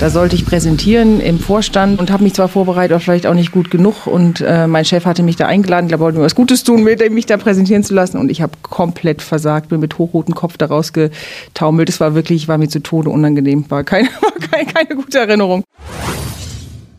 Da 0.00 0.10
sollte 0.10 0.34
ich 0.34 0.44
präsentieren 0.44 1.20
im 1.20 1.38
Vorstand 1.38 2.00
und 2.00 2.10
habe 2.10 2.24
mich 2.24 2.34
zwar 2.34 2.48
vorbereitet, 2.48 2.92
aber 2.92 3.00
vielleicht 3.00 3.26
auch 3.26 3.34
nicht 3.34 3.52
gut 3.52 3.70
genug. 3.70 4.06
Und 4.06 4.40
äh, 4.40 4.66
mein 4.66 4.84
Chef 4.84 5.06
hatte 5.06 5.22
mich 5.22 5.36
da 5.36 5.46
eingeladen, 5.46 5.88
glaube, 5.88 6.04
wollte 6.04 6.18
mir 6.18 6.24
was 6.24 6.34
Gutes 6.34 6.64
tun, 6.64 6.82
mich 6.82 7.26
da 7.26 7.36
präsentieren 7.36 7.84
zu 7.84 7.94
lassen. 7.94 8.18
Und 8.18 8.30
ich 8.30 8.42
habe 8.42 8.52
komplett 8.62 9.22
versagt, 9.22 9.68
bin 9.68 9.80
mit 9.80 9.96
hochrotem 9.96 10.34
Kopf 10.34 10.56
da 10.58 10.66
rausgetaumelt. 10.66 11.88
Es 11.88 12.00
war 12.00 12.14
wirklich, 12.14 12.48
war 12.48 12.58
mir 12.58 12.68
zu 12.68 12.82
Tode 12.82 13.10
unangenehm, 13.10 13.64
war 13.68 13.84
keine, 13.84 14.08
war 14.20 14.32
keine, 14.50 14.66
keine 14.66 14.96
gute 14.96 15.18
Erinnerung. 15.18 15.62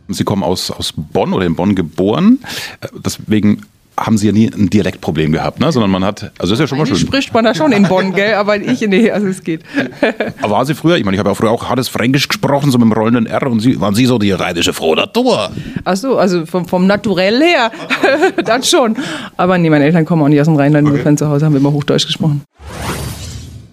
Sie 0.07 0.23
kommen 0.23 0.43
aus, 0.43 0.71
aus 0.71 0.93
Bonn 0.96 1.34
oder 1.34 1.46
in 1.46 1.55
Bonn 1.55 1.75
geboren. 1.75 2.39
Äh, 2.82 2.88
deswegen 3.05 3.62
haben 3.98 4.18
sie 4.18 4.27
ja 4.27 4.32
nie 4.34 4.52
ein 4.54 4.70
Dialektproblem 4.70 5.32
gehabt, 5.32 5.59
ne? 5.59 5.71
sondern 5.71 5.89
man 5.89 6.04
hat, 6.04 6.32
also 6.38 6.52
das 6.52 6.52
ist 6.52 6.59
ja 6.59 6.68
schon 6.68 6.77
mal 6.77 6.86
schön. 6.86 6.98
spricht 6.98 7.34
man 7.34 7.45
da 7.45 7.55
schon 7.55 7.71
in 7.71 7.84
Bonn, 7.84 8.14
gell? 8.14 8.34
aber 8.36 8.57
ich, 8.57 8.82
nee, 8.82 9.09
also 9.09 9.27
es 9.27 9.44
geht. 9.44 9.62
Aber 10.41 10.55
waren 10.55 10.66
Sie 10.66 10.75
früher, 10.75 10.98
ich 10.98 11.05
meine, 11.05 11.16
ich 11.16 11.20
habe 11.20 11.30
ja 11.30 11.36
früher 11.36 11.52
auch 11.52 11.70
hartes 11.70 11.88
Fränkisch 11.88 12.27
gesprochen, 12.27 12.71
so 12.71 12.77
mit 12.77 12.86
dem 12.86 12.94
rollenden 12.94 13.26
R 13.26 13.48
und 13.48 13.59
Sie, 13.59 13.80
waren 13.80 13.95
Sie 13.95 14.05
so 14.05 14.18
die 14.18 14.31
rheinische 14.31 14.73
frohe 14.73 14.95
Natur? 14.95 15.49
Ach 15.84 15.95
so, 15.95 16.18
also 16.18 16.45
vom, 16.45 16.68
vom 16.68 16.88
Naturell 16.88 17.41
her, 17.41 17.71
das 18.45 18.70
schon. 18.70 18.98
Aber 19.38 19.58
nee, 19.58 19.70
meine 19.70 19.85
Eltern 19.85 20.05
kommen 20.05 20.23
auch 20.23 20.27
nicht 20.27 20.41
aus 20.41 20.48
dem 20.48 20.55
Rheinland, 20.55 20.88
okay. 20.88 20.96
insofern 20.96 21.18
zu 21.18 21.30
Hause 21.30 21.46
haben 21.46 21.54
wir 21.54 21.59
immer 21.59 21.71
Hochdeutsch 21.71 22.05
gesprochen. 22.05 22.41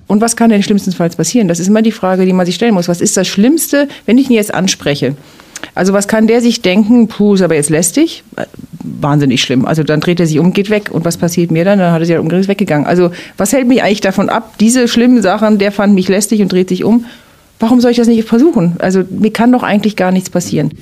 Und 0.07 0.21
was 0.21 0.37
kann 0.37 0.51
denn 0.51 0.63
schlimmstenfalls 0.63 1.17
passieren? 1.17 1.49
Das 1.49 1.59
ist 1.59 1.69
immer 1.69 1.83
die 1.83 1.93
Frage, 1.93 2.27
die 2.27 2.33
man 2.33 2.45
sich 2.47 2.55
stellen 2.55 2.75
muss. 2.75 2.87
Was 2.87 3.01
ist 3.01 3.17
das 3.17 3.27
Schlimmste, 3.27 3.89
wenn 4.05 4.19
ich 4.19 4.29
ihn 4.29 4.37
jetzt 4.37 4.53
anspreche? 4.53 5.17
Also 5.75 5.93
was 5.93 6.09
kann 6.09 6.27
der 6.27 6.41
sich 6.41 6.63
denken, 6.63 7.09
puh, 7.09 7.35
ist 7.35 7.43
aber 7.43 7.55
jetzt 7.55 7.71
lästig? 7.71 8.25
Wahnsinnig 8.83 9.43
schlimm. 9.43 9.65
Also 9.65 9.83
dann 9.83 10.01
dreht 10.01 10.21
er 10.21 10.27
sich 10.27 10.39
um, 10.39 10.53
geht 10.53 10.71
weg. 10.71 10.91
Und 10.91 11.05
was 11.05 11.17
passiert 11.17 11.51
mir 11.51 11.65
dann? 11.65 11.79
Dann 11.79 11.93
hat 11.93 12.01
er 12.01 12.07
sich 12.07 12.15
halt 12.15 12.23
umgedreht, 12.23 12.49
weggegangen. 12.49 12.87
Also 12.87 13.11
was 13.37 13.53
hält 13.53 13.69
mich 13.69 13.83
eigentlich 13.83 14.01
davon 14.01 14.29
ab, 14.29 14.55
diese 14.59 14.89
schlimmen 14.89 15.23
Sachen, 15.23 15.59
der 15.59 15.73
fand 15.73 15.95
mich 15.95 16.09
lästig 16.09 16.43
und 16.43 16.53
dreht 16.53 16.69
sich 16.69 16.85
um. 16.85 17.07
Warum 17.59 17.81
soll 17.81 17.93
ich 17.93 17.97
das 17.97 18.09
nicht 18.09 18.29
versuchen? 18.29 18.77
Also 18.81 19.05
mir 19.09 19.33
kann 19.33 19.53
doch 19.53 19.63
eigentlich 19.63 19.97
gar 19.97 20.11
nichts 20.11 20.31
passieren. 20.31 20.73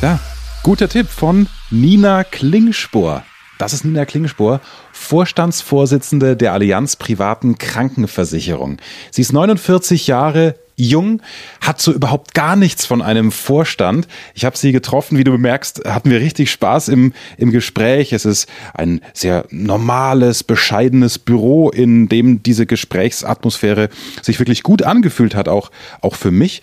Ja, 0.00 0.20
guter 0.62 0.88
Tipp 0.88 1.08
von 1.08 1.48
Nina 1.70 2.22
Klingspor. 2.22 3.24
Das 3.58 3.72
ist 3.72 3.84
Nina 3.84 4.04
Klingspor, 4.04 4.60
Vorstandsvorsitzende 4.92 6.36
der 6.36 6.52
Allianz 6.52 6.96
Privaten 6.96 7.58
Krankenversicherung. 7.58 8.76
Sie 9.10 9.22
ist 9.22 9.32
49 9.32 10.06
Jahre 10.06 10.54
jung, 10.76 11.22
hat 11.60 11.80
so 11.80 11.92
überhaupt 11.92 12.34
gar 12.34 12.54
nichts 12.54 12.86
von 12.86 13.02
einem 13.02 13.32
Vorstand. 13.32 14.06
Ich 14.34 14.44
habe 14.44 14.56
sie 14.56 14.72
getroffen, 14.72 15.18
wie 15.18 15.24
du 15.24 15.32
bemerkst, 15.32 15.82
hatten 15.86 16.10
wir 16.10 16.20
richtig 16.20 16.50
Spaß 16.50 16.88
im, 16.88 17.12
im 17.38 17.50
Gespräch. 17.50 18.12
Es 18.12 18.24
ist 18.24 18.48
ein 18.74 19.00
sehr 19.12 19.46
normales, 19.50 20.44
bescheidenes 20.44 21.18
Büro, 21.18 21.70
in 21.70 22.08
dem 22.08 22.42
diese 22.42 22.66
Gesprächsatmosphäre 22.66 23.88
sich 24.22 24.38
wirklich 24.38 24.62
gut 24.62 24.82
angefühlt 24.82 25.34
hat, 25.34 25.48
auch, 25.48 25.70
auch 26.02 26.14
für 26.14 26.30
mich. 26.30 26.62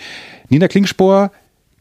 Nina 0.50 0.68
Klingspor 0.68 1.32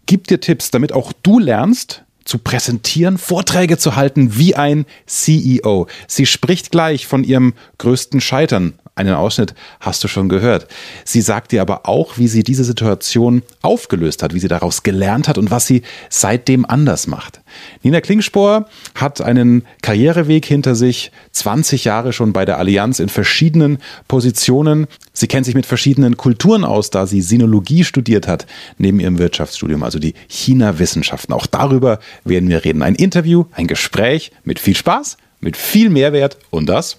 gibt 0.06 0.30
dir 0.30 0.40
Tipps, 0.40 0.70
damit 0.70 0.92
auch 0.92 1.12
du 1.22 1.38
lernst, 1.38 2.04
zu 2.24 2.38
präsentieren, 2.38 3.18
Vorträge 3.18 3.78
zu 3.78 3.96
halten 3.96 4.36
wie 4.36 4.54
ein 4.54 4.86
CEO. 5.06 5.88
Sie 6.06 6.24
spricht 6.26 6.70
gleich 6.70 7.06
von 7.06 7.24
ihrem 7.24 7.54
größten 7.78 8.20
Scheitern 8.20 8.74
einen 8.94 9.14
Ausschnitt 9.14 9.54
hast 9.80 10.04
du 10.04 10.08
schon 10.08 10.28
gehört. 10.28 10.66
Sie 11.04 11.22
sagt 11.22 11.52
dir 11.52 11.62
aber 11.62 11.88
auch, 11.88 12.18
wie 12.18 12.28
sie 12.28 12.42
diese 12.42 12.64
Situation 12.64 13.42
aufgelöst 13.62 14.22
hat, 14.22 14.34
wie 14.34 14.38
sie 14.38 14.48
daraus 14.48 14.82
gelernt 14.82 15.28
hat 15.28 15.38
und 15.38 15.50
was 15.50 15.66
sie 15.66 15.82
seitdem 16.10 16.66
anders 16.66 17.06
macht. 17.06 17.40
Nina 17.82 18.02
Klingspor 18.02 18.66
hat 18.94 19.22
einen 19.22 19.64
Karriereweg 19.80 20.44
hinter 20.44 20.74
sich, 20.74 21.10
20 21.32 21.84
Jahre 21.84 22.12
schon 22.12 22.34
bei 22.34 22.44
der 22.44 22.58
Allianz 22.58 22.98
in 23.00 23.08
verschiedenen 23.08 23.78
Positionen. 24.08 24.86
Sie 25.14 25.26
kennt 25.26 25.46
sich 25.46 25.54
mit 25.54 25.64
verschiedenen 25.64 26.18
Kulturen 26.18 26.64
aus, 26.64 26.90
da 26.90 27.06
sie 27.06 27.22
Sinologie 27.22 27.84
studiert 27.84 28.28
hat, 28.28 28.46
neben 28.76 29.00
ihrem 29.00 29.18
Wirtschaftsstudium, 29.18 29.82
also 29.82 29.98
die 29.98 30.14
China-Wissenschaften. 30.28 31.32
Auch 31.32 31.46
darüber 31.46 31.98
werden 32.24 32.50
wir 32.50 32.64
reden. 32.64 32.82
Ein 32.82 32.94
Interview, 32.94 33.46
ein 33.52 33.66
Gespräch 33.66 34.32
mit 34.44 34.60
viel 34.60 34.76
Spaß, 34.76 35.16
mit 35.40 35.56
viel 35.56 35.88
Mehrwert 35.88 36.36
und 36.50 36.66
das 36.66 36.98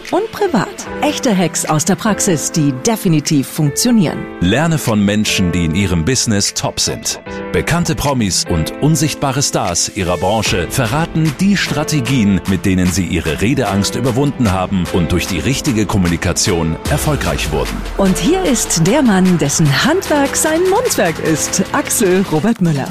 und 0.11 0.31
privat. 0.31 0.69
Echte 1.01 1.35
Hacks 1.35 1.65
aus 1.65 1.85
der 1.85 1.95
Praxis, 1.95 2.51
die 2.51 2.73
definitiv 2.85 3.47
funktionieren. 3.47 4.19
Lerne 4.41 4.77
von 4.77 5.03
Menschen, 5.03 5.51
die 5.51 5.65
in 5.65 5.75
ihrem 5.75 6.05
Business 6.05 6.53
top 6.53 6.79
sind. 6.79 7.21
Bekannte 7.51 7.95
Promis 7.95 8.45
und 8.49 8.71
unsichtbare 8.81 9.43
Stars 9.43 9.91
ihrer 9.95 10.17
Branche 10.17 10.67
verraten 10.69 11.33
die 11.39 11.57
Strategien, 11.57 12.39
mit 12.47 12.65
denen 12.65 12.87
sie 12.87 13.05
ihre 13.05 13.41
Redeangst 13.41 13.95
überwunden 13.95 14.51
haben 14.51 14.85
und 14.93 15.11
durch 15.11 15.27
die 15.27 15.39
richtige 15.39 15.85
Kommunikation 15.85 16.77
erfolgreich 16.89 17.51
wurden. 17.51 17.75
Und 17.97 18.17
hier 18.17 18.43
ist 18.43 18.87
der 18.87 19.01
Mann, 19.01 19.37
dessen 19.37 19.67
Handwerk 19.83 20.35
sein 20.35 20.61
Mundwerk 20.69 21.19
ist, 21.19 21.63
Axel 21.73 22.23
Robert 22.31 22.61
Müller. 22.61 22.87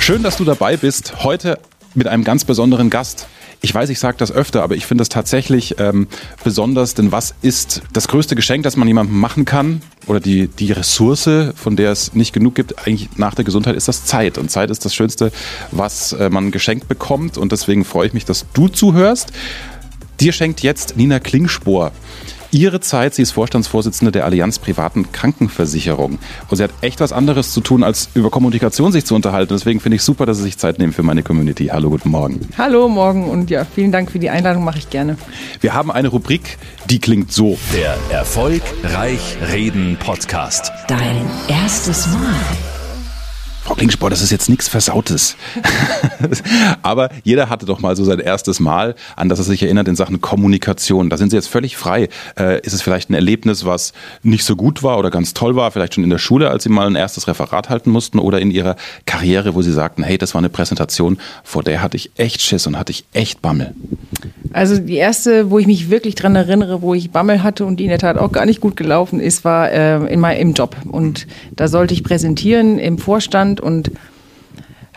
Schön, 0.00 0.22
dass 0.22 0.36
du 0.36 0.44
dabei 0.44 0.76
bist. 0.76 1.22
Heute 1.22 1.58
mit 1.94 2.06
einem 2.08 2.24
ganz 2.24 2.44
besonderen 2.44 2.90
Gast. 2.90 3.28
Ich 3.60 3.74
weiß, 3.74 3.88
ich 3.88 3.98
sage 3.98 4.16
das 4.18 4.30
öfter, 4.30 4.62
aber 4.62 4.76
ich 4.76 4.86
finde 4.86 5.02
es 5.02 5.08
tatsächlich 5.08 5.76
ähm, 5.78 6.06
besonders, 6.44 6.94
denn 6.94 7.10
was 7.10 7.34
ist 7.42 7.82
das 7.92 8.06
größte 8.06 8.36
Geschenk, 8.36 8.62
das 8.62 8.76
man 8.76 8.86
jemandem 8.86 9.18
machen 9.18 9.44
kann? 9.44 9.82
Oder 10.06 10.20
die, 10.20 10.46
die 10.46 10.70
Ressource, 10.70 11.28
von 11.56 11.74
der 11.74 11.90
es 11.90 12.14
nicht 12.14 12.32
genug 12.32 12.54
gibt, 12.54 12.78
eigentlich 12.86 13.08
nach 13.16 13.34
der 13.34 13.44
Gesundheit, 13.44 13.74
ist 13.74 13.88
das 13.88 14.04
Zeit. 14.04 14.38
Und 14.38 14.50
Zeit 14.50 14.70
ist 14.70 14.84
das 14.84 14.94
Schönste, 14.94 15.32
was 15.72 16.12
äh, 16.12 16.30
man 16.30 16.52
geschenkt 16.52 16.86
bekommt. 16.86 17.36
Und 17.36 17.50
deswegen 17.50 17.84
freue 17.84 18.06
ich 18.06 18.12
mich, 18.12 18.24
dass 18.24 18.46
du 18.52 18.68
zuhörst. 18.68 19.32
Dir 20.20 20.32
schenkt 20.32 20.60
jetzt 20.62 20.96
Nina 20.96 21.18
Klingspor 21.18 21.92
ihre 22.50 22.80
Zeit. 22.80 23.14
Sie 23.14 23.22
ist 23.22 23.32
Vorstandsvorsitzende 23.32 24.12
der 24.12 24.24
Allianz 24.24 24.58
Privaten 24.58 25.12
Krankenversicherung. 25.12 26.18
Und 26.48 26.56
sie 26.56 26.62
hat 26.62 26.70
echt 26.80 27.00
was 27.00 27.12
anderes 27.12 27.52
zu 27.52 27.60
tun, 27.60 27.82
als 27.84 28.08
über 28.14 28.30
Kommunikation 28.30 28.92
sich 28.92 29.04
zu 29.04 29.14
unterhalten. 29.14 29.54
Deswegen 29.54 29.80
finde 29.80 29.96
ich 29.96 30.02
super, 30.02 30.26
dass 30.26 30.38
Sie 30.38 30.44
sich 30.44 30.58
Zeit 30.58 30.78
nehmen 30.78 30.92
für 30.92 31.02
meine 31.02 31.22
Community. 31.22 31.66
Hallo, 31.66 31.90
guten 31.90 32.10
Morgen. 32.10 32.40
Hallo, 32.56 32.88
morgen 32.88 33.28
und 33.28 33.50
ja, 33.50 33.64
vielen 33.64 33.92
Dank 33.92 34.10
für 34.10 34.18
die 34.18 34.30
Einladung, 34.30 34.64
mache 34.64 34.78
ich 34.78 34.90
gerne. 34.90 35.16
Wir 35.60 35.74
haben 35.74 35.90
eine 35.90 36.08
Rubrik, 36.08 36.58
die 36.88 36.98
klingt 36.98 37.32
so. 37.32 37.58
Der 37.74 37.96
Erfolg 38.10 38.62
Reich 38.82 39.36
Reden 39.50 39.96
Podcast. 39.98 40.72
Dein 40.88 41.22
erstes 41.48 42.06
Mal. 42.08 42.77
Frau 43.68 43.74
Klingspor, 43.74 44.08
das 44.08 44.22
ist 44.22 44.30
jetzt 44.30 44.48
nichts 44.48 44.66
Versautes. 44.66 45.36
Aber 46.82 47.10
jeder 47.22 47.50
hatte 47.50 47.66
doch 47.66 47.80
mal 47.80 47.96
so 47.96 48.02
sein 48.02 48.18
erstes 48.18 48.60
Mal, 48.60 48.94
an 49.14 49.28
das 49.28 49.40
er 49.40 49.44
sich 49.44 49.62
erinnert 49.62 49.88
in 49.88 49.94
Sachen 49.94 50.22
Kommunikation. 50.22 51.10
Da 51.10 51.18
sind 51.18 51.28
Sie 51.28 51.36
jetzt 51.36 51.48
völlig 51.48 51.76
frei. 51.76 52.08
Äh, 52.38 52.62
ist 52.62 52.72
es 52.72 52.80
vielleicht 52.80 53.10
ein 53.10 53.14
Erlebnis, 53.14 53.66
was 53.66 53.92
nicht 54.22 54.44
so 54.44 54.56
gut 54.56 54.82
war 54.82 54.98
oder 54.98 55.10
ganz 55.10 55.34
toll 55.34 55.54
war, 55.54 55.70
vielleicht 55.70 55.92
schon 55.92 56.02
in 56.02 56.08
der 56.08 56.16
Schule, 56.16 56.48
als 56.48 56.62
Sie 56.62 56.70
mal 56.70 56.86
ein 56.86 56.94
erstes 56.94 57.28
Referat 57.28 57.68
halten 57.68 57.90
mussten 57.90 58.18
oder 58.18 58.40
in 58.40 58.50
Ihrer 58.50 58.74
Karriere, 59.04 59.54
wo 59.54 59.60
Sie 59.60 59.72
sagten, 59.72 60.02
hey, 60.02 60.16
das 60.16 60.32
war 60.32 60.38
eine 60.38 60.48
Präsentation, 60.48 61.18
vor 61.44 61.62
der 61.62 61.82
hatte 61.82 61.98
ich 61.98 62.10
echt 62.16 62.40
Schiss 62.40 62.66
und 62.66 62.78
hatte 62.78 62.92
ich 62.92 63.04
echt 63.12 63.42
Bammel? 63.42 63.74
Also 64.54 64.78
die 64.78 64.96
erste, 64.96 65.50
wo 65.50 65.58
ich 65.58 65.66
mich 65.66 65.90
wirklich 65.90 66.14
dran 66.14 66.34
erinnere, 66.36 66.80
wo 66.80 66.94
ich 66.94 67.10
Bammel 67.10 67.42
hatte 67.42 67.66
und 67.66 67.76
die 67.76 67.84
in 67.84 67.90
der 67.90 67.98
Tat 67.98 68.16
auch 68.16 68.32
gar 68.32 68.46
nicht 68.46 68.62
gut 68.62 68.76
gelaufen 68.76 69.20
ist, 69.20 69.44
war 69.44 69.70
äh, 69.70 70.06
in 70.10 70.20
meinem 70.20 70.40
im 70.40 70.54
Job. 70.54 70.74
Und 70.90 71.26
da 71.54 71.68
sollte 71.68 71.92
ich 71.92 72.02
präsentieren 72.02 72.78
im 72.78 72.96
Vorstand 72.96 73.57
und 73.60 73.90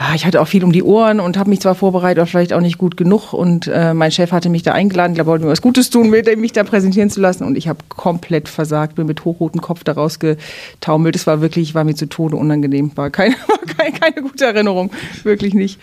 ja, 0.02 0.16
ich 0.16 0.26
hatte 0.26 0.42
auch 0.42 0.48
viel 0.48 0.64
um 0.64 0.72
die 0.72 0.82
Ohren 0.82 1.20
und 1.20 1.38
habe 1.38 1.52
mich 1.52 1.60
zwar 1.60 1.76
vorbereitet, 1.76 2.20
aber 2.20 2.26
vielleicht 2.26 2.54
auch 2.54 2.62
nicht 2.62 2.80
gut 2.80 2.98
genug. 2.98 3.34
Und 3.34 3.68
äh, 3.68 3.94
mein 3.94 4.12
Chef 4.12 4.32
hatte 4.32 4.50
mich 4.50 4.64
da 4.64 4.72
eingeladen, 4.72 5.14
glaube, 5.14 5.30
wollte 5.30 5.46
mir 5.46 5.52
was 5.52 5.62
Gutes 5.62 5.92
tun, 5.92 6.10
mich 6.10 6.54
da 6.54 6.64
präsentieren 6.64 7.12
zu 7.12 7.22
lassen. 7.22 7.44
Und 7.44 7.56
ich 7.56 7.68
habe 7.68 7.80
komplett 7.88 8.50
versagt, 8.50 8.96
bin 8.96 9.06
mit 9.06 9.26
hochrotem 9.26 9.62
Kopf 9.62 9.84
da 9.84 9.92
rausgetaumelt. 9.92 11.16
Es 11.16 11.28
war 11.28 11.42
wirklich, 11.42 11.76
war 11.76 11.84
mir 11.84 11.94
zu 11.94 12.08
Tode 12.08 12.36
unangenehm. 12.36 12.92
War 12.96 13.12
keine, 13.12 13.36
war 13.48 13.60
keine, 13.78 13.92
keine 13.92 14.28
gute 14.28 14.44
Erinnerung, 14.44 14.90
wirklich 15.22 15.54
nicht. 15.54 15.80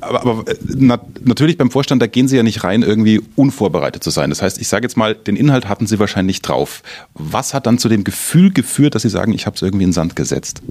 Aber, 0.00 0.22
aber 0.22 0.50
äh, 0.50 0.56
na, 0.74 0.98
natürlich 1.24 1.56
beim 1.56 1.70
Vorstand, 1.70 2.02
da 2.02 2.08
gehen 2.08 2.26
Sie 2.26 2.36
ja 2.36 2.42
nicht 2.42 2.64
rein, 2.64 2.82
irgendwie 2.82 3.20
unvorbereitet 3.36 4.02
zu 4.02 4.10
sein. 4.10 4.30
Das 4.30 4.42
heißt, 4.42 4.60
ich 4.60 4.66
sage 4.66 4.86
jetzt 4.86 4.96
mal, 4.96 5.14
den 5.14 5.36
Inhalt 5.36 5.68
hatten 5.68 5.86
Sie 5.86 6.00
wahrscheinlich 6.00 6.42
drauf. 6.42 6.82
Was 7.14 7.54
hat 7.54 7.66
dann 7.66 7.78
zu 7.78 7.88
dem 7.88 8.02
Gefühl 8.02 8.52
geführt, 8.52 8.96
dass 8.96 9.02
Sie 9.02 9.08
sagen, 9.08 9.32
ich 9.34 9.46
habe 9.46 9.54
es 9.54 9.62
irgendwie 9.62 9.84
in 9.84 9.90
den 9.90 9.94
Sand 9.94 10.16
gesetzt? 10.16 10.62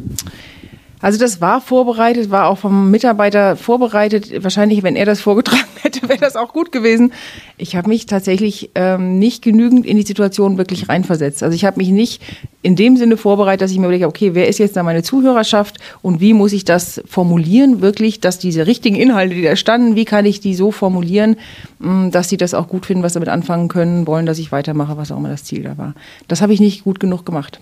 Also 1.02 1.20
das 1.20 1.42
war 1.42 1.62
vorbereitet, 1.62 2.30
war 2.30 2.48
auch 2.48 2.60
vom 2.60 2.92
Mitarbeiter 2.92 3.56
vorbereitet. 3.56 4.44
Wahrscheinlich, 4.44 4.84
wenn 4.84 4.96
er 4.96 5.06
das 5.06 5.22
vorgetragen 5.22 5.66
hätte, 5.82 6.08
wäre 6.08 6.20
das 6.20 6.36
auch 6.36 6.54
gut 6.54 6.72
gewesen. 6.72 7.12
Ich 7.58 7.76
habe 7.76 7.90
mich 7.90 8.06
tatsächlich 8.06 8.72
ähm, 8.76 9.18
nicht 9.18 9.42
genügend 9.42 9.86
in 9.86 9.98
die 9.98 10.04
Situation 10.04 10.58
wirklich 10.58 10.90
reinversetzt. 10.90 11.42
Also 11.44 11.56
ich 11.56 11.66
habe 11.66 11.78
mich 11.78 11.90
nicht 11.90 12.22
in 12.62 12.76
dem 12.76 12.98
Sinne 12.98 13.18
vorbereitet, 13.18 13.62
dass 13.62 13.72
ich 13.72 13.78
mir 13.78 13.86
überlege, 13.86 14.08
okay, 14.08 14.36
wer 14.36 14.48
ist 14.48 14.60
jetzt 14.60 14.76
da 14.76 14.84
meine 14.84 15.02
Zuhörerschaft 15.02 15.80
und 16.02 16.22
wie 16.22 16.34
muss 16.34 16.54
ich 16.54 16.66
das 16.66 17.02
formulieren, 17.08 17.82
wirklich, 17.82 18.20
dass 18.20 18.38
diese 18.38 18.68
richtigen 18.68 18.96
Inhalte, 18.96 19.34
die 19.34 19.42
da 19.42 19.56
standen, 19.56 19.96
wie 19.96 20.06
kann 20.06 20.26
ich 20.26 20.40
die 20.40 20.54
so 20.54 20.72
formulieren, 20.72 21.38
mm, 21.80 22.12
dass 22.12 22.30
sie 22.30 22.38
das 22.38 22.54
auch 22.54 22.68
gut 22.68 22.86
finden, 22.86 23.04
was 23.04 23.14
damit 23.14 23.30
anfangen 23.30 23.68
können, 23.68 24.06
wollen, 24.06 24.28
dass 24.28 24.38
ich 24.38 24.52
weitermache, 24.52 24.98
was 24.98 25.12
auch 25.12 25.18
immer 25.18 25.30
das 25.30 25.44
Ziel 25.44 25.64
da 25.64 25.78
war. 25.78 25.96
Das 26.28 26.42
habe 26.42 26.54
ich 26.54 26.60
nicht 26.60 26.84
gut 26.84 27.00
genug 27.00 27.26
gemacht. 27.26 27.60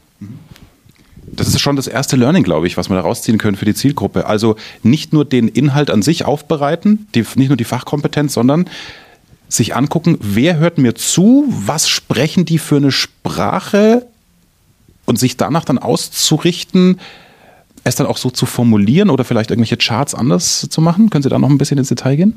Das 1.31 1.47
ist 1.47 1.59
schon 1.59 1.75
das 1.75 1.87
erste 1.87 2.15
Learning, 2.15 2.43
glaube 2.43 2.67
ich, 2.67 2.77
was 2.77 2.89
wir 2.89 2.95
da 2.95 3.01
rausziehen 3.01 3.37
können 3.37 3.57
für 3.57 3.65
die 3.65 3.73
Zielgruppe. 3.73 4.25
Also 4.25 4.55
nicht 4.83 5.13
nur 5.13 5.25
den 5.25 5.47
Inhalt 5.47 5.89
an 5.89 6.01
sich 6.01 6.25
aufbereiten, 6.25 7.07
die, 7.15 7.25
nicht 7.35 7.49
nur 7.49 7.57
die 7.57 7.63
Fachkompetenz, 7.63 8.33
sondern 8.33 8.69
sich 9.47 9.75
angucken, 9.75 10.17
wer 10.21 10.57
hört 10.57 10.77
mir 10.77 10.95
zu, 10.95 11.45
was 11.49 11.89
sprechen 11.89 12.45
die 12.45 12.59
für 12.59 12.77
eine 12.77 12.91
Sprache 12.91 14.05
und 15.05 15.17
sich 15.17 15.37
danach 15.37 15.65
dann 15.65 15.79
auszurichten, 15.79 16.99
es 17.83 17.95
dann 17.95 18.07
auch 18.07 18.17
so 18.17 18.29
zu 18.29 18.45
formulieren 18.45 19.09
oder 19.09 19.23
vielleicht 19.23 19.49
irgendwelche 19.49 19.77
Charts 19.77 20.13
anders 20.13 20.67
zu 20.69 20.81
machen? 20.81 21.09
Können 21.09 21.23
Sie 21.23 21.29
da 21.29 21.39
noch 21.39 21.49
ein 21.49 21.57
bisschen 21.57 21.77
ins 21.77 21.89
Detail 21.89 22.15
gehen? 22.15 22.33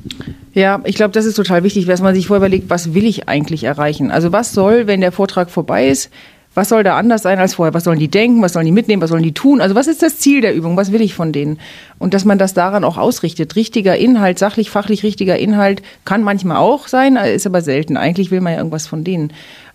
Ja, 0.54 0.80
ich 0.84 0.94
glaube, 0.94 1.12
das 1.12 1.26
ist 1.26 1.34
total 1.34 1.64
wichtig, 1.64 1.86
dass 1.86 2.00
man 2.00 2.14
sich 2.14 2.28
vorher 2.28 2.40
überlegt, 2.46 2.70
was 2.70 2.94
will 2.94 3.04
ich 3.04 3.28
eigentlich 3.28 3.64
erreichen? 3.64 4.10
Also 4.10 4.32
was 4.32 4.52
soll, 4.52 4.86
wenn 4.86 5.00
der 5.00 5.12
Vortrag 5.12 5.50
vorbei 5.50 5.88
ist, 5.88 6.10
was 6.54 6.68
soll 6.68 6.82
da 6.82 6.98
anders 6.98 7.22
sein 7.22 7.38
als 7.38 7.54
vorher? 7.54 7.74
Was 7.74 7.84
sollen 7.84 7.98
die 7.98 8.10
denken? 8.10 8.42
Was 8.42 8.52
sollen 8.52 8.66
die 8.66 8.72
mitnehmen? 8.72 9.00
Was 9.00 9.10
sollen 9.10 9.22
die 9.22 9.32
tun? 9.32 9.60
Also 9.60 9.74
was 9.74 9.86
ist 9.86 10.02
das 10.02 10.18
Ziel 10.18 10.40
der 10.40 10.54
Übung? 10.54 10.76
Was 10.76 10.92
will 10.92 11.00
ich 11.00 11.14
von 11.14 11.32
denen? 11.32 11.58
Und 11.98 12.14
dass 12.14 12.24
man 12.24 12.38
das 12.38 12.52
daran 12.52 12.84
auch 12.84 12.98
ausrichtet. 12.98 13.56
Richtiger 13.56 13.96
Inhalt, 13.96 14.38
sachlich, 14.38 14.70
fachlich 14.70 15.02
richtiger 15.02 15.38
Inhalt 15.38 15.82
kann 16.04 16.22
manchmal 16.22 16.58
auch 16.58 16.88
sein, 16.88 17.16
ist 17.16 17.46
aber 17.46 17.62
selten. 17.62 17.96
Eigentlich 17.96 18.30
will 18.30 18.40
man 18.40 18.52
ja 18.52 18.58
irgendwas 18.58 18.86
von 18.86 19.04
denen. 19.04 19.32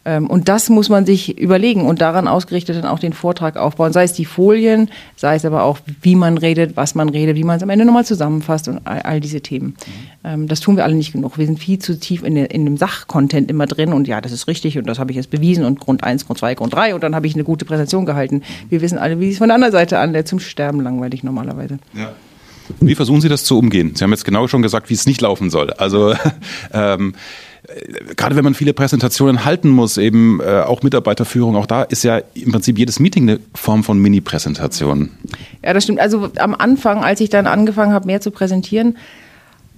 Ähm, 0.07 0.27
und 0.27 0.48
das 0.48 0.69
muss 0.69 0.88
man 0.88 1.06
sich 1.06 1.38
überlegen 1.38 1.81
und 1.81 2.00
daran 2.00 2.30
ausgerichtet 2.30 2.77
dann 2.77 2.86
auch 2.86 3.00
den 3.00 3.12
Vortrag 3.12 3.57
aufbauen. 3.57 3.92
Sei 3.92 4.04
es 4.04 4.13
die 4.13 4.24
Folien, 4.24 4.89
sei 5.18 5.36
es 5.36 5.44
aber 5.44 5.63
auch, 5.63 5.80
wie 6.01 6.15
man 6.15 6.38
redet, 6.38 6.77
was 6.77 6.95
man 6.95 7.09
redet, 7.09 7.36
wie 7.36 7.44
man 7.44 7.57
es 7.57 7.63
am 7.63 7.69
Ende 7.69 7.83
nochmal 7.83 8.06
zusammenfasst 8.06 8.69
und 8.69 8.80
all, 8.86 9.01
all 9.01 9.19
diese 9.19 9.42
Themen. 9.42 9.75
Mhm. 10.24 10.48
Das 10.48 10.62
tun 10.62 10.77
wir 10.77 10.86
alle 10.86 10.95
nicht 10.95 11.12
genug. 11.12 11.38
Wir 11.38 11.45
sind 11.45 11.59
viel 11.59 11.80
zu 11.80 12.00
tief 12.00 12.24
in, 12.24 12.38
in 12.38 12.63
dem 12.63 12.77
Sachcontent 12.77 13.51
immer 13.51 13.68
drin 13.68 13.92
und 13.92 14.07
ja, 14.07 14.21
das 14.21 14.31
ist 14.31 14.48
richtig 14.48 14.77
und 14.77 14.88
das 14.88 14.98
habe 14.98 15.12
ich 15.12 15.18
jetzt 15.18 15.30
bewiesen 15.30 15.65
und 15.65 15.81
Grund 15.81 16.06
1, 16.06 16.25
Grund 16.25 16.39
2, 16.39 16.56
Grund 16.56 16.74
3 16.74 16.95
und 16.95 17.04
dann 17.04 17.13
habe 17.13 17.27
ich 17.27 17.33
eine 17.33 17.44
gute 17.44 17.65
Präsentation 17.65 18.06
gehalten. 18.06 18.36
Mhm. 18.36 18.42
Wir 18.69 18.81
wissen 18.81 18.98
alle, 18.98 19.19
wie 19.19 19.30
es 19.30 19.39
von 19.39 19.50
der 19.50 19.56
anderen 19.56 19.74
Seite 19.74 20.00
an, 20.00 20.13
der 20.13 20.24
zum 20.24 20.39
Sterben 20.39 20.80
langweilig 20.80 21.24
normalerweise. 21.25 21.80
Ja. 21.94 22.13
Wie 22.80 22.95
versuchen 22.95 23.21
Sie 23.21 23.30
das 23.30 23.44
zu 23.44 23.57
umgehen? 23.57 23.94
Sie 23.95 24.04
haben 24.04 24.12
jetzt 24.12 24.25
genau 24.25 24.48
schon 24.48 24.62
gesagt, 24.62 24.89
wie 24.89 24.94
es 24.94 25.06
nicht 25.06 25.21
laufen 25.21 25.50
soll. 25.50 25.71
Also 25.71 26.13
ähm, 26.74 27.13
gerade 28.15 28.35
wenn 28.35 28.43
man 28.43 28.53
viele 28.53 28.73
Präsentationen 28.73 29.45
halten 29.45 29.69
muss, 29.69 29.97
eben 29.97 30.39
äh, 30.41 30.61
auch 30.61 30.83
Mitarbeiterführung, 30.83 31.55
auch 31.55 31.65
da 31.65 31.83
ist 31.83 32.03
ja 32.03 32.21
im 32.33 32.51
Prinzip 32.51 32.77
jedes 32.77 32.99
Meeting 32.99 33.29
eine 33.29 33.39
Form 33.53 33.83
von 33.83 33.99
Mini-Präsentation. 33.99 35.11
Ja, 35.63 35.73
das 35.73 35.83
stimmt. 35.83 35.99
Also 35.99 36.29
am 36.37 36.55
Anfang, 36.55 37.03
als 37.03 37.19
ich 37.19 37.29
dann 37.29 37.47
angefangen 37.47 37.93
habe, 37.93 38.05
mehr 38.05 38.21
zu 38.21 38.31
präsentieren, 38.31 38.97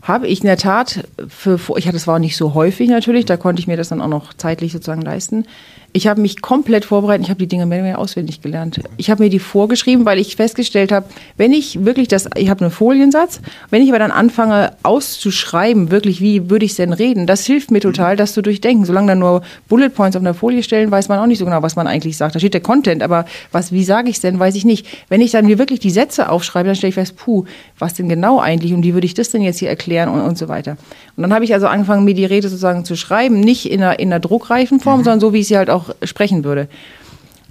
habe 0.01 0.27
ich 0.27 0.41
in 0.41 0.45
der 0.45 0.57
Tat 0.57 1.07
für, 1.27 1.59
ich 1.77 1.85
hatte, 1.85 1.97
das 1.97 2.07
war 2.07 2.19
nicht 2.19 2.37
so 2.37 2.53
häufig 2.53 2.89
natürlich, 2.89 3.25
da 3.25 3.37
konnte 3.37 3.59
ich 3.59 3.67
mir 3.67 3.77
das 3.77 3.89
dann 3.89 4.01
auch 4.01 4.07
noch 4.07 4.33
zeitlich 4.33 4.71
sozusagen 4.71 5.01
leisten. 5.01 5.45
Ich 5.91 6.07
habe 6.07 6.21
mich 6.21 6.41
komplett 6.41 6.85
vorbereitet, 6.85 7.25
ich 7.25 7.29
habe 7.29 7.39
die 7.39 7.47
Dinge 7.47 7.65
mehr, 7.65 7.81
mehr 7.81 7.97
auswendig 7.97 8.41
gelernt. 8.41 8.79
Ich 8.97 9.09
habe 9.09 9.23
mir 9.23 9.29
die 9.29 9.39
vorgeschrieben, 9.39 10.05
weil 10.05 10.19
ich 10.19 10.35
festgestellt 10.35 10.91
habe, 10.91 11.07
wenn 11.35 11.51
ich 11.51 11.83
wirklich 11.83 12.07
das, 12.07 12.29
ich 12.35 12.49
habe 12.49 12.61
einen 12.61 12.71
Foliensatz, 12.71 13.41
wenn 13.71 13.81
ich 13.81 13.89
aber 13.89 13.97
dann 13.97 14.11
anfange 14.11 14.73
auszuschreiben, 14.83 15.89
wirklich, 15.89 16.21
wie 16.21 16.49
würde 16.49 16.65
ich 16.65 16.71
es 16.71 16.77
denn 16.77 16.93
reden, 16.93 17.25
das 17.25 17.45
hilft 17.45 17.71
mir 17.71 17.79
total, 17.79 18.15
das 18.15 18.33
zu 18.33 18.43
durchdenken. 18.43 18.85
Solange 18.85 19.07
da 19.07 19.15
nur 19.15 19.41
Bullet 19.67 19.89
Points 19.89 20.15
auf 20.15 20.21
einer 20.21 20.35
Folie 20.35 20.61
stellen, 20.61 20.91
weiß 20.91 21.09
man 21.09 21.17
auch 21.17 21.25
nicht 21.25 21.39
so 21.39 21.45
genau, 21.45 21.63
was 21.63 21.75
man 21.75 21.87
eigentlich 21.87 22.17
sagt. 22.17 22.35
Da 22.35 22.39
steht 22.39 22.53
der 22.53 22.61
Content, 22.61 23.01
aber 23.01 23.25
was, 23.51 23.71
wie 23.71 23.83
sage 23.83 24.09
ich 24.09 24.17
es 24.17 24.21
denn, 24.21 24.37
weiß 24.37 24.53
ich 24.55 24.65
nicht. 24.65 24.85
Wenn 25.09 25.21
ich 25.21 25.31
dann 25.31 25.47
mir 25.47 25.57
wirklich 25.57 25.79
die 25.79 25.89
Sätze 25.89 26.29
aufschreibe, 26.29 26.67
dann 26.67 26.75
stelle 26.75 26.89
ich 26.89 26.95
fest, 26.95 27.15
puh, 27.15 27.45
was 27.79 27.95
denn 27.95 28.09
genau 28.09 28.39
eigentlich 28.39 28.73
und 28.73 28.83
wie 28.83 28.93
würde 28.93 29.05
ich 29.05 29.15
das 29.15 29.31
denn 29.31 29.41
jetzt 29.41 29.57
hier 29.57 29.69
erklären 29.69 30.09
und, 30.09 30.21
und 30.21 30.37
so 30.37 30.47
weiter. 30.47 30.77
Und 31.15 31.23
dann 31.23 31.33
habe 31.33 31.45
ich 31.45 31.53
also 31.53 31.67
angefangen, 31.67 32.05
mir 32.05 32.13
die 32.13 32.25
Rede 32.25 32.47
sozusagen 32.47 32.85
zu 32.85 32.95
schreiben, 32.95 33.39
nicht 33.39 33.69
in 33.69 33.81
einer, 33.81 33.99
in 33.99 34.13
einer 34.13 34.19
druckreifen 34.19 34.79
Form, 34.79 34.99
mhm. 34.99 35.03
sondern 35.03 35.19
so, 35.19 35.33
wie 35.33 35.39
ich 35.39 35.47
sie 35.47 35.57
halt 35.57 35.69
auch 35.69 35.78
auch 35.79 35.95
sprechen 36.03 36.43
würde. 36.43 36.67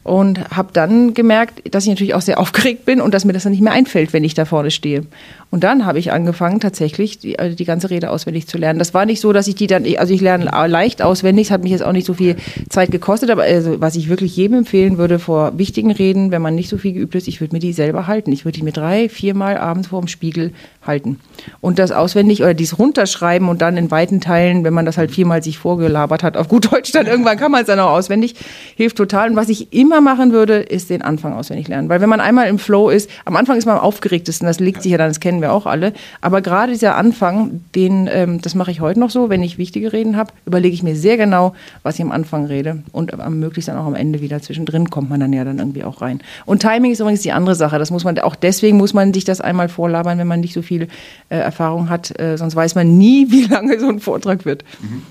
Und 0.09 0.51
habe 0.51 0.71
dann 0.73 1.13
gemerkt, 1.13 1.75
dass 1.75 1.85
ich 1.85 1.91
natürlich 1.91 2.15
auch 2.15 2.23
sehr 2.23 2.41
aufgeregt 2.41 2.85
bin 2.85 3.01
und 3.01 3.13
dass 3.13 3.25
mir 3.25 3.33
das 3.33 3.43
dann 3.43 3.53
nicht 3.53 3.63
mehr 3.63 3.73
einfällt, 3.73 4.13
wenn 4.13 4.25
ich 4.25 4.35
da 4.35 4.45
vorne 4.45 4.71
stehe. 4.71 5.03
Und 5.51 5.65
dann 5.65 5.87
habe 5.87 5.99
ich 5.99 6.13
angefangen, 6.13 6.61
tatsächlich 6.61 7.19
die, 7.19 7.39
also 7.39 7.57
die 7.57 7.65
ganze 7.65 7.89
Rede 7.89 8.11
auswendig 8.11 8.47
zu 8.47 8.59
lernen. 8.59 8.79
Das 8.79 8.93
war 8.93 9.07
nicht 9.07 9.21
so, 9.21 9.33
dass 9.33 9.49
ich 9.49 9.55
die 9.55 9.67
dann, 9.67 9.85
also 9.97 10.13
ich 10.13 10.21
lerne 10.21 10.45
leicht 10.67 11.01
auswendig, 11.01 11.47
es 11.47 11.51
hat 11.51 11.63
mich 11.63 11.73
jetzt 11.73 11.83
auch 11.83 11.93
nicht 11.93 12.05
so 12.05 12.13
viel 12.13 12.37
Zeit 12.69 12.91
gekostet, 12.91 13.31
aber 13.31 13.45
also, 13.45 13.81
was 13.81 13.97
ich 13.97 14.11
wirklich 14.11 14.37
jedem 14.37 14.59
empfehlen 14.59 14.99
würde 14.99 15.19
vor 15.19 15.57
wichtigen 15.57 15.91
Reden, 15.91 16.33
wenn 16.33 16.43
man 16.43 16.55
nicht 16.55 16.69
so 16.69 16.77
viel 16.77 16.93
geübt 16.93 17.15
ist, 17.15 17.29
ich 17.29 17.41
würde 17.41 17.55
mir 17.55 17.61
die 17.61 17.73
selber 17.73 18.07
halten. 18.07 18.31
Ich 18.33 18.45
würde 18.45 18.59
die 18.59 18.65
mir 18.65 18.73
drei, 18.73 19.09
viermal 19.09 19.57
abends 19.57 19.89
vor 19.89 20.01
dem 20.01 20.09
Spiegel 20.09 20.53
halten. 20.87 21.19
Und 21.61 21.79
das 21.79 21.93
auswendig 21.93 22.43
oder 22.43 22.53
dies 22.53 22.79
runterschreiben 22.79 23.49
und 23.49 23.63
dann 23.63 23.79
in 23.79 23.91
weiten 23.91 24.21
Teilen, 24.21 24.65
wenn 24.65 24.75
man 24.75 24.85
das 24.85 24.99
halt 24.99 25.11
viermal 25.13 25.43
sich 25.43 25.57
vorgelabert 25.57 26.23
hat, 26.23 26.37
auf 26.37 26.49
gut 26.49 26.73
Deutsch, 26.73 26.93
dann 26.93 27.07
irgendwann 27.07 27.39
kann 27.39 27.53
man 27.53 27.63
es 27.63 27.69
dann 27.69 27.81
auch 27.81 27.91
auswendig, 27.91 28.35
hilft 28.77 28.97
total. 28.97 29.31
Und 29.31 29.37
was 29.37 29.49
ich 29.49 29.73
immer 29.73 29.98
machen 30.01 30.33
würde, 30.33 30.57
ist 30.57 30.91
den 30.91 31.03
Anfang 31.03 31.33
auswendig 31.33 31.69
lernen. 31.69 31.89
Weil 31.89 32.01
wenn 32.01 32.09
man 32.09 32.21
einmal 32.21 32.49
im 32.49 32.59
Flow 32.59 32.91
ist, 32.91 33.09
am 33.25 33.37
Anfang 33.37 33.57
ist 33.57 33.67
man 33.67 33.77
am 33.77 33.83
aufgeregtesten, 33.83 34.47
das 34.47 34.61
legt 34.61 34.83
sich 34.83 34.93
ja 34.93 34.99
dann, 34.99 35.09
das 35.09 35.21
kennen 35.21 35.39
kennen 35.39 35.43
wir 35.43 35.53
auch 35.53 35.67
alle. 35.67 35.93
Aber 36.21 36.41
gerade 36.41 36.73
dieser 36.73 36.97
Anfang, 36.97 37.61
den, 37.75 38.09
ähm, 38.11 38.41
das 38.41 38.55
mache 38.55 38.71
ich 38.71 38.81
heute 38.81 38.99
noch 38.99 39.11
so, 39.11 39.29
wenn 39.29 39.43
ich 39.43 39.59
wichtige 39.59 39.93
Reden 39.93 40.17
habe, 40.17 40.33
überlege 40.47 40.75
ich 40.75 40.83
mir 40.83 40.97
sehr 40.97 41.17
genau, 41.17 41.55
was 41.83 41.97
ich 41.97 42.03
am 42.03 42.13
Anfang 42.13 42.47
rede. 42.47 42.83
Und 42.93 43.13
am 43.13 43.39
möglichst 43.39 43.69
dann 43.69 43.77
auch 43.77 43.87
am 43.87 43.95
Ende 43.95 44.21
wieder 44.21 44.41
zwischendrin 44.41 44.91
kommt 44.91 45.11
man 45.11 45.21
dann 45.21 45.33
ja 45.33 45.45
dann 45.45 45.59
irgendwie 45.59 45.85
auch 45.85 46.01
rein. 46.01 46.21
Und 46.45 46.63
Timing 46.63 46.93
ist 46.93 47.01
übrigens 47.01 47.23
die 47.23 47.33
andere 47.33 47.55
Sache. 47.55 47.79
Das 47.79 47.91
muss 47.91 48.05
man, 48.05 48.19
auch 48.21 48.37
deswegen 48.37 48.77
muss 48.77 48.95
man 48.95 49.13
sich 49.13 49.25
das 49.25 49.41
einmal 49.41 49.69
vorlabern, 49.69 50.19
wenn 50.19 50.27
man 50.27 50.41
nicht 50.41 50.55
so 50.55 50.63
viel 50.63 50.89
äh, 51.29 51.37
Erfahrung 51.37 51.89
hat. 51.89 52.19
Äh, 52.19 52.37
sonst 52.37 52.57
weiß 52.57 52.75
man 52.75 52.99
nie, 52.99 53.27
wie 53.31 53.45
lange 53.45 53.79
so 53.79 53.89
ein 53.89 54.01
Vortrag 54.01 54.45
wird. 54.45 54.65
Mhm. 54.81 55.03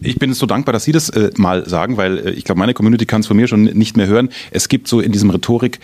Ich 0.00 0.18
bin 0.18 0.32
so 0.34 0.46
dankbar, 0.46 0.72
dass 0.72 0.84
Sie 0.84 0.92
das 0.92 1.08
äh, 1.10 1.30
mal 1.36 1.68
sagen, 1.68 1.96
weil 1.96 2.18
äh, 2.18 2.30
ich 2.30 2.44
glaube, 2.44 2.58
meine 2.58 2.74
Community 2.74 3.06
kann 3.06 3.20
es 3.20 3.26
von 3.26 3.36
mir 3.36 3.48
schon 3.48 3.64
nicht 3.64 3.96
mehr 3.96 4.06
hören. 4.06 4.28
Es 4.50 4.68
gibt 4.68 4.88
so 4.88 5.00
in 5.00 5.12
diesem 5.12 5.30
Rhetorik 5.30 5.80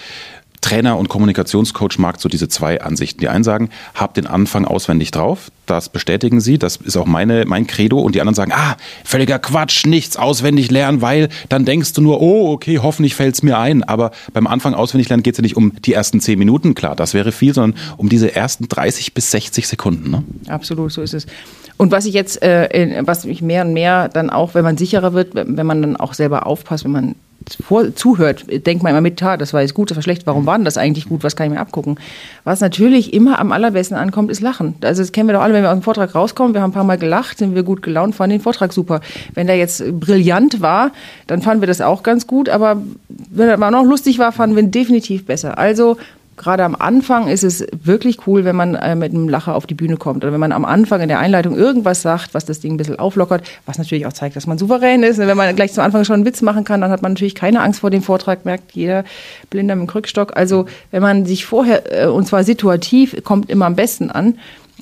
Trainer 0.61 0.99
und 0.99 1.09
Kommunikationscoach 1.09 1.99
mag 1.99 2.21
so 2.21 2.29
diese 2.29 2.49
zwei 2.49 2.81
Ansichten. 2.81 3.21
Die 3.21 3.29
einen 3.29 3.45
sagen, 3.45 3.71
hab 3.95 4.15
den 4.15 4.27
Anfang 4.27 4.65
auswendig 4.65 5.11
drauf, 5.11 5.51
das 5.67 5.89
bestätigen 5.89 6.41
sie, 6.41 6.59
das 6.59 6.77
ist 6.77 6.97
auch 6.97 7.07
meine, 7.07 7.45
mein 7.47 7.67
Credo. 7.67 8.01
Und 8.01 8.15
die 8.15 8.21
anderen 8.21 8.35
sagen, 8.35 8.53
ah, 8.55 8.77
völliger 9.05 9.39
Quatsch, 9.39 9.87
nichts 9.87 10.17
auswendig 10.17 10.71
lernen, 10.71 11.01
weil 11.01 11.29
dann 11.49 11.65
denkst 11.65 11.93
du 11.95 12.03
nur, 12.03 12.21
oh, 12.21 12.53
okay, 12.53 12.79
hoffentlich 12.79 13.15
fällt's 13.15 13.43
mir 13.43 13.59
ein. 13.59 13.83
Aber 13.85 14.11
beim 14.33 14.47
Anfang 14.47 14.75
auswendig 14.75 15.09
lernen 15.09 15.23
geht's 15.23 15.39
ja 15.39 15.43
nicht 15.43 15.57
um 15.57 15.73
die 15.83 15.95
ersten 15.95 16.21
zehn 16.21 16.39
Minuten, 16.39 16.75
klar, 16.75 16.95
das 16.95 17.15
wäre 17.15 17.33
viel, 17.33 17.55
sondern 17.55 17.81
um 17.97 18.09
diese 18.09 18.35
ersten 18.35 18.69
30 18.69 19.15
bis 19.15 19.31
60 19.31 19.67
Sekunden. 19.67 20.11
Ne? 20.11 20.25
Absolut, 20.49 20.93
so 20.93 21.03
ist 21.03 21.15
es. 21.15 21.27
Und 21.79 21.93
was 21.93 22.05
ich 22.05 22.13
jetzt, 22.13 22.43
äh, 22.43 23.03
was 23.07 23.25
mich 23.25 23.41
mehr 23.41 23.65
und 23.65 23.73
mehr 23.73 24.09
dann 24.11 24.29
auch, 24.29 24.55
wenn 24.55 24.65
man 24.65 24.77
sicherer 24.77 25.15
wird, 25.15 25.35
wenn 25.35 25.67
man 25.67 25.81
dann 25.81 25.97
auch 25.97 26.13
selber 26.13 26.47
aufpasst, 26.47 26.85
wenn 26.85 26.93
man 26.93 27.15
vor, 27.57 27.95
zuhört, 27.95 28.45
denkt 28.67 28.83
man 28.83 28.91
immer 28.91 29.01
mit, 29.01 29.21
das 29.21 29.53
war 29.53 29.61
jetzt 29.61 29.75
gut, 29.75 29.91
das 29.91 29.97
war 29.97 30.03
schlecht, 30.03 30.27
warum 30.27 30.47
war 30.47 30.57
denn 30.57 30.65
das 30.65 30.77
eigentlich 30.77 31.09
gut, 31.09 31.25
was 31.25 31.37
kann 31.37 31.47
ich 31.47 31.53
mir 31.53 31.61
abgucken? 31.61 31.99
Was 32.45 32.61
natürlich 32.61 33.13
immer 33.13 33.39
am 33.39 33.53
allerbesten 33.53 33.97
ankommt, 33.97 34.31
ist 34.31 34.41
Lachen. 34.41 34.75
Also 34.83 35.03
das 35.03 35.13
kennen 35.13 35.29
wir 35.29 35.35
doch 35.35 35.43
alle, 35.43 35.55
wenn 35.55 35.63
wir 35.63 35.71
aus 35.71 35.79
dem 35.79 35.83
Vortrag 35.83 36.15
rauskommen, 36.15 36.55
wir 36.55 36.63
haben 36.63 36.71
ein 36.71 36.75
paar 36.75 36.85
Mal 36.85 36.99
gelacht, 36.99 37.39
sind 37.39 37.55
wir 37.55 37.63
gut 37.63 37.83
gelaunt, 37.83 38.15
fanden 38.15 38.39
den 38.39 38.43
Vortrag 38.43 38.73
super. 38.73 39.01
Wenn 39.35 39.47
der 39.47 39.57
jetzt 39.57 39.83
brillant 39.99 40.61
war, 40.61 40.93
dann 41.27 41.43
fanden 41.43 41.63
wir 41.63 41.69
das 41.69 41.81
auch 41.81 42.03
ganz 42.03 42.27
gut, 42.27 42.49
aber 42.49 42.83
wenn 43.09 43.49
er 43.49 43.71
noch 43.71 43.85
lustig 43.85 44.19
war, 44.19 44.33
fanden 44.33 44.57
wir 44.57 44.63
ihn 44.63 44.71
definitiv 44.71 45.27
besser. 45.27 45.59
Also 45.59 45.97
gerade 46.41 46.65
am 46.65 46.75
Anfang 46.75 47.29
ist 47.29 47.45
es 47.45 47.67
wirklich 47.85 48.27
cool, 48.27 48.45
wenn 48.45 48.57
man 48.57 48.75
äh, 48.75 48.95
mit 48.95 49.13
einem 49.13 49.29
Lacher 49.29 49.55
auf 49.55 49.67
die 49.67 49.75
Bühne 49.75 49.99
kommt 49.99 50.25
oder 50.25 50.33
wenn 50.33 50.41
man 50.41 50.53
am 50.53 50.65
Anfang 50.65 51.03
in 51.03 51.09
der 51.09 51.19
Einleitung 51.19 51.55
irgendwas 51.55 52.01
sagt, 52.01 52.33
was 52.33 52.47
das 52.47 52.61
Ding 52.61 52.75
ein 52.75 52.77
bisschen 52.79 52.99
auflockert, 52.99 53.43
was 53.67 53.77
natürlich 53.77 54.07
auch 54.07 54.13
zeigt, 54.15 54.37
dass 54.37 54.47
man 54.47 54.57
souverän 54.57 55.03
ist. 55.03 55.19
Wenn 55.19 55.37
man 55.37 55.55
gleich 55.55 55.75
zum 55.75 55.85
Anfang 55.85 56.05
schon 56.05 56.15
einen 56.15 56.25
Witz 56.25 56.41
machen 56.41 56.65
kann, 56.65 56.81
dann 56.81 56.91
hat 56.91 57.03
man 57.03 57.13
natürlich 57.13 57.35
keine 57.35 57.61
Angst 57.61 57.81
vor 57.81 57.91
dem 57.91 58.03
Vortrag, 58.03 58.47
merkt 58.47 58.73
jeder 58.73 59.05
Blinder 59.51 59.77
mit 59.77 59.87
dem 59.87 59.91
Krückstock. 59.91 60.35
Also 60.35 60.65
wenn 60.91 61.03
man 61.03 61.27
sich 61.27 61.45
vorher, 61.45 62.05
äh, 62.05 62.07
und 62.07 62.27
zwar 62.27 62.43
situativ, 62.43 63.23
kommt 63.23 63.51
immer 63.51 63.67
am 63.67 63.77
besten 63.77 64.11
an, 64.11 64.39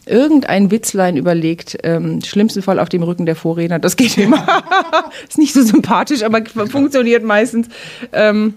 irgendein 0.06 0.70
Witzlein 0.70 1.16
überlegt, 1.16 1.76
ähm, 1.82 2.20
schlimmsten 2.22 2.62
Fall 2.62 2.78
auf 2.78 2.88
dem 2.88 3.02
Rücken 3.02 3.26
der 3.26 3.36
Vorredner, 3.36 3.80
das 3.80 3.96
geht 3.96 4.16
immer. 4.16 4.46
ist 5.28 5.38
nicht 5.38 5.54
so 5.54 5.62
sympathisch, 5.62 6.22
aber 6.22 6.44
funktioniert 6.46 7.24
meistens. 7.24 7.68
Ähm, 8.12 8.54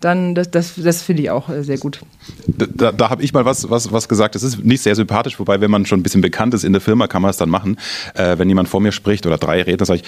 dann 0.00 0.34
das, 0.34 0.50
das, 0.50 0.74
das 0.76 1.02
finde 1.02 1.22
ich 1.22 1.30
auch 1.30 1.48
äh, 1.48 1.62
sehr 1.62 1.78
gut. 1.78 2.00
Da, 2.46 2.92
da 2.92 3.10
habe 3.10 3.22
ich 3.22 3.32
mal 3.32 3.44
was, 3.44 3.68
was, 3.70 3.92
was 3.92 4.08
gesagt. 4.08 4.34
Das 4.34 4.42
ist 4.42 4.64
nicht 4.64 4.82
sehr 4.82 4.94
sympathisch, 4.94 5.38
wobei, 5.38 5.60
wenn 5.60 5.70
man 5.70 5.86
schon 5.86 6.00
ein 6.00 6.02
bisschen 6.02 6.20
bekannt 6.20 6.54
ist 6.54 6.64
in 6.64 6.72
der 6.72 6.80
Firma, 6.80 7.06
kann 7.06 7.22
man 7.22 7.30
es 7.30 7.36
dann 7.36 7.50
machen. 7.50 7.78
Äh, 8.14 8.38
wenn 8.38 8.48
jemand 8.48 8.68
vor 8.68 8.80
mir 8.80 8.92
spricht 8.92 9.26
oder 9.26 9.38
drei 9.38 9.62
Redner, 9.62 9.86
sage 9.86 10.00
ich, 10.00 10.06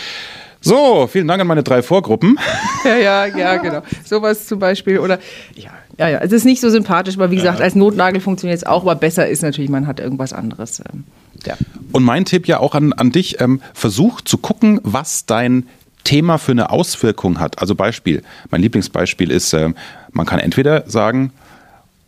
So, 0.63 1.09
vielen 1.11 1.27
Dank 1.27 1.41
an 1.41 1.47
meine 1.47 1.63
drei 1.63 1.83
Vorgruppen. 1.83 2.39
Ja, 2.85 2.97
ja, 2.97 3.27
ja, 3.27 3.57
genau. 3.57 3.83
Sowas 4.05 4.47
zum 4.47 4.59
Beispiel. 4.59 4.99
Oder 4.99 5.19
ja, 5.55 5.71
ja, 5.99 6.09
ja. 6.09 6.19
Es 6.19 6.33
ist 6.33 6.45
nicht 6.45 6.61
so 6.61 6.71
sympathisch, 6.71 7.17
aber 7.17 7.31
wie 7.31 7.37
gesagt, 7.37 7.61
als 7.61 7.75
Notnagel 7.75 8.21
funktioniert 8.21 8.59
es 8.59 8.67
auch, 8.67 8.83
aber 8.83 8.95
besser 8.95 9.29
ist 9.29 9.43
natürlich, 9.43 9.71
man 9.71 9.87
hat 9.87 10.01
irgendwas 10.01 10.33
anderes. 10.33 10.81
Ähm, 10.81 11.05
ja. 11.47 11.57
Und 11.93 12.05
mein 12.05 12.25
Tipp 12.25 12.47
ja 12.47 12.59
auch 12.61 12.75
an, 12.75 12.93
an 12.93 13.11
dich, 13.11 13.41
ähm, 13.41 13.61
versuch 13.75 14.21
zu 14.23 14.39
gucken, 14.39 14.81
was 14.83 15.27
dein 15.27 15.67
Thema 16.05 16.39
für 16.39 16.53
eine 16.53 16.71
Auswirkung 16.71 17.41
hat. 17.41 17.61
Also 17.61 17.75
Beispiel, 17.75 18.23
mein 18.51 18.63
Lieblingsbeispiel 18.63 19.31
ist, 19.31 19.53
äh, 19.53 19.71
man 20.13 20.27
kann 20.27 20.39
entweder 20.39 20.89
sagen, 20.89 21.33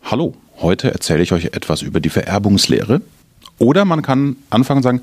hallo, 0.03 0.35
heute 0.59 0.91
erzähle 0.91 1.23
ich 1.23 1.31
euch 1.31 1.45
etwas 1.45 1.81
über 1.81 1.99
die 1.99 2.09
Vererbungslehre. 2.09 3.01
Oder 3.59 3.85
man 3.85 4.01
kann 4.01 4.35
anfangen 4.49 4.77
und 4.77 4.83
sagen, 4.83 5.01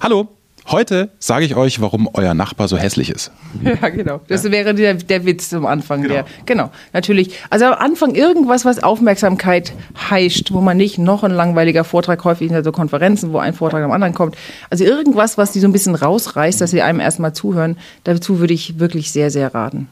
hallo, 0.00 0.28
Heute 0.70 1.10
sage 1.18 1.44
ich 1.44 1.56
euch, 1.56 1.80
warum 1.80 2.08
euer 2.12 2.34
Nachbar 2.34 2.68
so 2.68 2.76
hässlich 2.76 3.10
ist. 3.10 3.30
Ja, 3.62 3.88
genau. 3.88 4.20
Das 4.28 4.44
wäre 4.50 4.74
der, 4.74 4.94
der 4.94 5.24
Witz 5.24 5.48
zum 5.48 5.66
Anfang. 5.66 6.02
Genau. 6.02 6.14
Der, 6.14 6.24
genau, 6.46 6.70
natürlich. 6.92 7.38
Also 7.50 7.66
am 7.66 7.74
Anfang 7.74 8.14
irgendwas, 8.14 8.64
was 8.64 8.82
Aufmerksamkeit 8.82 9.72
heischt, 10.10 10.52
wo 10.52 10.60
man 10.60 10.76
nicht 10.76 10.98
noch 10.98 11.22
ein 11.22 11.30
langweiliger 11.30 11.84
Vortrag, 11.84 12.24
häufig 12.24 12.50
in 12.50 12.64
so 12.64 12.72
Konferenzen, 12.72 13.32
wo 13.32 13.38
ein 13.38 13.54
Vortrag 13.54 13.82
am 13.84 13.92
anderen 13.92 14.14
kommt. 14.14 14.36
Also 14.70 14.84
irgendwas, 14.84 15.38
was 15.38 15.52
die 15.52 15.60
so 15.60 15.68
ein 15.68 15.72
bisschen 15.72 15.94
rausreißt, 15.94 16.60
dass 16.60 16.70
sie 16.70 16.82
einem 16.82 17.00
erstmal 17.00 17.32
zuhören. 17.32 17.76
Dazu 18.04 18.40
würde 18.40 18.54
ich 18.54 18.78
wirklich 18.78 19.10
sehr, 19.10 19.30
sehr 19.30 19.54
raten. 19.54 19.88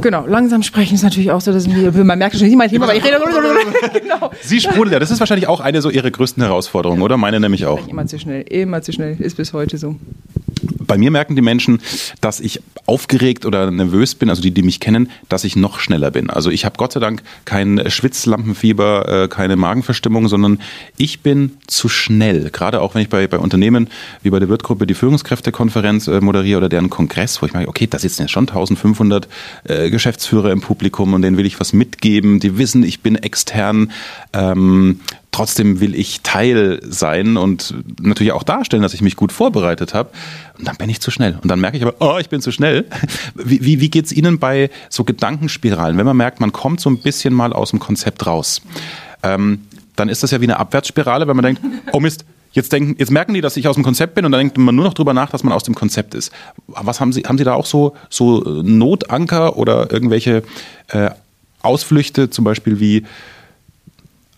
Genau, 0.00 0.26
langsam 0.26 0.62
sprechen 0.62 0.94
ist 0.94 1.02
natürlich 1.02 1.30
auch 1.30 1.40
so, 1.40 1.52
dass 1.52 1.66
man 1.66 2.18
merkt 2.18 2.36
schon 2.36 2.56
mein 2.56 2.70
Thema, 2.70 2.84
aber 2.84 2.94
ich 2.94 3.04
rede. 3.04 3.20
genau. 4.00 4.30
Sie 4.40 4.60
sprudeln 4.60 4.92
ja. 4.92 4.98
Das 4.98 5.10
ist 5.10 5.20
wahrscheinlich 5.20 5.48
auch 5.48 5.60
eine 5.60 5.82
so 5.82 5.90
Ihre 5.90 6.10
größten 6.10 6.42
Herausforderungen, 6.42 7.02
oder? 7.02 7.16
Meine 7.16 7.40
nämlich 7.40 7.66
auch. 7.66 7.86
Immer 7.88 8.06
zu 8.06 8.18
schnell, 8.18 8.42
immer 8.42 8.82
zu 8.82 8.92
schnell. 8.92 9.16
Ist 9.20 9.36
bis 9.36 9.52
heute 9.52 9.78
so 9.78 9.96
bei 10.90 10.98
mir 10.98 11.12
merken 11.12 11.36
die 11.36 11.42
Menschen, 11.42 11.80
dass 12.20 12.40
ich 12.40 12.60
aufgeregt 12.84 13.46
oder 13.46 13.70
nervös 13.70 14.16
bin, 14.16 14.28
also 14.28 14.42
die, 14.42 14.50
die 14.50 14.64
mich 14.64 14.80
kennen, 14.80 15.08
dass 15.28 15.44
ich 15.44 15.54
noch 15.54 15.78
schneller 15.78 16.10
bin. 16.10 16.30
Also 16.30 16.50
ich 16.50 16.64
habe 16.64 16.74
Gott 16.78 16.94
sei 16.94 16.98
Dank 16.98 17.22
kein 17.44 17.88
Schwitzlampenfieber, 17.88 19.24
äh, 19.24 19.28
keine 19.28 19.54
Magenverstimmung, 19.54 20.26
sondern 20.26 20.58
ich 20.96 21.20
bin 21.20 21.52
zu 21.68 21.88
schnell. 21.88 22.50
Gerade 22.50 22.80
auch 22.80 22.96
wenn 22.96 23.02
ich 23.02 23.08
bei, 23.08 23.28
bei 23.28 23.38
Unternehmen 23.38 23.88
wie 24.24 24.30
bei 24.30 24.40
der 24.40 24.48
Wirtgruppe 24.48 24.88
die 24.88 24.94
Führungskräftekonferenz 24.94 26.08
äh, 26.08 26.20
moderiere 26.20 26.58
oder 26.58 26.68
deren 26.68 26.90
Kongress, 26.90 27.40
wo 27.40 27.46
ich 27.46 27.52
merke, 27.52 27.68
okay, 27.68 27.86
da 27.86 28.00
sitzen 28.00 28.22
jetzt 28.22 28.32
schon 28.32 28.48
1500 28.48 29.28
äh, 29.62 29.90
Geschäftsführer 29.90 30.50
im 30.50 30.60
Publikum 30.60 31.14
und 31.14 31.22
denen 31.22 31.36
will 31.36 31.46
ich 31.46 31.60
was 31.60 31.72
mitgeben. 31.72 32.40
Die 32.40 32.58
wissen, 32.58 32.82
ich 32.82 32.98
bin 32.98 33.14
extern. 33.14 33.92
Ähm, 34.32 34.98
trotzdem 35.40 35.80
will 35.80 35.94
ich 35.94 36.20
Teil 36.20 36.80
sein 36.82 37.38
und 37.38 37.74
natürlich 37.98 38.32
auch 38.32 38.42
darstellen, 38.42 38.82
dass 38.82 38.92
ich 38.92 39.00
mich 39.00 39.16
gut 39.16 39.32
vorbereitet 39.32 39.94
habe. 39.94 40.10
Und 40.58 40.68
dann 40.68 40.76
bin 40.76 40.90
ich 40.90 41.00
zu 41.00 41.10
schnell. 41.10 41.38
Und 41.42 41.48
dann 41.48 41.58
merke 41.60 41.78
ich 41.78 41.82
aber, 41.82 41.94
oh, 42.00 42.18
ich 42.18 42.28
bin 42.28 42.42
zu 42.42 42.52
schnell. 42.52 42.84
Wie, 43.34 43.64
wie, 43.64 43.80
wie 43.80 43.88
geht 43.88 44.04
es 44.04 44.12
Ihnen 44.12 44.38
bei 44.38 44.68
so 44.90 45.02
Gedankenspiralen, 45.02 45.96
wenn 45.96 46.04
man 46.04 46.16
merkt, 46.18 46.40
man 46.40 46.52
kommt 46.52 46.82
so 46.82 46.90
ein 46.90 46.98
bisschen 46.98 47.32
mal 47.32 47.54
aus 47.54 47.70
dem 47.70 47.78
Konzept 47.78 48.26
raus? 48.26 48.60
Ähm, 49.22 49.60
dann 49.96 50.10
ist 50.10 50.22
das 50.22 50.30
ja 50.30 50.42
wie 50.42 50.44
eine 50.44 50.58
Abwärtsspirale, 50.58 51.26
wenn 51.26 51.36
man 51.36 51.44
denkt, 51.44 51.62
oh 51.92 52.00
Mist, 52.00 52.26
Jetzt, 52.52 52.72
denken, 52.72 52.96
jetzt 52.98 53.12
merken 53.12 53.32
die, 53.32 53.40
dass 53.40 53.56
ich 53.56 53.68
aus 53.68 53.76
dem 53.76 53.84
Konzept 53.84 54.16
bin 54.16 54.24
und 54.24 54.32
dann 54.32 54.40
denkt 54.40 54.58
man 54.58 54.74
nur 54.74 54.84
noch 54.84 54.94
drüber 54.94 55.14
nach, 55.14 55.30
dass 55.30 55.44
man 55.44 55.52
aus 55.52 55.62
dem 55.62 55.76
Konzept 55.76 56.16
ist. 56.16 56.32
Was 56.66 56.98
haben 56.98 57.12
Sie, 57.12 57.22
haben 57.22 57.38
Sie 57.38 57.44
da 57.44 57.54
auch 57.54 57.64
so, 57.64 57.94
so 58.08 58.40
Notanker 58.40 59.56
oder 59.56 59.92
irgendwelche 59.92 60.42
äh, 60.88 61.10
Ausflüchte, 61.62 62.28
zum 62.28 62.44
Beispiel 62.44 62.80
wie 62.80 63.06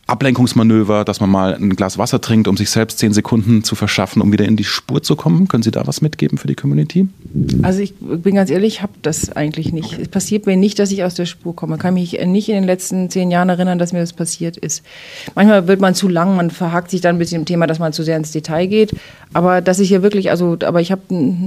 Ablenkungsmanöver, 0.07 1.05
dass 1.05 1.21
man 1.21 1.31
mal 1.31 1.55
ein 1.55 1.71
Glas 1.77 1.97
Wasser 1.97 2.21
trinkt, 2.21 2.49
um 2.49 2.57
sich 2.57 2.71
selbst 2.71 2.99
zehn 2.99 3.13
Sekunden 3.13 3.63
zu 3.63 3.75
verschaffen, 3.77 4.21
um 4.21 4.33
wieder 4.33 4.45
in 4.45 4.57
die 4.57 4.65
Spur 4.65 5.03
zu 5.03 5.17
kommen. 5.17 5.49
Können 5.49 5.63
Sie 5.63 5.71
da 5.71 5.87
was 5.87 6.03
mitgeben 6.03 6.39
für 6.39 6.49
die 6.49 6.55
Community? 6.55 7.07
Also 7.63 7.81
ich 7.81 7.95
bin 7.99 8.35
ganz 8.35 8.51
ehrlich, 8.51 8.75
ich 8.75 8.83
habe 8.83 8.93
das 9.01 9.31
eigentlich 9.35 9.73
nicht. 9.73 9.99
Es 9.99 10.09
passiert 10.09 10.47
mir 10.47 10.57
nicht, 10.57 10.79
dass 10.79 10.91
ich 10.91 11.05
aus 11.05 11.15
der 11.15 11.27
Spur 11.27 11.55
komme. 11.55 11.77
Ich 11.77 11.81
kann 11.81 11.95
mich 11.95 12.19
nicht 12.27 12.49
in 12.49 12.57
den 12.57 12.65
letzten 12.65 13.11
zehn 13.11 13.31
Jahren 13.31 13.49
erinnern, 13.49 13.79
dass 13.79 13.93
mir 13.93 14.01
das 14.01 14.13
passiert 14.13 14.57
ist. 14.57 14.83
Manchmal 15.35 15.69
wird 15.69 15.81
man 15.81 15.95
zu 15.95 16.09
lang, 16.09 16.37
man 16.37 16.51
verhakt 16.51 16.91
sich 16.91 17.01
dann 17.01 17.17
ein 17.17 17.19
bisschen 17.19 17.43
im 17.43 17.47
Thema, 17.47 17.67
dass 17.67 17.79
man 17.79 17.93
zu 17.93 18.03
sehr 18.03 18.17
ins 18.17 18.33
Detail 18.33 18.67
geht. 18.67 18.95
Aber 19.33 19.61
dass 19.61 19.79
ich 19.79 19.89
hier 19.89 20.03
wirklich, 20.03 20.31
also, 20.31 20.59
aber 20.65 20.81
ich 20.81 20.93
habe 20.93 21.03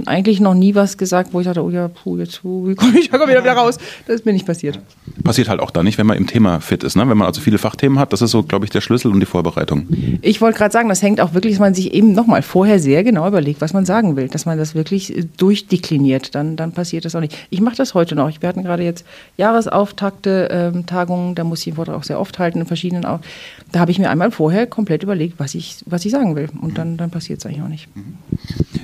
eigentlich 0.05 0.39
noch 0.39 0.55
nie 0.55 0.73
was 0.73 0.97
gesagt, 0.97 1.33
wo 1.33 1.39
ich 1.39 1.45
dachte, 1.45 1.63
oh 1.63 1.69
ja, 1.69 1.89
puh, 1.89 2.17
jetzt, 2.17 2.43
wie 2.43 2.73
komme 2.73 2.97
ich 2.97 3.09
da 3.09 3.19
wieder, 3.27 3.43
wieder 3.43 3.53
raus? 3.53 3.77
Das 4.07 4.15
ist 4.15 4.25
mir 4.25 4.33
nicht 4.33 4.45
passiert. 4.45 4.79
Passiert 5.23 5.49
halt 5.49 5.59
auch 5.59 5.71
da 5.71 5.83
nicht, 5.83 5.97
wenn 5.97 6.07
man 6.07 6.17
im 6.17 6.25
Thema 6.25 6.61
fit 6.61 6.83
ist. 6.83 6.95
Ne? 6.95 7.07
Wenn 7.07 7.17
man 7.17 7.27
also 7.27 7.41
viele 7.41 7.57
Fachthemen 7.57 7.99
hat, 7.99 8.11
das 8.11 8.21
ist 8.21 8.31
so, 8.31 8.44
glaube 8.47 8.65
ich, 8.65 8.71
der 8.71 8.81
Schlüssel 8.81 9.11
und 9.11 9.19
die 9.19 9.25
Vorbereitung. 9.25 9.87
Ich 10.21 10.41
wollte 10.41 10.57
gerade 10.57 10.71
sagen, 10.71 10.89
das 10.89 11.01
hängt 11.01 11.21
auch 11.21 11.33
wirklich, 11.33 11.53
dass 11.53 11.59
man 11.59 11.73
sich 11.73 11.93
eben 11.93 12.13
nochmal 12.13 12.41
vorher 12.41 12.79
sehr 12.79 13.03
genau 13.03 13.27
überlegt, 13.27 13.61
was 13.61 13.73
man 13.73 13.85
sagen 13.85 14.15
will. 14.15 14.27
Dass 14.27 14.45
man 14.45 14.57
das 14.57 14.75
wirklich 14.75 15.15
äh, 15.15 15.25
durchdekliniert, 15.37 16.35
dann, 16.35 16.55
dann 16.55 16.71
passiert 16.71 17.05
das 17.05 17.15
auch 17.15 17.19
nicht. 17.19 17.37
Ich 17.49 17.61
mache 17.61 17.75
das 17.75 17.93
heute 17.93 18.15
noch. 18.15 18.29
Wir 18.41 18.49
hatten 18.49 18.63
gerade 18.63 18.83
jetzt 18.83 19.05
Jahresauftakte, 19.37 20.49
ähm, 20.51 20.85
Tagungen, 20.85 21.35
da 21.35 21.43
muss 21.43 21.59
ich 21.59 21.65
den 21.65 21.75
Vortrag 21.75 21.95
auch 21.95 22.03
sehr 22.03 22.19
oft 22.19 22.39
halten, 22.39 22.59
in 22.59 22.65
verschiedenen 22.65 23.05
auch. 23.05 23.19
Da 23.71 23.79
habe 23.79 23.91
ich 23.91 23.99
mir 23.99 24.09
einmal 24.09 24.31
vorher 24.31 24.67
komplett 24.67 25.03
überlegt, 25.03 25.39
was 25.39 25.55
ich, 25.55 25.77
was 25.85 26.05
ich 26.05 26.11
sagen 26.11 26.35
will. 26.35 26.49
Und 26.61 26.77
dann, 26.77 26.97
dann 26.97 27.11
passiert 27.11 27.39
es 27.39 27.45
eigentlich 27.45 27.61
auch 27.61 27.67
nicht. 27.67 27.87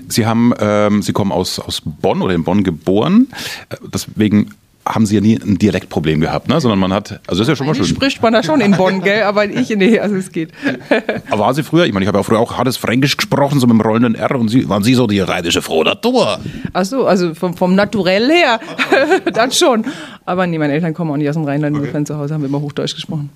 Sie 0.07 0.25
haben, 0.25 0.53
ähm, 0.59 1.01
Sie 1.01 1.13
kommen 1.13 1.31
aus, 1.31 1.59
aus 1.59 1.81
Bonn 1.83 2.21
oder 2.21 2.33
in 2.33 2.43
Bonn 2.43 2.63
geboren. 2.63 3.27
Äh, 3.69 3.77
deswegen 3.93 4.51
haben 4.93 5.05
sie 5.05 5.15
ja 5.15 5.21
nie 5.21 5.39
ein 5.41 5.57
Dialektproblem 5.57 6.21
gehabt, 6.21 6.47
ne? 6.47 6.59
sondern 6.59 6.79
man 6.79 6.93
hat, 6.93 7.19
also 7.27 7.39
das 7.39 7.41
ist 7.41 7.47
ja 7.47 7.55
schon 7.55 7.67
mal 7.67 7.75
schön. 7.75 7.85
spricht 7.85 8.21
man 8.21 8.33
da 8.33 8.43
schon 8.43 8.61
in 8.61 8.71
Bonn, 8.71 9.01
gell? 9.01 9.23
aber 9.23 9.45
ich, 9.45 9.69
nee, 9.69 9.99
also 9.99 10.15
es 10.15 10.31
geht. 10.31 10.51
Aber 11.29 11.43
waren 11.43 11.55
Sie 11.55 11.63
früher, 11.63 11.85
ich 11.85 11.93
meine, 11.93 12.03
ich 12.03 12.07
habe 12.07 12.17
ja 12.17 12.23
früher 12.23 12.39
auch 12.39 12.57
hartes 12.57 12.77
Fränkisch 12.77 13.17
gesprochen, 13.17 13.59
so 13.59 13.67
mit 13.67 13.75
dem 13.75 13.81
rollenden 13.81 14.15
R 14.15 14.35
und 14.35 14.49
Sie, 14.49 14.67
waren 14.69 14.83
Sie 14.83 14.93
so 14.93 15.07
die 15.07 15.19
rheinische 15.19 15.61
Frau 15.61 15.83
Natur? 15.83 16.39
Ach 16.73 16.85
so, 16.85 17.05
also 17.05 17.33
vom, 17.33 17.55
vom 17.55 17.75
Naturell 17.75 18.29
her, 18.29 18.59
dann 19.33 19.51
schon. 19.51 19.85
Aber 20.25 20.45
nee, 20.47 20.57
meine 20.57 20.73
Eltern 20.73 20.93
kommen 20.93 21.11
auch 21.11 21.17
nicht 21.17 21.29
aus 21.29 21.35
dem 21.35 21.45
Rheinland, 21.45 21.75
okay. 21.75 21.85
insofern 21.85 22.05
zu 22.05 22.17
Hause 22.17 22.33
haben 22.33 22.41
wir 22.41 22.49
immer 22.49 22.61
Hochdeutsch 22.61 22.95
gesprochen. 22.95 23.29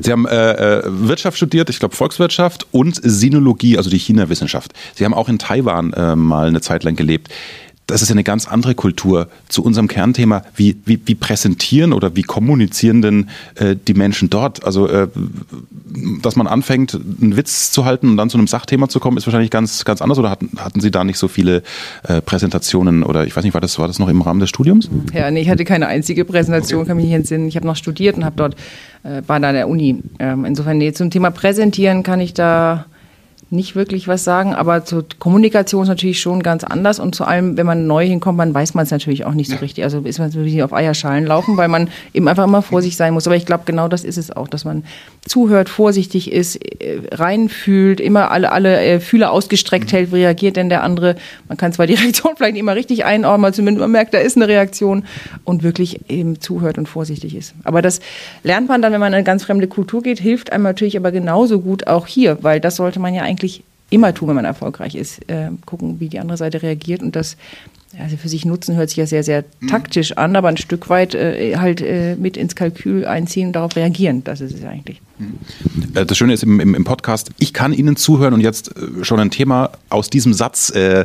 Sie 0.00 0.12
haben 0.12 0.26
äh, 0.26 0.52
äh, 0.52 0.82
Wirtschaft 0.86 1.36
studiert, 1.36 1.70
ich 1.70 1.78
glaube 1.78 1.96
Volkswirtschaft 1.96 2.66
und 2.72 3.00
Sinologie, 3.02 3.76
also 3.76 3.90
die 3.90 3.98
China-Wissenschaft. 3.98 4.72
Sie 4.94 5.04
haben 5.04 5.14
auch 5.14 5.28
in 5.28 5.38
Taiwan 5.38 5.92
äh, 5.92 6.16
mal 6.16 6.48
eine 6.48 6.60
Zeit 6.60 6.84
lang 6.84 6.96
gelebt 6.96 7.28
das 7.86 8.00
ist 8.00 8.08
ja 8.08 8.14
eine 8.14 8.24
ganz 8.24 8.48
andere 8.48 8.74
Kultur 8.74 9.28
zu 9.48 9.62
unserem 9.62 9.88
Kernthema. 9.88 10.42
Wie, 10.56 10.76
wie, 10.86 10.98
wie 11.04 11.14
präsentieren 11.14 11.92
oder 11.92 12.16
wie 12.16 12.22
kommunizieren 12.22 13.02
denn 13.02 13.28
äh, 13.56 13.76
die 13.76 13.94
Menschen 13.94 14.30
dort? 14.30 14.64
Also, 14.64 14.88
äh, 14.88 15.08
dass 16.22 16.36
man 16.36 16.46
anfängt, 16.46 16.94
einen 16.94 17.36
Witz 17.36 17.72
zu 17.72 17.84
halten 17.84 18.08
und 18.08 18.16
dann 18.16 18.30
zu 18.30 18.38
einem 18.38 18.46
Sachthema 18.46 18.88
zu 18.88 19.00
kommen, 19.00 19.18
ist 19.18 19.26
wahrscheinlich 19.26 19.50
ganz, 19.50 19.84
ganz 19.84 20.00
anders. 20.00 20.18
Oder 20.18 20.30
hatten, 20.30 20.50
hatten 20.58 20.80
Sie 20.80 20.90
da 20.90 21.04
nicht 21.04 21.18
so 21.18 21.28
viele 21.28 21.62
äh, 22.04 22.22
Präsentationen? 22.22 23.02
Oder 23.02 23.26
ich 23.26 23.36
weiß 23.36 23.44
nicht, 23.44 23.54
war 23.54 23.60
das, 23.60 23.78
war 23.78 23.86
das 23.86 23.98
noch 23.98 24.08
im 24.08 24.22
Rahmen 24.22 24.40
des 24.40 24.48
Studiums? 24.48 24.88
Ja, 25.12 25.30
nee, 25.30 25.40
ich 25.40 25.50
hatte 25.50 25.64
keine 25.64 25.86
einzige 25.86 26.24
Präsentation, 26.24 26.80
okay. 26.80 26.88
kann 26.88 26.96
mich 26.96 27.06
nicht 27.06 27.14
entsinnen. 27.14 27.48
Ich 27.48 27.56
habe 27.56 27.66
noch 27.66 27.76
studiert 27.76 28.16
und 28.16 28.24
habe 28.24 28.36
dort, 28.36 28.54
äh, 29.02 29.22
war 29.26 29.38
da 29.40 29.48
an 29.48 29.54
der 29.54 29.68
Uni. 29.68 30.02
Ähm, 30.18 30.46
insofern, 30.46 30.78
nee, 30.78 30.92
zum 30.92 31.10
Thema 31.10 31.30
Präsentieren 31.30 32.02
kann 32.02 32.20
ich 32.20 32.32
da 32.32 32.86
nicht 33.54 33.76
wirklich 33.76 34.08
was 34.08 34.24
sagen, 34.24 34.54
aber 34.54 34.84
zur 34.84 35.04
Kommunikation 35.18 35.82
ist 35.82 35.88
natürlich 35.88 36.20
schon 36.20 36.42
ganz 36.42 36.64
anders 36.64 36.98
und 36.98 37.16
vor 37.16 37.28
allem, 37.28 37.56
wenn 37.56 37.66
man 37.66 37.86
neu 37.86 38.06
hinkommt, 38.06 38.36
man 38.36 38.52
weiß 38.52 38.74
man 38.74 38.84
es 38.84 38.90
natürlich 38.90 39.24
auch 39.24 39.34
nicht 39.34 39.50
so 39.50 39.56
richtig. 39.56 39.84
Also 39.84 40.00
ist 40.00 40.18
man 40.18 40.30
so 40.30 40.44
wie 40.44 40.62
auf 40.62 40.72
Eierschalen 40.72 41.26
laufen, 41.26 41.56
weil 41.56 41.68
man 41.68 41.88
eben 42.12 42.28
einfach 42.28 42.44
immer 42.44 42.62
vorsichtig 42.62 42.96
sein 42.96 43.14
muss. 43.14 43.26
Aber 43.26 43.36
ich 43.36 43.46
glaube, 43.46 43.62
genau 43.66 43.88
das 43.88 44.04
ist 44.04 44.18
es 44.18 44.30
auch, 44.30 44.48
dass 44.48 44.64
man 44.64 44.84
zuhört, 45.26 45.68
vorsichtig 45.68 46.32
ist, 46.32 46.56
äh, 46.56 47.00
reinfühlt, 47.12 48.00
immer 48.00 48.30
alle, 48.30 48.52
alle 48.52 48.82
äh, 48.82 49.00
Fühler 49.00 49.30
ausgestreckt 49.30 49.92
hält, 49.92 50.12
wie 50.12 50.24
reagiert 50.24 50.56
denn 50.56 50.68
der 50.68 50.82
andere. 50.82 51.16
Man 51.48 51.56
kann 51.56 51.72
zwar 51.72 51.86
die 51.86 51.94
Reaktion 52.04 52.32
vielleicht 52.36 52.54
nicht 52.54 52.60
immer 52.60 52.74
richtig 52.74 53.04
einordnen, 53.04 53.44
aber 53.44 53.52
zumindest 53.52 53.80
man 53.80 53.90
merkt, 53.90 54.14
da 54.14 54.18
ist 54.18 54.36
eine 54.36 54.48
Reaktion 54.48 55.04
und 55.44 55.62
wirklich 55.62 56.10
eben 56.10 56.40
zuhört 56.40 56.78
und 56.78 56.88
vorsichtig 56.88 57.34
ist. 57.34 57.54
Aber 57.64 57.82
das 57.82 58.00
lernt 58.42 58.68
man 58.68 58.82
dann, 58.82 58.92
wenn 58.92 59.00
man 59.00 59.12
in 59.12 59.16
eine 59.16 59.24
ganz 59.24 59.44
fremde 59.44 59.66
Kultur 59.66 60.02
geht, 60.02 60.18
hilft 60.18 60.52
einem 60.52 60.64
natürlich 60.64 60.96
aber 60.96 61.12
genauso 61.12 61.60
gut 61.60 61.86
auch 61.86 62.06
hier, 62.06 62.38
weil 62.42 62.60
das 62.60 62.76
sollte 62.76 63.00
man 63.00 63.14
ja 63.14 63.22
eigentlich 63.22 63.43
eigentlich 63.44 63.62
immer 63.90 64.14
tun, 64.14 64.28
wenn 64.28 64.36
man 64.36 64.44
erfolgreich 64.44 64.94
ist. 64.94 65.28
Äh, 65.28 65.50
gucken, 65.66 66.00
wie 66.00 66.08
die 66.08 66.18
andere 66.18 66.36
Seite 66.36 66.62
reagiert 66.62 67.02
und 67.02 67.14
das 67.14 67.36
also 67.96 68.16
für 68.16 68.28
sich 68.28 68.44
nutzen 68.44 68.74
hört 68.74 68.88
sich 68.88 68.96
ja 68.96 69.06
sehr, 69.06 69.22
sehr 69.22 69.44
mhm. 69.60 69.68
taktisch 69.68 70.16
an, 70.16 70.34
aber 70.34 70.48
ein 70.48 70.56
Stück 70.56 70.88
weit 70.88 71.14
äh, 71.14 71.56
halt 71.58 71.80
äh, 71.80 72.16
mit 72.16 72.36
ins 72.36 72.56
Kalkül 72.56 73.04
einziehen 73.04 73.48
und 73.48 73.52
darauf 73.52 73.76
reagieren. 73.76 74.24
Das 74.24 74.40
ist 74.40 74.52
es 74.52 74.64
eigentlich. 74.64 75.00
Mhm. 75.18 75.38
Äh, 75.94 76.04
das 76.04 76.18
Schöne 76.18 76.32
ist 76.32 76.42
im, 76.42 76.58
im, 76.58 76.74
im, 76.74 76.82
Podcast, 76.82 77.30
ich 77.38 77.52
kann 77.52 77.72
Ihnen 77.72 77.94
zuhören 77.94 78.34
und 78.34 78.40
jetzt 78.40 78.76
äh, 78.76 79.04
schon 79.04 79.20
ein 79.20 79.30
Thema 79.30 79.70
aus 79.90 80.10
diesem 80.10 80.34
Satz 80.34 80.70
äh, 80.70 81.04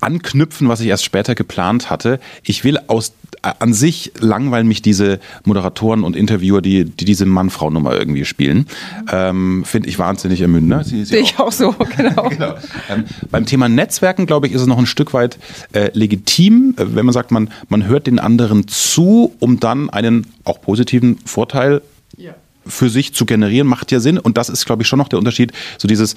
anknüpfen, 0.00 0.68
was 0.68 0.80
ich 0.80 0.88
erst 0.88 1.04
später 1.04 1.36
geplant 1.36 1.90
hatte. 1.90 2.18
Ich 2.42 2.64
will 2.64 2.78
aus 2.88 3.12
an 3.42 3.72
sich 3.72 4.12
langweilen 4.18 4.68
mich 4.68 4.82
diese 4.82 5.18
Moderatoren 5.44 6.04
und 6.04 6.16
Interviewer, 6.16 6.60
die, 6.60 6.84
die 6.84 7.04
diese 7.04 7.26
Mann-Frau-Nummer 7.26 7.94
irgendwie 7.94 8.24
spielen. 8.24 8.66
Ähm, 9.10 9.64
Finde 9.64 9.88
ich 9.88 9.98
wahnsinnig 9.98 10.40
ermüdend. 10.40 10.68
Ne? 10.68 10.84
Sehe 10.84 11.20
ich 11.20 11.38
auch 11.38 11.52
so, 11.52 11.72
genau. 11.96 12.28
genau. 12.28 12.54
Ähm, 12.90 13.04
beim 13.30 13.46
Thema 13.46 13.68
Netzwerken, 13.68 14.26
glaube 14.26 14.46
ich, 14.46 14.52
ist 14.52 14.60
es 14.60 14.66
noch 14.66 14.78
ein 14.78 14.86
Stück 14.86 15.14
weit 15.14 15.38
äh, 15.72 15.90
legitim, 15.94 16.74
äh, 16.76 16.84
wenn 16.94 17.06
man 17.06 17.12
sagt, 17.12 17.30
man, 17.30 17.50
man 17.68 17.86
hört 17.86 18.06
den 18.06 18.18
anderen 18.18 18.68
zu, 18.68 19.34
um 19.38 19.58
dann 19.58 19.90
einen 19.90 20.26
auch 20.44 20.60
positiven 20.60 21.18
Vorteil 21.24 21.82
ja. 22.16 22.34
für 22.66 22.90
sich 22.90 23.14
zu 23.14 23.24
generieren, 23.24 23.66
macht 23.66 23.90
ja 23.92 24.00
Sinn. 24.00 24.18
Und 24.18 24.36
das 24.36 24.48
ist, 24.48 24.66
glaube 24.66 24.82
ich, 24.82 24.88
schon 24.88 24.98
noch 24.98 25.08
der 25.08 25.18
Unterschied. 25.18 25.52
So 25.78 25.88
dieses, 25.88 26.14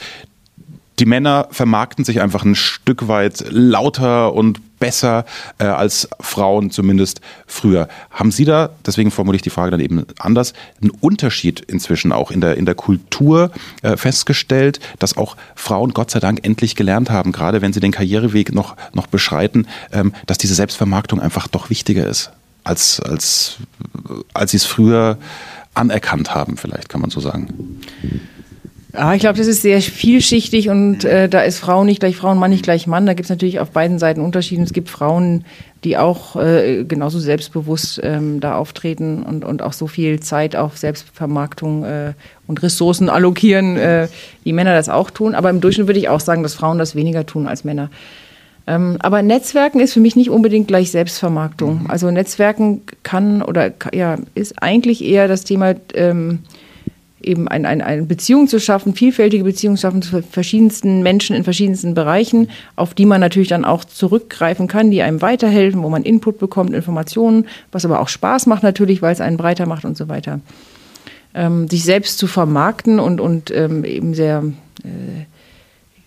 die 0.99 1.05
Männer 1.05 1.47
vermarkten 1.51 2.05
sich 2.05 2.21
einfach 2.21 2.43
ein 2.43 2.55
Stück 2.55 3.07
weit 3.07 3.45
lauter 3.49 4.33
und 4.33 4.59
besser 4.79 5.25
äh, 5.59 5.63
als 5.63 6.09
Frauen 6.19 6.69
zumindest 6.69 7.21
früher. 7.47 7.87
Haben 8.11 8.31
Sie 8.31 8.43
da, 8.43 8.69
deswegen 8.85 9.11
formuliere 9.11 9.37
ich 9.37 9.41
die 9.41 9.49
Frage 9.49 9.71
dann 9.71 9.79
eben 9.79 10.05
anders, 10.19 10.53
einen 10.81 10.91
Unterschied 10.91 11.61
inzwischen 11.61 12.11
auch 12.11 12.31
in 12.31 12.41
der, 12.41 12.57
in 12.57 12.65
der 12.65 12.75
Kultur 12.75 13.51
äh, 13.81 13.95
festgestellt, 13.95 14.81
dass 14.99 15.15
auch 15.15 15.37
Frauen 15.55 15.93
Gott 15.93 16.11
sei 16.11 16.19
Dank 16.19 16.45
endlich 16.45 16.75
gelernt 16.75 17.09
haben, 17.09 17.31
gerade 17.31 17.61
wenn 17.61 17.71
sie 17.71 17.79
den 17.79 17.93
Karriereweg 17.93 18.53
noch, 18.53 18.75
noch 18.93 19.07
beschreiten, 19.07 19.67
ähm, 19.93 20.13
dass 20.25 20.37
diese 20.37 20.53
Selbstvermarktung 20.53 21.21
einfach 21.21 21.47
doch 21.47 21.69
wichtiger 21.69 22.05
ist, 22.05 22.31
als, 22.65 22.99
als, 22.99 23.57
als 24.33 24.51
sie 24.51 24.57
es 24.57 24.65
früher 24.65 25.17
anerkannt 25.73 26.35
haben, 26.35 26.57
vielleicht 26.57 26.89
kann 26.89 26.99
man 26.99 27.09
so 27.09 27.21
sagen. 27.21 27.79
Ja, 28.95 29.11
ich 29.15 29.21
glaube, 29.21 29.39
das 29.39 29.47
ist 29.47 29.63
sehr 29.63 29.81
vielschichtig 29.81 30.69
und 30.69 31.03
äh, 31.03 31.27
da 31.27 31.41
ist 31.41 31.57
Frau 31.57 31.83
nicht 31.83 31.99
gleich 31.99 32.15
Frau 32.15 32.29
und 32.29 32.37
Mann 32.37 32.51
nicht 32.51 32.63
gleich 32.63 32.85
Mann. 32.85 33.07
Da 33.07 33.15
gibt 33.15 33.25
es 33.25 33.31
natürlich 33.31 33.59
auf 33.59 33.71
beiden 33.71 33.97
Seiten 33.97 34.21
Unterschiede. 34.21 34.61
Es 34.61 34.71
gibt 34.71 34.87
Frauen, 34.87 35.45
die 35.83 35.97
auch 35.97 36.35
äh, 36.35 36.83
genauso 36.83 37.19
selbstbewusst 37.19 37.99
ähm, 38.03 38.39
da 38.39 38.55
auftreten 38.55 39.23
und, 39.23 39.45
und 39.45 39.63
auch 39.63 39.73
so 39.73 39.87
viel 39.87 40.19
Zeit 40.19 40.55
auf 40.55 40.77
Selbstvermarktung 40.77 41.83
äh, 41.85 42.13
und 42.45 42.61
Ressourcen 42.61 43.09
allokieren, 43.09 43.77
äh, 43.77 44.09
wie 44.43 44.53
Männer 44.53 44.75
das 44.75 44.89
auch 44.89 45.09
tun. 45.09 45.33
Aber 45.33 45.49
im 45.49 45.59
Durchschnitt 45.59 45.87
würde 45.87 45.99
ich 45.99 46.09
auch 46.09 46.19
sagen, 46.19 46.43
dass 46.43 46.53
Frauen 46.53 46.77
das 46.77 46.95
weniger 46.95 47.25
tun 47.25 47.47
als 47.47 47.63
Männer. 47.63 47.89
Ähm, 48.67 48.97
aber 48.99 49.23
Netzwerken 49.23 49.79
ist 49.79 49.93
für 49.93 50.01
mich 50.01 50.15
nicht 50.15 50.29
unbedingt 50.29 50.67
gleich 50.67 50.91
Selbstvermarktung. 50.91 51.87
Also 51.89 52.11
Netzwerken 52.11 52.81
kann 53.01 53.41
oder 53.41 53.71
ja, 53.91 54.19
ist 54.35 54.61
eigentlich 54.61 55.03
eher 55.03 55.27
das 55.27 55.43
Thema, 55.43 55.73
ähm, 55.95 56.39
eben 57.23 57.47
ein, 57.47 57.65
ein, 57.65 57.81
eine 57.81 58.03
Beziehung 58.03 58.47
zu 58.47 58.59
schaffen, 58.59 58.93
vielfältige 58.95 59.43
Beziehungen 59.43 59.77
zu 59.77 59.81
schaffen 59.81 60.01
zu 60.01 60.21
verschiedensten 60.21 61.03
Menschen 61.03 61.35
in 61.35 61.43
verschiedensten 61.43 61.93
Bereichen, 61.93 62.49
auf 62.75 62.93
die 62.93 63.05
man 63.05 63.21
natürlich 63.21 63.49
dann 63.49 63.65
auch 63.65 63.83
zurückgreifen 63.85 64.67
kann, 64.67 64.91
die 64.91 65.01
einem 65.01 65.21
weiterhelfen, 65.21 65.83
wo 65.83 65.89
man 65.89 66.03
Input 66.03 66.39
bekommt, 66.39 66.73
Informationen, 66.73 67.47
was 67.71 67.85
aber 67.85 67.99
auch 67.99 68.09
Spaß 68.09 68.45
macht 68.45 68.63
natürlich, 68.63 69.01
weil 69.01 69.13
es 69.13 69.21
einen 69.21 69.37
breiter 69.37 69.65
macht 69.65 69.85
und 69.85 69.97
so 69.97 70.07
weiter. 70.09 70.39
Ähm, 71.33 71.67
sich 71.67 71.83
selbst 71.83 72.17
zu 72.17 72.27
vermarkten 72.27 72.99
und, 72.99 73.19
und 73.19 73.49
ähm, 73.51 73.83
eben 73.85 74.13
sehr 74.13 74.43
äh, 74.83 75.25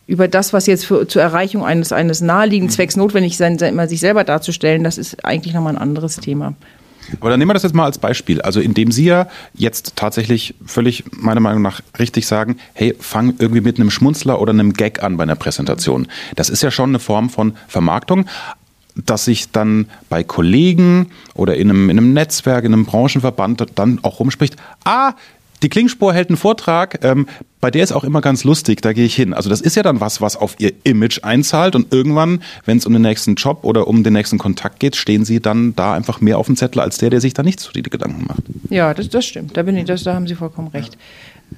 über 0.06 0.28
das, 0.28 0.52
was 0.52 0.66
jetzt 0.66 0.86
für, 0.86 1.08
zur 1.08 1.22
Erreichung 1.22 1.64
eines, 1.64 1.92
eines 1.92 2.20
naheliegenden 2.20 2.72
Zwecks 2.72 2.96
notwendig 2.96 3.36
sein, 3.36 3.56
immer 3.58 3.88
sich 3.88 4.00
selber 4.00 4.22
darzustellen, 4.22 4.84
das 4.84 4.98
ist 4.98 5.24
eigentlich 5.24 5.52
nochmal 5.52 5.74
ein 5.74 5.82
anderes 5.82 6.16
Thema. 6.16 6.54
Aber 7.20 7.30
dann 7.30 7.38
nehmen 7.38 7.50
wir 7.50 7.54
das 7.54 7.62
jetzt 7.62 7.74
mal 7.74 7.84
als 7.84 7.98
Beispiel. 7.98 8.40
Also 8.42 8.60
indem 8.60 8.90
Sie 8.90 9.04
ja 9.04 9.28
jetzt 9.54 9.96
tatsächlich 9.96 10.54
völlig 10.64 11.04
meiner 11.12 11.40
Meinung 11.40 11.62
nach 11.62 11.80
richtig 11.98 12.26
sagen, 12.26 12.58
hey, 12.74 12.94
fang 12.98 13.34
irgendwie 13.38 13.60
mit 13.60 13.78
einem 13.78 13.90
Schmunzler 13.90 14.40
oder 14.40 14.52
einem 14.52 14.72
Gag 14.72 15.02
an 15.02 15.16
bei 15.16 15.22
einer 15.22 15.36
Präsentation. 15.36 16.08
Das 16.34 16.48
ist 16.48 16.62
ja 16.62 16.70
schon 16.70 16.90
eine 16.90 16.98
Form 16.98 17.30
von 17.30 17.54
Vermarktung 17.68 18.26
dass 19.04 19.26
sich 19.26 19.50
dann 19.50 19.88
bei 20.08 20.24
Kollegen 20.24 21.10
oder 21.34 21.56
in 21.56 21.70
einem, 21.70 21.90
in 21.90 21.98
einem 21.98 22.12
Netzwerk, 22.14 22.64
in 22.64 22.72
einem 22.72 22.86
Branchenverband 22.86 23.66
dann 23.74 23.98
auch 24.02 24.20
rumspricht, 24.20 24.56
ah, 24.84 25.12
die 25.62 25.68
Klingspur 25.68 26.12
hält 26.12 26.28
einen 26.28 26.36
Vortrag, 26.36 27.04
ähm, 27.04 27.26
bei 27.60 27.70
der 27.70 27.82
ist 27.82 27.92
auch 27.92 28.04
immer 28.04 28.20
ganz 28.20 28.44
lustig, 28.44 28.82
da 28.82 28.92
gehe 28.92 29.04
ich 29.04 29.14
hin. 29.14 29.34
Also 29.34 29.48
das 29.48 29.60
ist 29.60 29.76
ja 29.76 29.82
dann 29.82 30.00
was, 30.00 30.20
was 30.20 30.36
auf 30.36 30.56
ihr 30.58 30.72
Image 30.84 31.24
einzahlt 31.24 31.74
und 31.74 31.92
irgendwann, 31.92 32.42
wenn 32.64 32.78
es 32.78 32.86
um 32.86 32.92
den 32.92 33.02
nächsten 33.02 33.34
Job 33.34 33.60
oder 33.62 33.88
um 33.88 34.04
den 34.04 34.12
nächsten 34.12 34.38
Kontakt 34.38 34.78
geht, 34.78 34.94
stehen 34.94 35.24
sie 35.24 35.40
dann 35.40 35.74
da 35.74 35.94
einfach 35.94 36.20
mehr 36.20 36.38
auf 36.38 36.46
dem 36.46 36.56
Zettel 36.56 36.80
als 36.80 36.98
der, 36.98 37.10
der 37.10 37.20
sich 37.20 37.34
da 37.34 37.42
nicht 37.42 37.60
so 37.60 37.72
die 37.72 37.82
Gedanken 37.82 38.26
macht. 38.28 38.42
Ja, 38.70 38.94
das, 38.94 39.08
das 39.08 39.24
stimmt. 39.24 39.56
Da 39.56 39.62
bin 39.62 39.76
ich, 39.76 39.84
das, 39.84 40.04
da 40.04 40.14
haben 40.14 40.26
Sie 40.26 40.34
vollkommen 40.34 40.68
recht. 40.68 40.96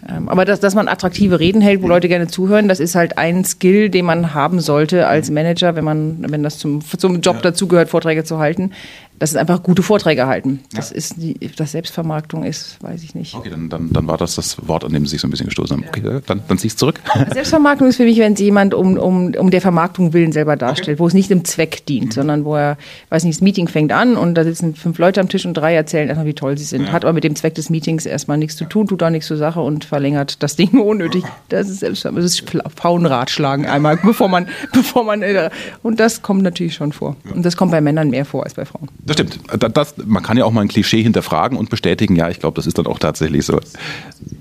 Ähm, 0.09 0.29
aber 0.29 0.45
dass, 0.45 0.61
dass 0.61 0.75
man 0.75 0.87
attraktive 0.87 1.41
Reden 1.41 1.61
hält, 1.61 1.83
wo 1.83 1.89
Leute 1.89 2.09
gerne 2.09 2.29
zuhören, 2.29 2.69
das 2.69 2.79
ist 2.79 2.95
halt 2.95 3.19
ein 3.19 3.45
Skill, 3.45 3.89
den 3.89 4.05
man 4.05 4.35
haben 4.35 4.61
sollte 4.61 5.07
als 5.07 5.31
Manager, 5.31 5.77
wenn 5.77 5.85
man, 5.85 6.25
wenn 6.31 6.43
das 6.43 6.59
zum, 6.59 6.83
zum 6.83 7.21
Job 7.21 7.37
ja. 7.37 7.43
dazugehört, 7.43 7.89
Vorträge 7.89 8.23
zu 8.25 8.39
halten 8.39 8.73
das 9.19 9.31
ist 9.31 9.37
einfach 9.37 9.63
gute 9.63 9.83
Vorträge 9.83 10.27
halten. 10.27 10.61
Das 10.73 10.91
ja. 10.91 10.97
ist 10.97 11.17
die, 11.17 11.35
das 11.57 11.73
Selbstvermarktung 11.73 12.45
ist, 12.45 12.83
weiß 12.83 13.03
ich 13.03 13.15
nicht. 13.15 13.35
Okay, 13.35 13.51
dann, 13.51 13.69
dann, 13.69 13.93
dann 13.93 14.07
war 14.07 14.17
das 14.17 14.37
das 14.37 14.69
Wort, 14.69 14.85
an 14.85 14.93
dem 14.93 15.07
Sie 15.07 15.13
sich 15.13 15.21
so 15.21 15.27
ein 15.27 15.31
bisschen 15.31 15.47
gestoßen 15.47 15.77
haben. 15.77 15.89
Okay, 15.89 16.21
dann, 16.27 16.43
dann 16.47 16.59
zieh 16.59 16.69
ich 16.69 16.77
zurück. 16.77 17.01
Selbstvermarktung 17.33 17.89
ist 17.89 17.97
für 17.97 18.05
mich, 18.05 18.19
wenn 18.19 18.35
es 18.35 18.41
jemand 18.41 18.75
um, 18.75 18.97
um, 18.97 19.35
um 19.35 19.51
der 19.51 19.61
Vermarktung 19.61 20.13
willen 20.13 20.33
selber 20.33 20.57
darstellt, 20.57 20.97
okay. 20.97 20.99
wo 21.01 21.07
es 21.07 21.15
nicht 21.15 21.31
dem 21.31 21.45
Zweck 21.45 21.85
dient, 21.87 22.07
mhm. 22.07 22.13
sondern 22.13 22.45
wo 22.45 22.55
er, 22.55 22.79
weiß 23.11 23.25
nicht, 23.25 23.37
das 23.37 23.43
Meeting 23.43 23.67
fängt 23.67 23.93
an 23.93 24.17
und 24.17 24.35
da 24.35 24.45
sitzen 24.45 24.75
fünf 24.75 24.99
Leute 24.99 25.21
am 25.21 25.29
Tisch 25.29 25.47
und 25.47 25.55
drei 25.55 25.75
erzählen 25.75 26.09
erstmal, 26.09 26.27
wie 26.27 26.35
toll 26.35 26.57
sie 26.57 26.65
sind. 26.65 26.87
Ja. 26.87 26.93
Hat 26.93 27.05
aber 27.05 27.15
mit 27.15 27.25
dem 27.25 27.35
Zweck 27.35 27.55
des 27.55 27.71
Meetings 27.71 28.07
erstmal 28.07 28.39
nichts 28.39 28.57
zu 28.57 28.67
tun, 28.67 28.87
tut 28.87 29.03
auch 29.03 29.11
nichts 29.11 29.27
zur 29.27 29.37
Sache 29.37 29.61
und 29.61 29.85
verlängert 29.85 30.43
das 30.43 30.57
Ding 30.57 30.81
unnötig. 30.81 31.25
Das 31.49 31.69
ist 31.69 31.81
Selbstvermarktung. 31.81 32.25
Das 32.25 32.35
ist 32.35 32.77
Pfauenratschlagen 32.77 33.67
einmal, 33.67 33.97
bevor 34.03 34.29
man, 34.29 34.49
bevor 34.73 35.05
man, 35.05 35.23
äh, 35.23 35.51
und 35.83 35.99
das 35.99 36.23
kommt 36.23 36.43
natürlich 36.43 36.75
schon 36.75 36.93
vor. 36.93 37.17
Und 37.35 37.45
das 37.45 37.57
kommt 37.57 37.73
bei 37.73 37.81
Männern 37.81 38.11
mehr 38.11 38.25
vor 38.25 38.45
als 38.45 38.55
bei 38.55 38.65
Frauen. 38.65 38.89
Das 39.09 39.15
stimmt. 39.15 39.39
Das 39.75 39.95
man 40.05 40.23
kann 40.23 40.37
ja 40.37 40.45
auch 40.45 40.53
mal 40.53 40.61
ein 40.61 40.69
Klischee 40.69 41.03
hinterfragen 41.03 41.57
und 41.57 41.71
bestätigen, 41.71 42.15
ja, 42.15 42.29
ich 42.29 42.41
glaube, 42.41 42.57
das 42.57 42.67
ist 42.67 42.77
dann 42.77 42.87
auch 42.87 42.99
tatsächlich 42.99 43.45
so. 43.47 43.59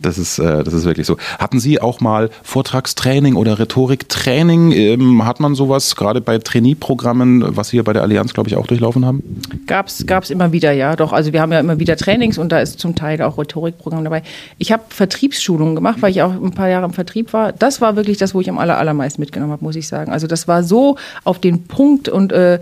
Das 0.02 0.18
ist, 0.18 0.40
äh, 0.40 0.64
das 0.64 0.74
ist 0.74 0.84
wirklich 0.84 1.08
so. 1.08 1.18
Hatten 1.40 1.60
Sie 1.60 1.80
auch 1.82 2.02
mal 2.02 2.30
Vortragstraining 2.44 3.36
oder 3.36 3.60
Rhetoriktraining? 3.60 4.74
Ähm, 4.74 5.26
hat 5.26 5.40
man 5.40 5.56
sowas 5.56 5.96
gerade 5.96 6.20
bei 6.20 6.38
Trainee-Programmen, 6.38 7.56
was 7.56 7.70
Sie 7.70 7.78
hier 7.78 7.84
bei 7.86 7.94
der 7.94 8.02
Allianz, 8.02 8.34
glaube 8.34 8.50
ich, 8.50 8.58
auch 8.58 8.68
durchlaufen 8.68 9.06
haben? 9.06 9.42
Gab 9.66 9.88
es 9.88 10.30
immer 10.30 10.52
wieder, 10.52 10.74
ja. 10.74 10.98
Doch, 10.98 11.14
also 11.14 11.32
wir 11.32 11.42
haben 11.42 11.54
ja 11.54 11.62
immer 11.62 11.80
wieder 11.80 11.96
Trainings 11.96 12.38
und 12.38 12.52
da 12.52 12.60
ist 12.60 12.80
zum 12.80 12.96
Teil 12.96 13.22
auch 13.22 13.38
Rhetorikprogramm 13.38 14.04
dabei. 14.04 14.24
Ich 14.58 14.74
habe 14.74 14.84
Vertriebsschulungen 14.90 15.76
gemacht, 15.76 16.02
weil 16.02 16.12
ich 16.12 16.22
auch 16.22 16.34
ein 16.34 16.52
paar 16.52 16.68
Jahre 16.68 16.86
im 16.86 16.94
Vertrieb 16.94 17.32
war. 17.32 17.54
Das 17.54 17.80
war 17.80 17.96
wirklich 17.96 18.18
das, 18.18 18.34
wo 18.34 18.42
ich 18.42 18.50
am 18.50 18.58
aller, 18.58 18.78
allermeisten 18.78 19.22
mitgenommen 19.22 19.54
habe, 19.54 19.64
muss 19.64 19.78
ich 19.78 19.88
sagen. 19.88 20.12
Also 20.12 20.28
das 20.28 20.48
war 20.50 20.64
so 20.64 20.98
auf 21.24 21.40
den 21.40 21.64
Punkt 21.68 22.10
und 22.10 22.34
äh, 22.34 22.60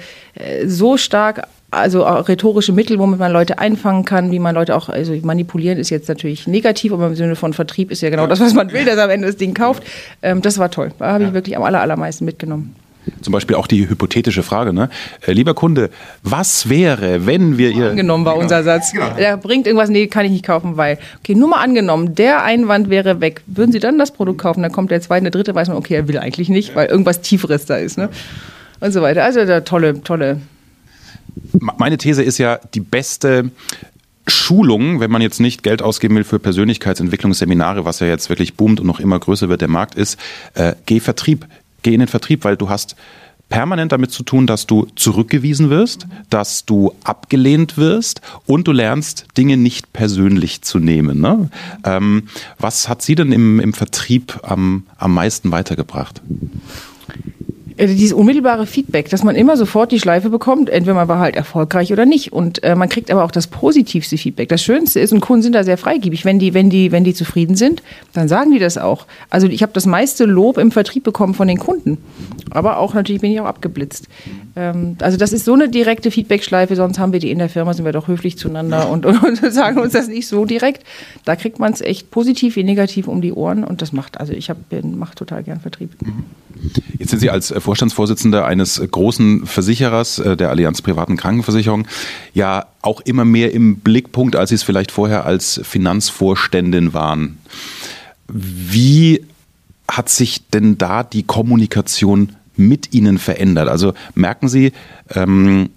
so 0.66 0.98
stark 0.98 1.48
also 1.76 2.04
rhetorische 2.04 2.74
Mittel, 2.74 3.00
womit 3.00 3.20
man 3.20 3.32
Leute 3.32 3.60
einfangen 3.60 4.06
kann, 4.06 4.32
wie 4.32 4.40
man 4.40 4.56
Leute 4.56 4.76
auch, 4.76 4.90
also 4.90 5.14
manipulieren 5.24 5.78
ist 5.78 5.90
jetzt 5.90 6.10
natürlich 6.10 6.48
negativ, 6.48 6.92
aber 6.94 7.08
im 7.08 7.16
Sinne 7.16 7.36
von 7.36 7.54
Vertrieb 7.54 7.92
ist 7.92 8.02
ja 8.02 8.10
genau 8.10 8.28
das, 8.28 8.40
was 8.40 8.54
man 8.54 8.72
will, 8.72 8.86
dass 8.86 8.98
er 8.98 9.06
am 9.06 9.10
Ende 9.10 9.28
das 9.28 9.38
Ding 9.38 9.54
kauft. 9.54 9.84
Ähm, 10.22 10.42
das 10.42 10.58
war 10.58 10.72
toll. 10.72 10.92
Da 11.00 11.14
habe 11.14 11.26
ich 11.26 11.34
wirklich 11.34 11.56
am 11.56 11.64
aller, 11.64 11.82
allermeisten 11.82 12.26
mitgenommen. 12.26 12.76
Zum 13.22 13.32
Beispiel 13.34 13.56
auch 13.56 13.68
die 13.68 13.88
hypothetische 13.88 14.44
Frage, 14.44 14.74
ne? 14.74 14.90
Äh, 15.26 15.34
lieber 15.34 15.54
Kunde, 15.54 15.90
was 16.24 16.70
wäre, 16.70 17.26
wenn 17.28 17.58
wir 17.58 17.70
ihr. 17.70 17.92
Angenommen 17.92 18.26
war 18.26 18.36
unser 18.36 18.64
Satz. 18.64 18.94
Genau. 18.94 19.10
Der 19.16 19.38
bringt 19.38 19.68
irgendwas, 19.68 19.90
nee, 19.90 20.08
kann 20.08 20.26
ich 20.26 20.32
nicht 20.32 20.46
kaufen, 20.46 20.78
weil. 20.78 20.98
Okay, 21.20 21.36
nur 21.36 21.50
mal 21.50 21.62
angenommen, 21.62 22.16
der 22.16 22.44
Einwand 22.44 22.90
wäre 22.90 23.22
weg. 23.22 23.42
Würden 23.46 23.72
Sie 23.72 23.80
dann 23.80 24.00
das 24.00 24.12
Produkt 24.12 24.42
kaufen? 24.42 24.64
Dann 24.64 24.72
kommt 24.72 24.92
der 24.92 25.02
zweite, 25.02 25.24
der 25.24 25.32
dritte, 25.32 25.54
weiß 25.54 25.68
man, 25.68 25.78
okay, 25.78 25.96
er 25.96 26.08
will 26.08 26.18
eigentlich 26.18 26.50
nicht, 26.50 26.76
weil 26.76 26.88
irgendwas 26.88 27.22
Tieferes 27.22 27.66
da 27.66 27.76
ist, 27.78 27.98
ne? 27.98 28.10
Und 28.80 28.92
so 28.92 29.02
weiter. 29.02 29.24
Also 29.24 29.46
da 29.46 29.62
tolle, 29.62 30.02
tolle 30.02 30.42
meine 31.60 31.98
These 31.98 32.24
ist 32.24 32.38
ja, 32.38 32.60
die 32.74 32.80
beste 32.80 33.52
Schulung, 34.28 35.00
wenn 35.00 35.12
man 35.12 35.22
jetzt 35.22 35.40
nicht 35.40 35.64
Geld 35.64 35.82
ausgeben 35.82 36.16
will 36.16 36.24
für 36.24 36.40
Persönlichkeitsentwicklungsseminare, 36.40 37.86
was 37.86 38.00
ja 38.00 38.08
jetzt 38.08 38.30
wirklich 38.30 38.56
boomt 38.56 38.80
und 38.80 38.88
noch 38.88 39.00
immer 39.00 39.20
größer 39.20 39.50
wird, 39.50 39.62
der 39.62 39.68
Markt 39.68 39.96
ist, 39.96 40.20
äh, 40.56 40.74
geh 40.86 41.00
Vertrieb, 41.00 41.46
geh 41.84 41.94
in 41.94 42.00
den 42.00 42.10
Vertrieb, 42.10 42.44
weil 42.44 42.58
du 42.58 42.70
hast 42.70 42.96
permanent 43.50 43.92
damit 43.92 44.12
zu 44.12 44.24
tun, 44.24 44.48
dass 44.48 44.66
du 44.66 44.88
zurückgewiesen 44.96 45.70
wirst, 45.70 46.08
dass 46.32 46.66
du 46.66 46.94
abgelehnt 47.04 47.78
wirst 47.78 48.22
und 48.48 48.68
du 48.68 48.72
lernst, 48.72 49.28
Dinge 49.38 49.58
nicht 49.58 49.94
persönlich 49.94 50.64
zu 50.64 50.80
nehmen. 50.80 51.22
Ne? 51.22 51.50
Ähm, 51.84 52.24
was 52.58 52.90
hat 52.90 53.04
Sie 53.04 53.14
denn 53.14 53.32
im, 53.32 53.60
im 53.60 53.74
Vertrieb 53.74 54.40
am, 54.44 54.84
am 54.98 55.14
meisten 55.14 55.52
weitergebracht? 55.52 56.22
Äh, 57.78 57.88
dieses 57.88 58.14
unmittelbare 58.14 58.66
Feedback, 58.66 59.10
dass 59.10 59.24
man 59.24 59.36
immer 59.36 59.58
sofort 59.58 59.92
die 59.92 60.00
Schleife 60.00 60.30
bekommt, 60.30 60.70
entweder 60.70 60.94
man 60.94 61.08
war 61.08 61.20
halt 61.20 61.36
erfolgreich 61.36 61.92
oder 61.92 62.06
nicht. 62.06 62.32
Und 62.32 62.64
äh, 62.64 62.76
man 62.76 62.90
kriegt 62.90 63.12
aber 63.12 63.24
auch 63.24 63.32
das 63.32 63.48
positivste 63.48 64.18
Feedback. 64.18 64.50
Das 64.50 64.64
Schönste 64.64 65.00
ist, 65.00 65.12
und 65.12 65.20
Kunden 65.20 65.44
sind 65.44 65.54
da 65.54 65.64
sehr 65.64 65.78
freigebig. 65.78 66.24
Wenn 66.26 66.40
die, 66.40 66.54
wenn 66.54 66.70
die, 66.70 66.92
wenn 66.92 67.04
die 67.04 67.14
zufrieden 67.14 67.56
sind, 67.56 67.84
dann 68.14 68.28
sagen 68.28 68.52
die 68.52 68.60
das 68.60 68.78
auch. 68.78 69.06
Also 69.30 69.48
ich 69.48 69.62
habe 69.62 69.74
das 69.74 69.86
meiste 69.86 70.26
Lob 70.26 70.58
im 70.58 70.72
Vertrieb 70.72 71.04
bekommen 71.04 71.34
von 71.34 71.48
den 71.48 71.58
Kunden. 71.58 71.98
Aber 72.52 72.78
auch 72.78 72.94
natürlich 72.94 73.22
bin 73.22 73.32
ich 73.32 73.42
auch 73.42 73.46
abgeblitzt. 73.46 74.08
Ähm, 74.56 74.96
also 75.02 75.18
das 75.18 75.34
ist 75.34 75.46
so 75.46 75.54
eine 75.54 75.68
direkte 75.68 76.12
Feedback-Schleife, 76.12 76.76
sonst 76.76 76.98
haben 76.98 77.12
wir 77.12 77.20
die 77.20 77.32
in 77.32 77.40
der 77.40 77.50
Firma, 77.50 77.74
sind 77.74 77.86
wir 77.86 77.92
doch 77.92 78.08
höflich 78.08 78.38
zueinander 78.38 78.90
und, 78.90 79.06
und, 79.06 79.22
und 79.44 79.54
sagen 79.54 79.80
uns 79.80 79.94
das 79.94 80.08
nicht 80.08 80.28
so 80.28 80.46
direkt. 80.46 80.84
Da 81.26 81.36
kriegt 81.36 81.60
man 81.60 81.74
es 81.74 81.82
echt 81.82 82.10
positiv 82.10 82.56
wie 82.56 82.64
negativ 82.64 83.08
um 83.08 83.22
die 83.22 83.34
Ohren 83.34 83.64
und 83.64 83.82
das 83.82 83.92
macht, 83.92 84.20
also 84.20 84.32
ich 84.32 84.50
mache 84.84 85.16
total 85.16 85.44
gern 85.44 85.60
Vertrieb. 85.60 85.92
Jetzt 86.98 87.10
sind 87.10 87.20
Sie 87.20 87.30
als 87.30 87.52
äh, 87.52 87.60
Vorstandsvorsitzender 87.66 88.46
eines 88.46 88.80
großen 88.80 89.46
Versicherers 89.46 90.20
äh, 90.20 90.38
der 90.38 90.52
Allianz 90.52 90.82
Privaten 90.82 91.18
Krankenversicherung 91.18 91.88
ja 92.34 92.68
auch 92.82 93.02
immer 93.02 93.26
mehr 93.26 93.54
im 93.54 93.78
Blickpunkt, 93.78 94.36
als 94.36 94.50
Sie 94.50 94.56
es 94.56 94.64
vielleicht 94.64 94.92
vorher 94.92 95.26
als 95.26 95.60
Finanzvorständin 95.64 96.94
waren. 96.94 97.40
Wie 98.28 99.26
hat 99.90 100.10
sich 100.10 100.48
denn 100.50 100.78
da 100.78 101.04
die 101.04 101.24
Kommunikation 101.24 102.36
mit 102.56 102.94
Ihnen 102.94 103.18
verändert? 103.18 103.68
Also 103.68 103.94
merken 104.14 104.48
Sie, 104.48 104.72
ähm, 105.14 105.70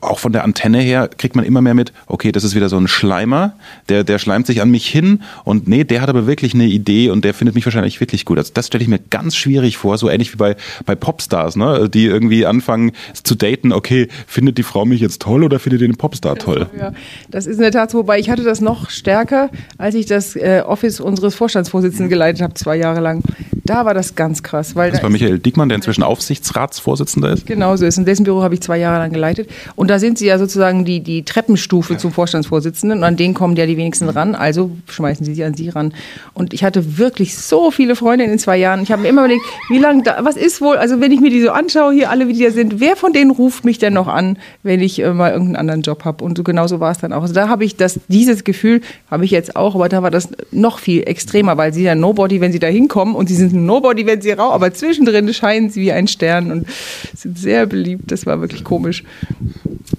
auch 0.00 0.18
von 0.18 0.32
der 0.32 0.44
Antenne 0.44 0.80
her 0.80 1.08
kriegt 1.16 1.36
man 1.36 1.44
immer 1.44 1.60
mehr 1.60 1.74
mit, 1.74 1.92
okay, 2.06 2.32
das 2.32 2.44
ist 2.44 2.54
wieder 2.54 2.68
so 2.68 2.76
ein 2.76 2.88
Schleimer, 2.88 3.54
der, 3.88 4.04
der 4.04 4.18
schleimt 4.18 4.46
sich 4.46 4.60
an 4.60 4.70
mich 4.70 4.86
hin 4.88 5.22
und 5.44 5.68
nee, 5.68 5.84
der 5.84 6.00
hat 6.00 6.08
aber 6.08 6.26
wirklich 6.26 6.54
eine 6.54 6.66
Idee 6.66 7.10
und 7.10 7.24
der 7.24 7.34
findet 7.34 7.54
mich 7.54 7.64
wahrscheinlich 7.64 8.00
wirklich 8.00 8.24
gut. 8.24 8.38
Also 8.38 8.52
das 8.54 8.66
stelle 8.66 8.82
ich 8.82 8.88
mir 8.88 8.98
ganz 8.98 9.36
schwierig 9.36 9.76
vor, 9.76 9.98
so 9.98 10.08
ähnlich 10.08 10.32
wie 10.32 10.36
bei, 10.36 10.56
bei 10.84 10.94
Popstars, 10.94 11.56
ne? 11.56 11.88
die 11.88 12.06
irgendwie 12.06 12.46
anfangen 12.46 12.92
zu 13.22 13.34
daten, 13.34 13.72
okay, 13.72 14.08
findet 14.26 14.58
die 14.58 14.62
Frau 14.62 14.84
mich 14.84 15.00
jetzt 15.00 15.22
toll 15.22 15.44
oder 15.44 15.58
findet 15.58 15.80
den 15.80 15.96
Popstar 15.96 16.36
toll? 16.36 16.66
Ja, 16.78 16.92
das 17.30 17.46
ist 17.46 17.56
in 17.56 17.62
der 17.62 17.72
Tat 17.72 17.90
so, 17.90 17.98
wobei 17.98 18.18
ich 18.18 18.30
hatte 18.30 18.42
das 18.42 18.60
noch 18.60 18.90
stärker, 18.90 19.50
als 19.78 19.94
ich 19.94 20.06
das 20.06 20.36
äh, 20.36 20.62
Office 20.66 21.00
unseres 21.00 21.34
Vorstandsvorsitzenden 21.34 22.08
geleitet 22.08 22.42
habe, 22.42 22.54
zwei 22.54 22.76
Jahre 22.76 23.00
lang. 23.00 23.22
Da 23.64 23.84
war 23.84 23.94
das 23.94 24.14
ganz 24.14 24.42
krass. 24.42 24.76
Weil 24.76 24.92
das 24.92 25.02
war 25.02 25.10
Michael 25.10 25.38
Diekmann, 25.38 25.68
der 25.68 25.76
inzwischen 25.76 26.02
Aufsichtsratsvorsitzender 26.02 27.32
ist? 27.32 27.46
Genau 27.46 27.76
so 27.76 27.84
ist. 27.84 27.98
In 27.98 28.04
dessen 28.04 28.24
Büro 28.24 28.42
habe 28.42 28.54
ich 28.54 28.60
zwei 28.60 28.78
Jahre 28.78 28.98
lang 28.98 29.12
geleitet. 29.12 29.50
Und 29.74 29.85
da 29.88 29.98
sind 29.98 30.18
sie 30.18 30.26
ja 30.26 30.38
sozusagen 30.38 30.84
die, 30.84 31.00
die 31.00 31.24
Treppenstufe 31.24 31.94
ja. 31.94 31.98
zum 31.98 32.12
Vorstandsvorsitzenden. 32.12 32.98
Und 32.98 33.04
an 33.04 33.16
den 33.16 33.34
kommen 33.34 33.56
ja 33.56 33.66
die 33.66 33.76
wenigsten 33.76 34.08
ran. 34.08 34.34
Also 34.34 34.70
schmeißen 34.88 35.24
sie 35.24 35.34
sie 35.34 35.44
an 35.44 35.54
sie 35.54 35.68
ran. 35.68 35.92
Und 36.34 36.54
ich 36.54 36.64
hatte 36.64 36.98
wirklich 36.98 37.36
so 37.36 37.70
viele 37.70 37.96
Freunde 37.96 38.24
in 38.24 38.30
den 38.30 38.38
zwei 38.38 38.56
Jahren. 38.56 38.82
Ich 38.82 38.90
habe 38.90 39.02
mir 39.02 39.08
immer 39.08 39.24
überlegt, 39.24 39.44
wie 39.68 39.78
lange 39.78 40.02
da, 40.02 40.18
was 40.22 40.36
ist 40.36 40.60
wohl, 40.60 40.76
also 40.76 41.00
wenn 41.00 41.12
ich 41.12 41.20
mir 41.20 41.30
die 41.30 41.42
so 41.42 41.50
anschaue, 41.50 41.92
hier 41.92 42.10
alle, 42.10 42.28
wie 42.28 42.32
die 42.32 42.42
da 42.42 42.50
sind, 42.50 42.80
wer 42.80 42.96
von 42.96 43.12
denen 43.12 43.30
ruft 43.30 43.64
mich 43.64 43.78
denn 43.78 43.92
noch 43.92 44.08
an, 44.08 44.38
wenn 44.62 44.80
ich 44.80 45.00
äh, 45.00 45.12
mal 45.12 45.30
irgendeinen 45.30 45.56
anderen 45.56 45.82
Job 45.82 46.04
habe? 46.04 46.24
Und 46.24 46.36
so 46.36 46.42
genauso 46.42 46.80
war 46.80 46.90
es 46.90 46.98
dann 46.98 47.12
auch. 47.12 47.22
Also 47.22 47.34
da 47.34 47.48
habe 47.48 47.64
ich 47.64 47.76
das, 47.76 48.00
dieses 48.08 48.44
Gefühl 48.44 48.80
habe 49.10 49.24
ich 49.24 49.30
jetzt 49.30 49.56
auch, 49.56 49.74
aber 49.74 49.88
da 49.88 50.02
war 50.02 50.10
das 50.10 50.28
noch 50.50 50.78
viel 50.78 51.02
extremer, 51.02 51.56
weil 51.56 51.72
sie 51.72 51.82
ja 51.82 51.94
Nobody, 51.94 52.40
wenn 52.40 52.52
sie 52.52 52.58
da 52.58 52.66
hinkommen 52.66 53.14
und 53.14 53.28
sie 53.28 53.36
sind 53.36 53.54
Nobody, 53.54 54.06
wenn 54.06 54.20
sie 54.20 54.32
rau, 54.32 54.50
aber 54.50 54.72
zwischendrin 54.72 55.32
scheinen 55.32 55.70
sie 55.70 55.82
wie 55.82 55.92
ein 55.92 56.08
Stern 56.08 56.50
und 56.50 56.66
sind 57.14 57.38
sehr 57.38 57.66
beliebt. 57.66 58.10
Das 58.10 58.26
war 58.26 58.40
wirklich 58.40 58.64
komisch. 58.64 59.04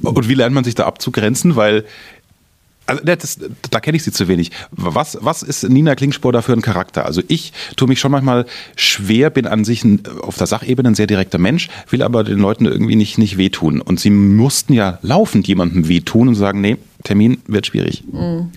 Und 0.02 0.30
wie 0.30 0.34
lernt 0.34 0.56
man 0.56 0.64
sich 0.64 0.76
da 0.76 0.86
abzugrenzen? 0.86 1.56
Weil 1.56 1.86
also 2.88 3.04
das, 3.04 3.40
da 3.70 3.80
kenne 3.80 3.98
ich 3.98 4.04
sie 4.04 4.12
zu 4.12 4.28
wenig. 4.28 4.52
Was, 4.72 5.18
was 5.22 5.44
ist 5.44 5.68
Nina 5.70 5.94
Klingspor 5.94 6.32
da 6.32 6.42
für 6.42 6.54
ein 6.54 6.62
Charakter? 6.62 7.06
Also 7.06 7.22
ich 7.28 7.52
tue 7.76 7.88
mich 7.88 8.00
schon 8.00 8.12
manchmal 8.12 8.46
schwer, 8.76 9.30
bin 9.30 9.46
an 9.46 9.66
sich 9.66 9.84
ein, 9.84 10.02
auf 10.22 10.38
der 10.38 10.48
Sachebene 10.48 10.90
ein 10.90 10.96
sehr 10.96 11.08
direkter 11.08 11.38
Mensch, 11.38 11.68
will 11.90 12.02
aber 12.02 12.24
den 12.24 12.40
Leuten 12.40 12.66
irgendwie 12.66 12.96
nicht, 12.96 13.18
nicht 13.18 13.38
wehtun. 13.38 13.82
Und 13.82 14.00
sie 14.00 14.10
mussten 14.10 14.74
ja 14.74 15.00
laufend 15.02 15.48
jemandem 15.48 15.90
wehtun 15.90 16.30
und 16.30 16.36
sagen, 16.36 16.62
nee, 16.62 16.78
Termin 17.04 17.40
wird 17.48 17.68
schwierig. 17.68 18.04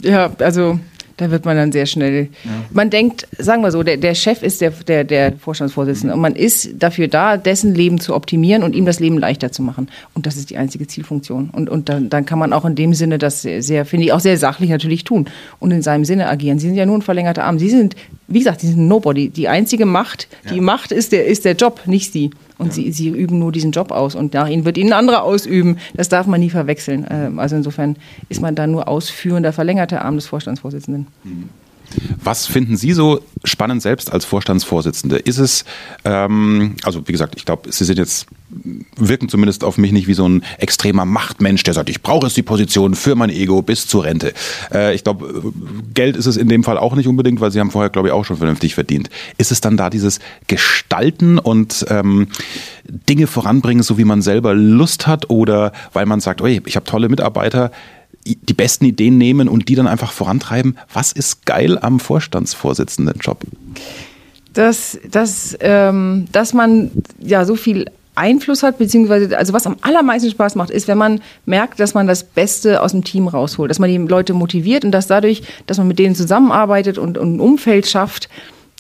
Ja, 0.02 0.33
also 0.38 0.78
da 1.20 1.30
wird 1.30 1.44
man 1.44 1.56
dann 1.56 1.70
sehr 1.70 1.85
schnell. 1.85 2.28
Ja. 2.44 2.50
Man 2.72 2.88
denkt, 2.88 3.28
sagen 3.37 3.62
wir 3.62 3.70
so, 3.70 3.83
der, 3.83 3.98
der 3.98 4.14
Chef 4.14 4.42
ist 4.42 4.62
der, 4.62 4.70
der, 4.70 5.04
der 5.04 5.33
Vorstandsvorsitzende 5.37 6.14
und 6.14 6.20
man 6.20 6.35
ist 6.35 6.70
dafür 6.78 7.09
da, 7.09 7.37
dessen 7.37 7.74
Leben 7.74 8.00
zu 8.00 8.14
optimieren 8.14 8.62
und 8.62 8.74
ihm 8.74 8.87
das 8.87 9.00
Leben 9.00 9.18
leichter 9.18 9.52
zu 9.52 9.62
machen. 9.62 9.88
Und 10.14 10.24
das 10.24 10.37
ist 10.37 10.48
die 10.48 10.56
einzige 10.56 10.87
Zielfunktion. 10.87 11.50
Und, 11.50 11.68
und 11.68 11.90
dann, 11.90 12.09
dann 12.09 12.24
kann 12.24 12.38
man 12.38 12.54
auch 12.54 12.64
in 12.64 12.74
dem 12.74 12.94
Sinne 12.94 13.18
das 13.18 13.42
sehr, 13.42 13.62
sehr 13.62 13.85
finde 13.85 14.06
ich, 14.06 14.12
auch 14.12 14.20
sehr 14.20 14.38
sachlich 14.38 14.70
natürlich 14.70 15.04
tun 15.04 15.26
und 15.59 15.70
in 15.72 15.83
seinem 15.83 16.06
Sinne 16.06 16.26
agieren. 16.28 16.59
Sie 16.59 16.68
sind 16.68 16.76
ja 16.76 16.87
nur 16.87 16.96
ein 16.96 17.02
verlängerter 17.02 17.44
Arm. 17.44 17.59
Sie 17.59 17.68
sind, 17.68 17.96
wie 18.26 18.38
gesagt, 18.38 18.62
Sie 18.62 18.68
sind 18.68 18.88
Nobody. 18.88 19.28
Die 19.28 19.48
einzige 19.48 19.85
Macht, 19.85 20.28
die 20.50 20.56
ja. 20.56 20.62
Macht 20.62 20.90
ist 20.90 21.12
der, 21.12 21.26
ist 21.26 21.44
der 21.44 21.54
Job, 21.54 21.83
nicht 21.85 22.12
Sie. 22.12 22.30
Und 22.61 22.66
ja. 22.68 22.72
sie, 22.74 22.92
sie 22.92 23.09
üben 23.09 23.38
nur 23.38 23.52
diesen 23.52 23.72
Job 23.72 23.90
aus 23.90 24.14
und 24.14 24.35
nach 24.35 24.46
ihnen 24.46 24.66
wird 24.66 24.76
ihnen 24.76 24.92
ein 24.92 24.98
anderer 24.98 25.22
ausüben. 25.22 25.78
Das 25.94 26.11
darf 26.11 26.26
man 26.26 26.40
nie 26.40 26.50
verwechseln. 26.50 27.06
Ähm, 27.11 27.38
also 27.38 27.56
insofern 27.56 27.96
ist 28.28 28.42
man 28.42 28.54
da 28.54 28.66
nur 28.66 28.87
ausführender, 28.87 29.54
verlängerter 29.54 30.04
Arm 30.04 30.16
des 30.16 30.26
Vorstandsvorsitzenden. 30.26 31.06
Mhm. 31.25 31.51
Was 32.23 32.46
finden 32.46 32.77
Sie 32.77 32.92
so 32.92 33.20
spannend 33.44 33.83
selbst 33.83 34.12
als 34.12 34.25
Vorstandsvorsitzende? 34.25 35.16
Ist 35.16 35.38
es, 35.38 35.64
ähm, 36.05 36.77
also 36.85 37.07
wie 37.09 37.12
gesagt, 37.12 37.35
ich 37.37 37.44
glaube, 37.44 37.73
Sie 37.73 37.85
sind 37.85 37.99
jetzt, 37.99 38.27
wirken 38.96 39.29
zumindest 39.29 39.64
auf 39.64 39.77
mich 39.77 39.92
nicht 39.92 40.07
wie 40.07 40.14
so 40.14 40.29
ein 40.29 40.44
extremer 40.59 41.05
Machtmensch, 41.05 41.62
der 41.62 41.75
sagt, 41.75 41.90
ich 41.90 42.03
brauche 42.03 42.27
jetzt 42.27 42.37
die 42.37 42.42
Position 42.42 42.94
für 42.94 43.14
mein 43.14 43.31
Ego 43.31 43.62
bis 43.62 43.87
zur 43.87 44.05
Rente. 44.05 44.33
Äh, 44.73 44.94
ich 44.94 45.05
glaube, 45.05 45.53
Geld 45.94 46.16
ist 46.16 46.27
es 46.27 46.37
in 46.37 46.49
dem 46.49 46.64
Fall 46.64 46.79
auch 46.79 46.94
nicht 46.94 47.09
unbedingt, 47.09 47.40
weil 47.40 47.51
Sie 47.51 47.61
haben 47.61 47.70
vorher, 47.70 47.90
glaube 47.90 48.09
ich, 48.09 48.12
auch 48.12 48.25
schon 48.25 48.37
vernünftig 48.37 48.75
verdient. 48.75 49.11
Ist 49.38 49.51
es 49.51 49.61
dann 49.61 49.77
da 49.77 49.90
dieses 49.90 50.20
Gestalten 50.46 51.38
und 51.38 51.87
ähm, 51.88 52.29
Dinge 52.85 53.27
voranbringen, 53.27 53.83
so 53.83 53.99
wie 53.99 54.05
man 54.05 54.23
selber 54.23 54.55
Lust 54.55 55.07
hat 55.07 55.31
oder 55.31 55.73
weil 55.92 56.07
man 56.07 56.20
sagt, 56.20 56.40
oh, 56.40 56.46
ich 56.46 56.77
habe 56.77 56.85
tolle 56.85 57.09
Mitarbeiter, 57.09 57.73
die 58.25 58.55
besten 58.55 58.85
Ideen 58.85 59.18
nehmen 59.18 59.49
und 59.49 59.68
die 59.68 59.75
dann 59.75 59.87
einfach 59.87 60.12
vorantreiben. 60.12 60.77
Was 60.92 61.12
ist 61.12 61.46
geil 61.46 61.79
am 61.79 62.01
Vorstandsvorsitzenden-Job? 62.01 63.42
Dass, 64.53 64.99
dass, 65.11 65.57
ähm, 65.61 66.27
dass 66.33 66.53
man 66.53 66.90
ja 67.20 67.44
so 67.44 67.57
viel 67.57 67.87
Einfluss 68.14 68.62
hat, 68.62 68.79
beziehungsweise, 68.79 69.37
also 69.38 69.53
was 69.53 69.66
am 69.66 69.77
allermeisten 69.81 70.31
Spaß 70.31 70.55
macht, 70.57 70.70
ist, 70.70 70.88
wenn 70.88 70.99
man 70.99 71.20
merkt, 71.46 71.81
dass 71.81 71.94
man 71.94 72.07
das 72.07 72.25
Beste 72.25 72.83
aus 72.83 72.92
dem 72.92 73.05
Team 73.05 73.29
rausholt, 73.29 73.70
dass 73.70 73.79
man 73.79 73.88
die 73.88 73.96
Leute 73.96 74.35
motiviert 74.35 74.85
und 74.85 74.90
dass 74.90 75.07
dadurch, 75.07 75.42
dass 75.66 75.79
man 75.79 75.88
mit 75.88 75.99
denen 75.99 76.14
zusammenarbeitet 76.14 76.99
und, 76.99 77.16
und 77.16 77.37
ein 77.37 77.40
Umfeld 77.40 77.87
schafft, 77.87 78.29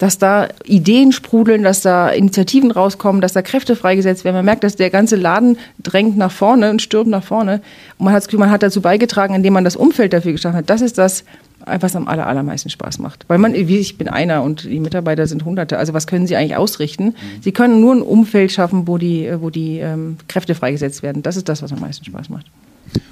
dass 0.00 0.16
da 0.16 0.48
Ideen 0.64 1.12
sprudeln, 1.12 1.62
dass 1.62 1.82
da 1.82 2.08
Initiativen 2.08 2.70
rauskommen, 2.70 3.20
dass 3.20 3.34
da 3.34 3.42
Kräfte 3.42 3.76
freigesetzt 3.76 4.24
werden. 4.24 4.36
Man 4.36 4.46
merkt, 4.46 4.64
dass 4.64 4.76
der 4.76 4.88
ganze 4.88 5.14
Laden 5.14 5.58
drängt 5.78 6.16
nach 6.16 6.32
vorne 6.32 6.70
und 6.70 6.80
stürmt 6.80 7.10
nach 7.10 7.22
vorne. 7.22 7.60
Und 7.98 8.06
man 8.06 8.14
hat 8.14 8.32
man 8.32 8.50
hat 8.50 8.62
dazu 8.62 8.80
beigetragen, 8.80 9.34
indem 9.34 9.52
man 9.52 9.62
das 9.62 9.76
Umfeld 9.76 10.14
dafür 10.14 10.32
geschaffen 10.32 10.56
hat. 10.56 10.70
Das 10.70 10.80
ist 10.80 10.96
das, 10.96 11.24
was 11.66 11.94
am 11.94 12.08
aller, 12.08 12.26
allermeisten 12.26 12.70
Spaß 12.70 12.98
macht. 12.98 13.26
Weil 13.28 13.36
man, 13.36 13.52
wie 13.52 13.76
ich 13.76 13.98
bin 13.98 14.08
einer 14.08 14.42
und 14.42 14.64
die 14.64 14.80
Mitarbeiter 14.80 15.26
sind 15.26 15.44
Hunderte. 15.44 15.76
Also 15.76 15.92
was 15.92 16.06
können 16.06 16.26
sie 16.26 16.34
eigentlich 16.34 16.56
ausrichten? 16.56 17.04
Mhm. 17.04 17.42
Sie 17.42 17.52
können 17.52 17.82
nur 17.82 17.94
ein 17.94 18.00
Umfeld 18.00 18.52
schaffen, 18.52 18.88
wo 18.88 18.96
die, 18.96 19.30
wo 19.38 19.50
die 19.50 19.80
ähm, 19.80 20.16
Kräfte 20.28 20.54
freigesetzt 20.54 21.02
werden. 21.02 21.22
Das 21.22 21.36
ist 21.36 21.46
das, 21.50 21.62
was 21.62 21.74
am 21.74 21.80
meisten 21.80 22.06
Spaß 22.06 22.30
macht. 22.30 22.46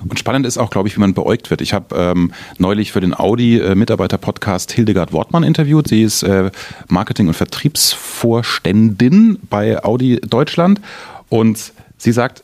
Und 0.09 0.19
spannend 0.19 0.47
ist 0.47 0.59
auch, 0.59 0.71
glaube 0.71 0.89
ich, 0.89 0.97
wie 0.97 1.01
man 1.01 1.15
beäugt 1.15 1.51
wird. 1.51 1.61
Ich 1.61 1.73
habe 1.73 1.95
ähm, 1.97 2.33
neulich 2.59 2.93
für 2.93 3.01
den 3.01 3.15
Audi-Mitarbeiter-Podcast 3.15 4.73
Hildegard 4.73 5.13
Wortmann 5.13 5.43
interviewt. 5.43 5.89
Sie 5.89 6.03
ist 6.03 6.23
äh, 6.23 6.51
Marketing- 6.89 7.29
und 7.29 7.35
Vertriebsvorständin 7.35 9.39
bei 9.49 9.83
Audi 9.85 10.21
Deutschland. 10.21 10.81
Und 11.29 11.73
sie 11.99 12.13
sagt, 12.13 12.43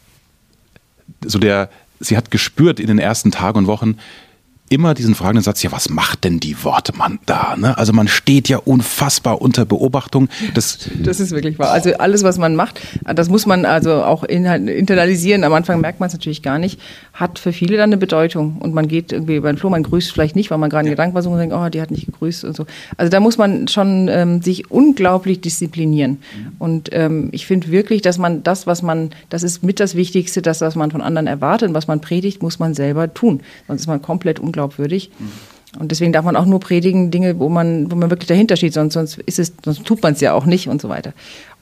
so 1.25 1.39
der, 1.39 1.71
sie 2.01 2.17
hat 2.17 2.31
gespürt 2.31 2.81
in 2.81 2.87
den 2.87 2.99
ersten 2.99 3.31
Tagen 3.31 3.59
und 3.59 3.67
Wochen, 3.67 3.99
immer 4.71 4.95
diesen 4.95 5.15
fragenden 5.15 5.43
Satz, 5.43 5.63
ja, 5.63 5.71
was 5.73 5.91
macht 5.91 6.25
denn 6.25 6.41
die 6.41 6.65
Wortmann 6.65 7.19
da? 7.27 7.55
Ne? 7.57 7.77
Also 7.77 7.93
man 7.93 8.09
steht 8.09 8.49
ja 8.49 8.57
unfassbar 8.59 9.43
unter 9.43 9.67
Beobachtung. 9.67 10.29
Das, 10.55 10.91
das 11.03 11.21
ist 11.21 11.33
wirklich 11.33 11.59
wahr. 11.59 11.71
Also 11.71 11.95
alles, 11.95 12.23
was 12.25 12.39
man 12.39 12.57
macht, 12.57 12.81
das 13.15 13.29
muss 13.29 13.45
man 13.45 13.67
also 13.67 14.03
auch 14.03 14.25
internalisieren. 14.25 15.45
Am 15.45 15.53
Anfang 15.53 15.81
merkt 15.81 16.01
man 16.01 16.07
es 16.07 16.15
natürlich 16.15 16.43
gar 16.43 16.59
nicht, 16.59 16.81
hat 17.13 17.39
für 17.39 17.53
viele 17.53 17.77
dann 17.77 17.91
eine 17.91 17.99
Bedeutung. 17.99 18.57
Und 18.59 18.75
man 18.75 18.89
geht 18.89 19.13
irgendwie 19.13 19.37
über 19.37 19.53
den 19.53 19.59
Flur, 19.59 19.71
man 19.71 19.83
grüßt 19.83 20.11
vielleicht 20.11 20.35
nicht, 20.35 20.51
weil 20.51 20.59
man 20.59 20.71
gerade 20.71 20.87
in 20.87 20.93
Gedanken 20.93 21.13
versucht 21.13 21.35
und 21.35 21.41
denkt, 21.41 21.55
oh, 21.55 21.69
die 21.69 21.81
hat 21.83 21.91
nicht 21.91 22.07
gegrüßt 22.07 22.45
und 22.45 22.57
so. 22.57 22.67
Also 22.97 23.11
da 23.11 23.21
muss 23.21 23.37
man 23.37 23.69
schon 23.69 24.09
ähm, 24.09 24.41
sich 24.41 24.71
unglaublich 24.71 25.43
disziplinieren. 25.43 26.13
Mhm. 26.13 26.53
Und 26.59 26.89
ähm, 26.93 27.29
ich 27.33 27.47
finde 27.47 27.71
wirklich, 27.71 28.01
dass 28.01 28.17
man 28.17 28.43
das, 28.43 28.67
was 28.67 28.81
man, 28.81 29.11
das 29.29 29.43
ist 29.43 29.63
mit 29.63 29.79
das 29.79 29.95
Wichtigste, 29.95 30.41
das, 30.41 30.63
was 30.63 30.75
man 30.75 30.91
von 30.91 31.03
anderen 31.03 31.27
erwartet 31.27 31.69
und 31.69 31.75
was 31.75 31.87
man 31.87 32.01
predigt, 32.01 32.43
muss 32.43 32.59
man 32.59 32.75
selber 32.75 33.13
tun. 33.13 33.41
Sonst 33.69 33.83
ist 33.83 33.87
man 33.87 34.03
komplett 34.03 34.41
unglaublich 34.41 34.54
unglaubwürdig. 34.55 35.11
Und 35.81 35.91
deswegen 35.91 36.13
darf 36.13 36.25
man 36.25 36.37
auch 36.37 36.45
nur 36.45 36.61
predigen 36.61 37.11
Dinge, 37.11 37.41
wo 37.41 37.49
man, 37.49 37.91
wo 37.91 37.97
man 37.97 38.09
wirklich 38.09 38.29
dahinter 38.29 38.57
steht, 38.57 38.75
sonst, 38.75 38.95
sonst 38.95 39.19
ist 39.19 39.41
es, 39.41 39.53
sonst 39.65 39.85
tut 39.85 40.03
man 40.05 40.13
es 40.13 40.21
ja 40.21 40.33
auch 40.33 40.47
nicht 40.47 40.69
und 40.69 40.81
so 40.81 40.89
weiter. 40.89 41.13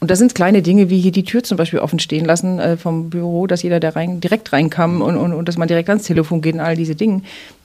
Und 0.01 0.11
das 0.11 0.19
sind 0.19 0.35
kleine 0.35 0.61
Dinge, 0.61 0.91
wie 0.91 1.01
hier 1.01 1.13
die 1.13 1.25
Tür 1.25 1.43
zum 1.43 1.57
Beispiel 1.57 1.79
offen 1.79 1.99
stehen 1.99 2.27
lassen 2.27 2.59
äh, 2.59 2.77
vom 2.77 3.09
Büro, 3.09 3.47
dass 3.47 3.63
jeder 3.63 3.81
da 3.81 3.89
rein, 3.91 4.21
direkt 4.21 4.53
reinkam 4.53 5.01
und, 5.01 5.17
und, 5.17 5.33
und 5.33 5.49
dass 5.49 5.57
man 5.57 5.67
direkt 5.67 5.89
ans 5.89 6.05
Telefon 6.05 6.43
geht 6.43 6.55
und 6.55 6.61
all 6.61 6.77
diese 6.77 6.95
Dinge. 6.95 7.23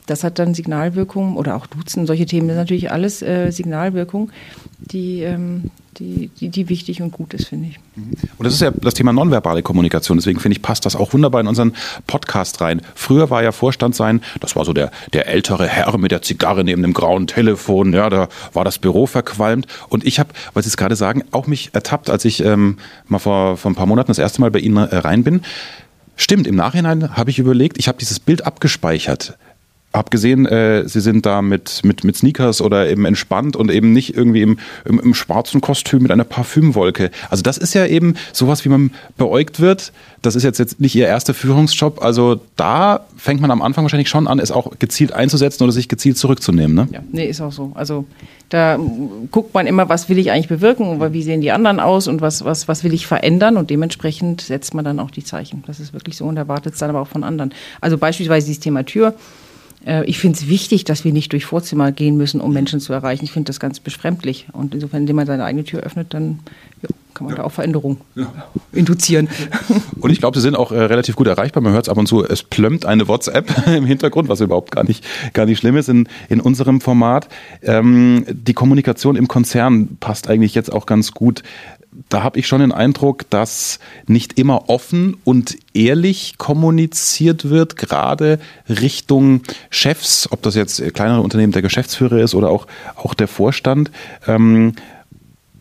Das 0.08 0.24
hat 0.24 0.40
dann 0.40 0.54
Signalwirkung 0.54 1.36
oder 1.36 1.56
auch 1.56 1.68
Duzen, 1.68 2.08
solche 2.08 2.26
Themen, 2.26 2.48
das 2.48 2.56
ist 2.56 2.62
natürlich 2.62 2.92
alles 2.92 3.22
äh, 3.22 3.52
Signalwirkung, 3.52 4.32
die, 4.80 5.22
ähm, 5.22 5.70
die, 6.00 6.30
die, 6.40 6.50
die 6.50 6.70
wichtig 6.70 7.02
und 7.02 7.12
gut 7.12 7.34
ist, 7.34 7.48
finde 7.48 7.70
ich. 7.70 7.80
Und 8.38 8.46
das 8.46 8.54
ist 8.54 8.62
ja 8.62 8.72
das 8.72 8.94
Thema 8.94 9.12
nonverbale 9.12 9.64
Kommunikation. 9.64 10.18
Deswegen 10.18 10.40
finde 10.40 10.56
ich, 10.56 10.62
passt 10.62 10.86
das 10.86 10.96
auch 10.96 11.14
wunderbar 11.14 11.42
in 11.42 11.48
unseren 11.48 11.74
Podcast 12.06 12.62
rein. 12.62 12.82
Früher 12.96 13.30
war 13.30 13.44
ja 13.44 13.52
Vorstand 13.52 13.96
sein, 13.96 14.22
das 14.40 14.56
war 14.56 14.64
so 14.64 14.74
der, 14.74 14.92
der 15.14 15.28
ältere 15.28 15.68
Herr 15.68 15.98
mit 15.98 16.12
der 16.12 16.22
Zigarre 16.22 16.64
neben 16.64 16.82
dem 16.82 16.94
grauen 16.94 17.28
Telefon. 17.28 17.94
Ja, 17.94 18.10
da 18.10 18.30
war 18.54 18.64
das 18.64 18.80
Büro 18.80 19.08
verqualmt. 19.08 19.68
Und 19.90 20.06
ich 20.06 20.20
habe, 20.20 20.30
weil 20.54 20.64
Sie 20.64 20.70
es 20.70 20.78
gerade 20.78 20.96
sagen, 20.96 21.24
auch 21.32 21.48
mich 21.48 21.72
ertappt, 21.74 22.10
als 22.10 22.24
ich 22.24 22.44
ähm, 22.44 22.78
mal 23.08 23.20
vor, 23.20 23.58
vor 23.58 23.72
ein 23.72 23.76
paar 23.76 23.88
Monaten 23.88 24.08
das 24.08 24.20
erste 24.20 24.40
Mal 24.40 24.52
bei 24.52 24.60
Ihnen 24.60 24.78
äh, 24.78 24.96
rein 24.98 25.24
bin. 25.24 25.42
Stimmt, 26.16 26.48
im 26.48 26.56
Nachhinein 26.56 27.16
habe 27.16 27.30
ich 27.30 27.40
überlegt, 27.40 27.78
ich 27.78 27.88
habe 27.88 27.98
dieses 28.00 28.20
Bild 28.20 28.46
abgespeichert 28.46 29.38
habe 29.98 30.10
gesehen, 30.10 30.46
äh, 30.46 30.88
Sie 30.88 31.02
sind 31.02 31.26
da 31.26 31.42
mit, 31.42 31.82
mit, 31.84 32.04
mit 32.04 32.16
Sneakers 32.16 32.62
oder 32.62 32.90
eben 32.90 33.06
entspannt 33.06 33.56
und 33.56 33.72
eben 33.72 33.92
nicht 33.92 34.16
irgendwie 34.16 34.42
im, 34.42 34.60
im, 34.86 35.00
im 35.00 35.14
schwarzen 35.14 35.62
Kostüm 35.62 36.04
mit 36.04 36.12
einer 36.12 36.24
Parfümwolke. 36.24 37.12
Also 37.30 37.44
das 37.44 37.58
ist 37.58 37.74
ja 37.74 37.86
eben 37.86 38.16
sowas, 38.34 38.64
wie 38.64 38.70
man 38.70 38.92
beäugt 39.18 39.60
wird. 39.60 39.92
Das 40.22 40.36
ist 40.36 40.44
jetzt, 40.44 40.60
jetzt 40.60 40.80
nicht 40.80 40.96
Ihr 40.96 41.08
erster 41.08 41.34
Führungsjob. 41.34 42.02
Also 42.02 42.40
da 42.56 43.06
fängt 43.18 43.42
man 43.42 43.52
am 43.52 43.62
Anfang 43.62 43.84
wahrscheinlich 43.84 44.10
schon 44.10 44.28
an, 44.28 44.40
es 44.40 44.52
auch 44.52 44.80
gezielt 44.80 45.12
einzusetzen 45.12 45.64
oder 45.64 45.72
sich 45.72 45.90
gezielt 45.90 46.18
zurückzunehmen. 46.18 46.76
Ne? 46.76 46.88
Ja, 46.92 47.00
nee, 47.12 47.26
ist 47.26 47.42
auch 47.42 47.52
so. 47.52 47.72
Also 47.76 48.06
da 48.50 48.80
guckt 49.32 49.54
man 49.54 49.68
immer, 49.68 49.90
was 49.90 50.08
will 50.08 50.18
ich 50.18 50.32
eigentlich 50.32 50.48
bewirken 50.48 51.02
wie 51.14 51.24
sehen 51.24 51.42
die 51.42 51.52
anderen 51.52 51.80
aus 51.80 52.08
und 52.08 52.22
was, 52.22 52.46
was, 52.46 52.68
was 52.68 52.84
will 52.84 52.94
ich 52.94 53.08
verändern 53.08 53.58
und 53.58 53.70
dementsprechend 53.70 54.42
setzt 54.42 54.74
man 54.74 54.86
dann 54.86 55.00
auch 55.00 55.12
die 55.12 55.24
Zeichen. 55.24 55.64
Das 55.68 55.80
ist 55.80 55.94
wirklich 55.94 56.18
so 56.18 56.26
und 56.26 56.38
erwartet 56.38 56.74
es 56.74 56.80
dann 56.80 56.90
aber 56.90 57.02
auch 57.02 57.08
von 57.08 57.24
anderen. 57.24 57.54
Also 57.82 57.98
beispielsweise 57.98 58.48
dieses 58.48 58.62
Thema 58.62 58.86
Tür. 58.86 59.16
Äh, 59.88 60.04
ich 60.06 60.20
finde 60.20 60.38
es 60.38 60.48
wichtig, 60.48 60.84
dass 60.84 61.04
wir 61.06 61.14
nicht 61.14 61.32
durch 61.32 61.46
Vorzimmer 61.46 61.92
gehen 61.92 62.18
müssen, 62.18 62.42
um 62.42 62.54
Menschen 62.54 62.80
zu 62.80 62.94
erreichen. 62.94 63.24
Ich 63.24 63.32
finde 63.32 63.48
das 63.48 63.60
ganz 63.60 63.80
befremdlich. 63.80 64.48
Und 64.52 64.74
insofern, 64.74 65.02
indem 65.02 65.16
man 65.16 65.26
seine 65.26 65.46
eigene 65.46 65.64
Tür 65.64 65.80
öffnet, 65.82 66.14
dann 66.14 66.40
ja, 66.82 66.90
kann 67.14 67.26
man 67.26 67.36
ja. 67.36 67.42
da 67.42 67.48
auch 67.48 67.52
Veränderungen 67.52 68.02
ja. 68.16 68.32
induzieren. 68.74 69.30
Und 70.00 70.12
ich 70.12 70.20
glaube, 70.20 70.38
sie 70.38 70.42
sind 70.42 70.56
auch 70.56 70.72
äh, 70.72 70.80
relativ 70.80 71.16
gut 71.16 71.28
erreichbar. 71.28 71.64
Man 71.64 71.74
hört 71.74 71.88
es 71.88 71.90
ab 71.90 71.98
und 71.98 72.08
zu, 72.08 72.24
es 72.24 72.44
plömmt 72.44 72.86
eine 72.86 73.08
WhatsApp 73.08 73.68
im 73.76 73.86
Hintergrund, 73.86 74.30
was 74.30 74.42
überhaupt 74.42 74.72
gar 74.72 74.84
nicht, 74.84 75.04
gar 75.34 75.46
nicht 75.46 75.60
schlimm 75.60 75.78
ist 75.78 75.90
in, 75.90 76.08
in 76.30 76.42
unserem 76.42 76.82
Format. 76.82 77.30
Ähm, 77.64 78.26
die 78.30 78.54
Kommunikation 78.54 79.16
im 79.16 79.28
Konzern 79.28 79.98
passt 80.00 80.30
eigentlich 80.30 80.54
jetzt 80.54 80.72
auch 80.72 80.86
ganz 80.86 81.14
gut 81.14 81.44
da 82.10 82.24
habe 82.24 82.40
ich 82.40 82.48
schon 82.48 82.62
den 82.62 82.72
Eindruck, 82.72 83.30
dass 83.30 83.80
nicht 84.06 84.38
immer 84.38 84.70
offen 84.70 85.18
und 85.24 85.58
ehrlich 85.74 86.38
kommuniziert 86.38 87.50
wird, 87.50 87.76
gerade 87.76 88.40
Richtung 88.70 89.42
Chefs, 89.70 90.28
ob 90.32 90.42
das 90.42 90.56
jetzt 90.56 90.82
kleinere 90.94 91.22
Unternehmen 91.22 91.54
der 91.54 91.62
Geschäftsführer 91.62 92.20
ist 92.20 92.36
oder 92.36 92.50
auch, 92.50 92.68
auch 92.96 93.14
der 93.14 93.28
Vorstand. 93.28 93.92
Ähm, 94.28 94.74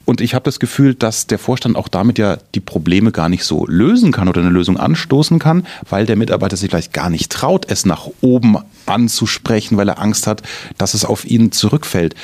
und 0.04 0.20
ich 0.20 0.34
habe 0.34 0.44
das 0.44 0.60
Gefühl, 0.60 0.94
dass 0.94 1.26
der 1.26 1.38
Vorstand 1.38 1.76
auch 1.76 1.88
damit 1.88 2.16
ja 2.18 2.38
die 2.54 2.60
Probleme 2.60 3.10
gar 3.10 3.28
nicht 3.28 3.42
so 3.42 3.66
lösen 3.66 4.12
kann 4.12 4.28
oder 4.28 4.40
eine 4.40 4.50
Lösung 4.50 4.76
anstoßen 4.76 5.40
kann, 5.40 5.66
weil 5.90 6.06
der 6.06 6.14
Mitarbeiter 6.14 6.56
sich 6.56 6.70
vielleicht 6.70 6.92
gar 6.92 7.10
nicht 7.10 7.32
traut, 7.32 7.66
es 7.68 7.84
nach 7.84 8.08
oben 8.20 8.56
anzusprechen, 8.86 9.76
weil 9.76 9.88
er 9.88 9.98
Angst 10.00 10.28
hat, 10.28 10.42
dass 10.78 10.94
es 10.94 11.04
auf 11.04 11.24
ihn 11.24 11.50
zurückfällt. 11.50 12.14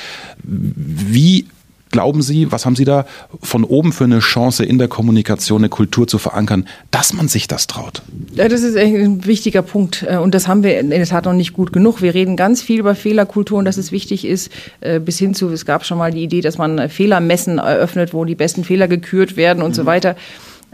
Wie 0.43 1.45
glauben 1.93 2.23
Sie, 2.23 2.51
was 2.51 2.65
haben 2.65 2.75
Sie 2.75 2.85
da 2.85 3.05
von 3.41 3.63
oben 3.63 3.93
für 3.93 4.03
eine 4.03 4.19
Chance 4.19 4.65
in 4.65 4.79
der 4.79 4.87
Kommunikation, 4.87 5.61
eine 5.61 5.69
Kultur 5.69 6.07
zu 6.07 6.17
verankern, 6.17 6.67
dass 6.89 7.13
man 7.13 7.27
sich 7.27 7.47
das 7.47 7.67
traut? 7.67 8.01
Ja, 8.33 8.49
das 8.49 8.63
ist 8.63 8.75
ein 8.75 9.25
wichtiger 9.25 9.61
Punkt 9.61 10.03
äh, 10.09 10.17
und 10.17 10.33
das 10.33 10.47
haben 10.47 10.63
wir 10.63 10.79
in 10.79 10.89
der 10.89 11.05
Tat 11.05 11.25
noch 11.25 11.33
nicht 11.33 11.53
gut 11.53 11.71
genug. 11.71 12.01
Wir 12.01 12.15
reden 12.15 12.35
ganz 12.35 12.63
viel 12.63 12.79
über 12.79 12.95
Fehlerkultur 12.95 13.59
und 13.59 13.65
dass 13.65 13.77
es 13.77 13.91
wichtig 13.91 14.25
ist, 14.25 14.51
äh, 14.81 14.99
bis 14.99 15.19
hin 15.19 15.35
zu, 15.35 15.49
es 15.49 15.65
gab 15.65 15.85
schon 15.85 15.99
mal 15.99 16.11
die 16.11 16.23
Idee, 16.23 16.41
dass 16.41 16.57
man 16.57 16.89
Fehlermessen 16.89 17.59
eröffnet, 17.59 18.11
wo 18.13 18.25
die 18.25 18.35
besten 18.35 18.63
Fehler 18.63 18.87
gekürt 18.87 19.37
werden 19.37 19.61
und 19.61 19.69
mhm. 19.69 19.75
so 19.75 19.85
weiter. 19.85 20.15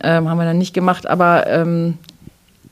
Ähm, 0.02 0.30
haben 0.30 0.38
wir 0.38 0.46
dann 0.46 0.58
nicht 0.58 0.74
gemacht, 0.74 1.06
aber 1.06 1.48
ähm, 1.48 1.96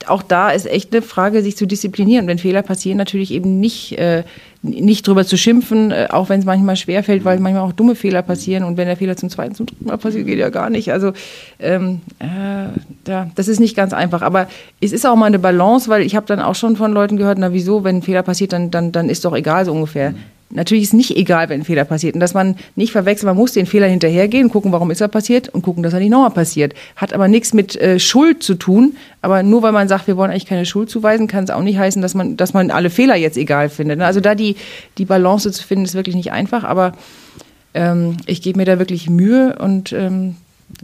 auch 0.05 0.21
da 0.21 0.51
ist 0.51 0.67
echt 0.67 0.93
eine 0.93 1.01
Frage, 1.01 1.41
sich 1.41 1.57
zu 1.57 1.65
disziplinieren. 1.65 2.27
Wenn 2.27 2.37
Fehler 2.37 2.61
passieren, 2.61 2.97
natürlich 2.97 3.31
eben 3.31 3.59
nicht, 3.59 3.97
äh, 3.97 4.23
nicht 4.61 5.07
drüber 5.07 5.25
zu 5.25 5.37
schimpfen, 5.37 5.91
äh, 5.91 6.07
auch 6.11 6.29
wenn 6.29 6.39
es 6.39 6.45
manchmal 6.45 6.75
schwerfällt, 6.75 7.25
weil 7.25 7.39
manchmal 7.39 7.63
auch 7.63 7.71
dumme 7.73 7.95
Fehler 7.95 8.21
passieren. 8.21 8.63
Und 8.63 8.77
wenn 8.77 8.87
der 8.87 8.97
Fehler 8.97 9.17
zum 9.17 9.29
zweiten, 9.29 9.55
zum 9.55 9.65
dritten 9.65 9.85
Mal 9.85 9.97
passiert, 9.97 10.27
geht 10.27 10.37
ja 10.37 10.49
gar 10.49 10.69
nicht. 10.69 10.91
Also 10.91 11.13
ähm, 11.59 12.01
äh, 12.19 13.09
ja, 13.09 13.29
das 13.35 13.47
ist 13.47 13.59
nicht 13.59 13.75
ganz 13.75 13.93
einfach. 13.93 14.21
Aber 14.21 14.47
es 14.79 14.91
ist 14.91 15.05
auch 15.05 15.15
mal 15.15 15.25
eine 15.25 15.39
Balance, 15.39 15.89
weil 15.89 16.03
ich 16.03 16.15
habe 16.15 16.27
dann 16.27 16.39
auch 16.39 16.55
schon 16.55 16.75
von 16.75 16.91
Leuten 16.91 17.17
gehört, 17.17 17.39
na 17.39 17.51
wieso, 17.51 17.83
wenn 17.83 17.97
ein 17.97 18.03
Fehler 18.03 18.23
passiert, 18.23 18.53
dann, 18.53 18.69
dann, 18.69 18.91
dann 18.91 19.09
ist 19.09 19.25
doch 19.25 19.35
egal 19.35 19.65
so 19.65 19.71
ungefähr. 19.71 20.13
Natürlich 20.49 20.85
ist 20.85 20.93
nicht 20.93 21.15
egal, 21.17 21.49
wenn 21.49 21.61
ein 21.61 21.65
Fehler 21.65 21.83
passiert. 21.83 22.13
Und 22.13 22.21
dass 22.21 22.33
man 22.33 22.55
nicht 22.75 22.93
verwechselt, 22.93 23.25
man 23.25 23.35
muss 23.35 23.51
den 23.51 23.65
Fehler 23.65 23.87
hinterhergehen, 23.87 24.49
gucken, 24.49 24.71
warum 24.71 24.91
ist 24.91 25.01
er 25.01 25.09
passiert 25.09 25.49
und 25.49 25.61
gucken, 25.61 25.83
dass 25.83 25.93
er 25.93 25.99
nicht 25.99 26.09
nochmal 26.09 26.31
passiert. 26.31 26.73
Hat 26.95 27.13
aber 27.13 27.27
nichts 27.27 27.53
mit 27.53 27.75
äh, 27.75 27.99
Schuld 27.99 28.43
zu 28.43 28.55
tun. 28.55 28.95
Aber 29.21 29.43
nur 29.43 29.61
weil 29.61 29.73
man 29.73 29.89
sagt, 29.89 30.07
wir 30.07 30.15
wollen 30.15 30.31
eigentlich 30.31 30.45
keine 30.45 30.65
Schuld 30.65 30.89
zuweisen, 30.89 31.27
kann 31.27 31.43
es 31.43 31.49
auch 31.49 31.63
nicht 31.63 31.77
heißen, 31.77 32.01
dass 32.01 32.13
man, 32.13 32.37
dass 32.37 32.53
man 32.53 32.71
alle 32.71 32.89
Fehler 32.89 33.15
jetzt 33.15 33.37
egal 33.37 33.69
findet. 33.69 33.99
Also 34.01 34.21
da 34.21 34.35
die, 34.35 34.55
die 34.97 35.05
Balance 35.05 35.51
zu 35.51 35.63
finden, 35.63 35.83
ist 35.83 35.95
wirklich 35.95 36.15
nicht 36.15 36.31
einfach. 36.31 36.63
Aber 36.63 36.93
ähm, 37.73 38.15
ich 38.25 38.41
gebe 38.41 38.57
mir 38.57 38.65
da 38.65 38.79
wirklich 38.79 39.09
Mühe 39.09 39.57
und 39.59 39.91
ähm, 39.91 40.37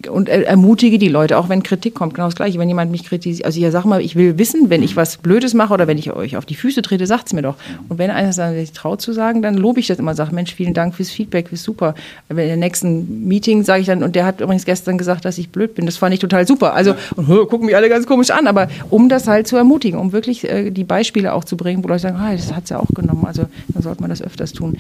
und 0.10 0.28
ermutige 0.28 0.98
die 0.98 1.08
Leute, 1.08 1.38
auch 1.38 1.50
wenn 1.50 1.62
Kritik 1.62 1.94
kommt, 1.94 2.16
genau 2.16 2.28
das 2.28 2.36
Gleiche. 2.36 2.58
Wenn 2.58 2.68
jemand 2.68 2.92
mich 2.92 3.04
kritisiert, 3.04 3.46
also 3.46 3.60
ja, 3.60 3.70
sag 3.70 3.86
mal, 3.86 4.02
ich 4.02 4.16
will 4.16 4.38
wissen, 4.38 4.70
wenn 4.70 4.82
ich 4.82 4.96
was 4.96 5.18
Blödes 5.18 5.54
mache 5.54 5.74
oder 5.74 5.88
wenn 5.88 5.98
ich 5.98 6.12
euch 6.12 6.36
auf 6.36 6.46
die 6.46 6.56
Füße 6.56 6.82
trete, 6.82 7.06
sagt 7.06 7.28
es 7.28 7.34
mir 7.34 7.44
doch. 7.44 7.56
Und 7.90 8.00
wenn 8.00 8.10
einer 8.10 8.34
sich 8.34 8.72
traut 8.72 9.02
zu 9.02 9.14
sagen, 9.14 9.42
dann 9.42 9.56
lobe 9.56 9.80
ich 9.80 9.88
das 9.88 10.00
immer, 10.00 10.16
sage, 10.16 10.34
Mensch, 10.34 10.56
vielen 10.56 10.74
Dank 10.74 10.96
fürs 10.96 11.12
Feedback, 11.12 11.50
fürs 11.50 11.64
super. 11.64 11.94
in 12.30 12.38
der 12.38 12.58
nächsten 12.58 13.28
Meeting 13.28 13.64
sage 13.64 13.82
ich 13.82 13.88
dann, 13.88 14.04
und 14.04 14.16
der 14.16 14.26
hat 14.26 14.42
übrigens 14.42 14.66
gestern 14.66 14.98
gesagt, 14.98 15.26
dass 15.26 15.38
ich 15.38 15.50
blöd 15.50 15.76
bin, 15.76 15.86
das 15.86 15.98
fand 15.98 16.14
ich 16.14 16.20
total 16.20 16.48
super. 16.48 16.74
Also, 16.74 16.96
und, 17.16 17.28
gucken 17.48 17.68
mich 17.68 17.76
alle 17.76 17.90
ganz 17.90 18.08
komisch 18.08 18.32
an, 18.32 18.48
aber 18.48 18.70
um 18.90 19.10
das 19.10 19.28
halt 19.28 19.48
zu 19.48 19.58
ermutigen, 19.58 20.00
um 20.00 20.12
wirklich 20.12 20.50
äh, 20.50 20.72
die 20.72 20.84
Beispiele 20.84 21.34
auch 21.34 21.44
zu 21.44 21.56
bringen, 21.56 21.84
wo 21.84 21.88
Leute 21.88 22.02
sagen, 22.02 22.18
ah, 22.18 22.32
das 22.34 22.54
hat 22.54 22.68
sie 22.68 22.74
ja 22.74 22.80
auch 22.80 22.90
genommen, 22.96 23.26
also 23.26 23.46
dann 23.68 23.84
sollte 23.84 24.02
man 24.02 24.10
das 24.10 24.22
öfters 24.22 24.54
tun. 24.54 24.78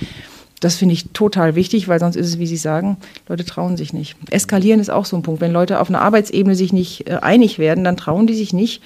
Das 0.59 0.75
finde 0.75 0.93
ich 0.93 1.09
total 1.09 1.55
wichtig, 1.55 1.87
weil 1.87 1.99
sonst 1.99 2.15
ist 2.15 2.27
es, 2.27 2.39
wie 2.39 2.47
Sie 2.47 2.57
sagen, 2.57 2.97
Leute 3.27 3.43
trauen 3.43 3.75
sich 3.75 3.93
nicht. 3.93 4.15
Eskalieren 4.29 4.79
ist 4.79 4.89
auch 4.89 5.05
so 5.05 5.17
ein 5.17 5.23
Punkt. 5.23 5.41
Wenn 5.41 5.51
Leute 5.51 5.79
auf 5.79 5.89
einer 5.89 6.01
Arbeitsebene 6.01 6.55
sich 6.55 6.71
nicht 6.71 7.09
äh, 7.09 7.19
einig 7.21 7.59
werden, 7.59 7.83
dann 7.83 7.97
trauen 7.97 8.27
die 8.27 8.35
sich 8.35 8.53
nicht, 8.53 8.81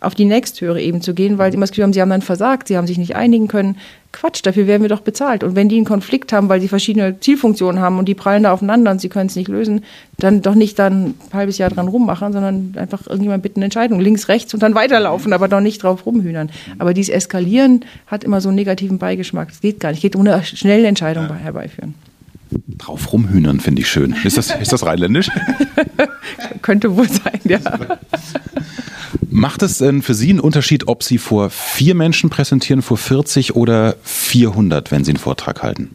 auf 0.00 0.14
die 0.14 0.24
nächsthöhere 0.24 0.80
Ebene 0.80 1.02
zu 1.02 1.14
gehen, 1.14 1.38
weil 1.38 1.50
sie 1.50 1.56
immer 1.56 1.64
das 1.64 1.70
Gefühl 1.70 1.84
haben, 1.84 1.92
sie 1.92 2.00
haben 2.00 2.10
dann 2.10 2.22
versagt, 2.22 2.68
sie 2.68 2.76
haben 2.76 2.86
sich 2.86 2.98
nicht 2.98 3.16
einigen 3.16 3.48
können. 3.48 3.76
Quatsch, 4.12 4.40
dafür 4.42 4.66
werden 4.66 4.82
wir 4.82 4.88
doch 4.88 5.02
bezahlt. 5.02 5.44
Und 5.44 5.54
wenn 5.54 5.68
die 5.68 5.76
einen 5.76 5.84
Konflikt 5.84 6.32
haben, 6.32 6.48
weil 6.48 6.60
sie 6.60 6.68
verschiedene 6.68 7.20
Zielfunktionen 7.20 7.80
haben 7.80 7.98
und 7.98 8.08
die 8.08 8.14
prallen 8.14 8.42
da 8.42 8.52
aufeinander 8.52 8.90
und 8.90 9.00
sie 9.00 9.08
können 9.08 9.26
es 9.26 9.36
nicht 9.36 9.48
lösen, 9.48 9.84
dann 10.18 10.42
doch 10.42 10.54
nicht 10.54 10.78
dann 10.78 11.02
ein 11.04 11.14
halbes 11.32 11.58
Jahr 11.58 11.70
dran 11.70 11.86
rummachen, 11.86 12.32
sondern 12.32 12.74
einfach 12.76 13.06
irgendjemand 13.06 13.42
bitten 13.42 13.62
Entscheidung, 13.62 14.00
links, 14.00 14.28
rechts 14.28 14.52
und 14.52 14.62
dann 14.62 14.74
weiterlaufen, 14.74 15.32
aber 15.32 15.46
doch 15.48 15.60
nicht 15.60 15.82
drauf 15.82 16.06
rumhühnern. 16.06 16.50
Aber 16.78 16.92
dieses 16.92 17.14
Eskalieren 17.14 17.84
hat 18.06 18.24
immer 18.24 18.40
so 18.40 18.48
einen 18.48 18.56
negativen 18.56 18.98
Beigeschmack. 18.98 19.48
Das 19.48 19.60
geht 19.60 19.80
gar 19.80 19.90
nicht. 19.90 20.00
Geht 20.00 20.16
ohne 20.16 20.42
schnelle 20.44 20.88
Entscheidung 20.88 21.32
herbeiführen. 21.36 21.94
Drauf 22.78 23.12
rumhühnern 23.12 23.60
finde 23.60 23.82
ich 23.82 23.88
schön. 23.88 24.16
Ist 24.24 24.36
das, 24.36 24.50
ist 24.50 24.72
das 24.72 24.84
rheinländisch? 24.84 25.30
Könnte 26.62 26.96
wohl 26.96 27.08
sein, 27.08 27.40
ja. 27.44 27.60
Macht 29.30 29.62
es 29.62 29.78
denn 29.78 30.02
für 30.02 30.14
Sie 30.14 30.30
einen 30.30 30.40
Unterschied, 30.40 30.88
ob 30.88 31.02
Sie 31.02 31.18
vor 31.18 31.50
vier 31.50 31.94
Menschen 31.94 32.30
präsentieren, 32.30 32.82
vor 32.82 32.96
40 32.96 33.56
oder 33.56 33.96
400, 34.02 34.90
wenn 34.90 35.04
Sie 35.04 35.12
einen 35.12 35.18
Vortrag 35.18 35.62
halten? 35.62 35.90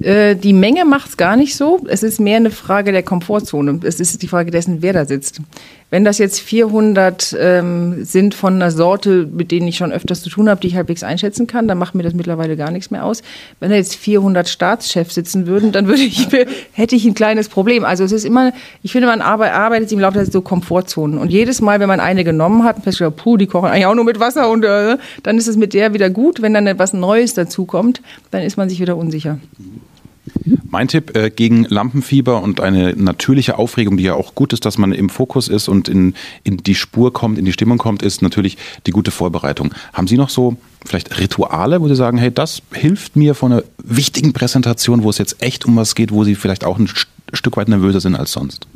Äh, 0.00 0.36
die 0.36 0.52
Menge 0.52 0.84
macht 0.84 1.10
es 1.10 1.16
gar 1.16 1.36
nicht 1.36 1.56
so. 1.56 1.84
Es 1.88 2.02
ist 2.02 2.20
mehr 2.20 2.36
eine 2.36 2.50
Frage 2.50 2.92
der 2.92 3.02
Komfortzone. 3.02 3.80
Es 3.82 4.00
ist 4.00 4.22
die 4.22 4.28
Frage 4.28 4.50
dessen, 4.50 4.82
wer 4.82 4.92
da 4.92 5.04
sitzt. 5.04 5.40
Wenn 5.90 6.04
das 6.04 6.18
jetzt 6.18 6.40
400 6.40 7.34
ähm, 7.40 8.04
sind 8.04 8.34
von 8.34 8.54
einer 8.54 8.70
Sorte, 8.70 9.26
mit 9.32 9.50
denen 9.50 9.68
ich 9.68 9.78
schon 9.78 9.90
öfters 9.90 10.22
zu 10.22 10.28
tun 10.28 10.50
habe, 10.50 10.60
die 10.60 10.66
ich 10.66 10.76
halbwegs 10.76 11.02
einschätzen 11.02 11.46
kann, 11.46 11.66
dann 11.66 11.78
macht 11.78 11.94
mir 11.94 12.02
das 12.02 12.12
mittlerweile 12.12 12.58
gar 12.58 12.70
nichts 12.70 12.90
mehr 12.90 13.04
aus. 13.04 13.22
Wenn 13.58 13.70
da 13.70 13.76
jetzt 13.76 13.94
400 13.96 14.50
Staatschefs 14.50 15.14
sitzen 15.14 15.46
würden, 15.46 15.72
dann 15.72 15.86
würde 15.86 16.02
ich, 16.02 16.28
hätte 16.72 16.94
ich 16.94 17.06
ein 17.06 17.14
kleines 17.14 17.48
Problem. 17.48 17.86
Also 17.86 18.04
es 18.04 18.12
ist 18.12 18.26
immer, 18.26 18.52
ich 18.82 18.92
finde, 18.92 19.08
man 19.08 19.22
arbeitet 19.22 19.90
im 19.90 20.00
Laufe 20.00 20.18
der 20.18 20.26
so 20.26 20.42
Komfortzonen. 20.42 21.18
Und 21.18 21.32
jedes 21.32 21.62
Mal, 21.62 21.80
wenn 21.80 21.88
man 21.88 22.00
eine 22.00 22.22
genommen 22.22 22.64
hat, 22.64 22.76
festgestellt, 22.76 23.16
puh, 23.16 23.38
die 23.38 23.46
kochen 23.46 23.70
eigentlich 23.70 23.86
auch 23.86 23.94
nur 23.94 24.04
mit 24.04 24.20
Wasser 24.20 24.50
und 24.50 24.66
äh, 24.66 24.98
dann 25.22 25.38
ist 25.38 25.48
es 25.48 25.56
mit 25.56 25.72
der 25.72 25.94
wieder 25.94 26.10
gut. 26.10 26.42
Wenn 26.42 26.52
dann 26.52 26.66
etwas 26.66 26.92
Neues 26.92 27.32
dazukommt, 27.32 28.02
dann 28.30 28.42
ist 28.42 28.58
man 28.58 28.68
sich 28.68 28.80
wieder 28.80 28.96
unsicher. 28.96 29.38
Mein 30.70 30.88
Tipp 30.88 31.16
äh, 31.16 31.30
gegen 31.30 31.64
Lampenfieber 31.64 32.42
und 32.42 32.60
eine 32.60 32.94
natürliche 32.94 33.58
Aufregung, 33.58 33.96
die 33.96 34.04
ja 34.04 34.14
auch 34.14 34.34
gut 34.34 34.52
ist, 34.52 34.64
dass 34.64 34.78
man 34.78 34.92
im 34.92 35.08
Fokus 35.08 35.48
ist 35.48 35.68
und 35.68 35.88
in, 35.88 36.14
in 36.44 36.58
die 36.58 36.74
Spur 36.74 37.12
kommt, 37.12 37.38
in 37.38 37.44
die 37.44 37.52
Stimmung 37.52 37.78
kommt, 37.78 38.02
ist 38.02 38.22
natürlich 38.22 38.58
die 38.86 38.90
gute 38.90 39.10
Vorbereitung. 39.10 39.74
Haben 39.92 40.06
Sie 40.06 40.16
noch 40.16 40.28
so 40.28 40.56
vielleicht 40.84 41.18
Rituale, 41.18 41.80
wo 41.80 41.88
Sie 41.88 41.96
sagen, 41.96 42.18
hey, 42.18 42.32
das 42.32 42.62
hilft 42.72 43.16
mir 43.16 43.34
vor 43.34 43.50
einer 43.50 43.62
wichtigen 43.82 44.32
Präsentation, 44.32 45.02
wo 45.02 45.10
es 45.10 45.18
jetzt 45.18 45.42
echt 45.42 45.66
um 45.66 45.76
was 45.76 45.94
geht, 45.94 46.12
wo 46.12 46.24
Sie 46.24 46.34
vielleicht 46.34 46.64
auch 46.64 46.78
ein 46.78 46.88
Stück 47.32 47.56
weit 47.56 47.68
nervöser 47.68 48.00
sind 48.00 48.16
als 48.16 48.32
sonst? 48.32 48.66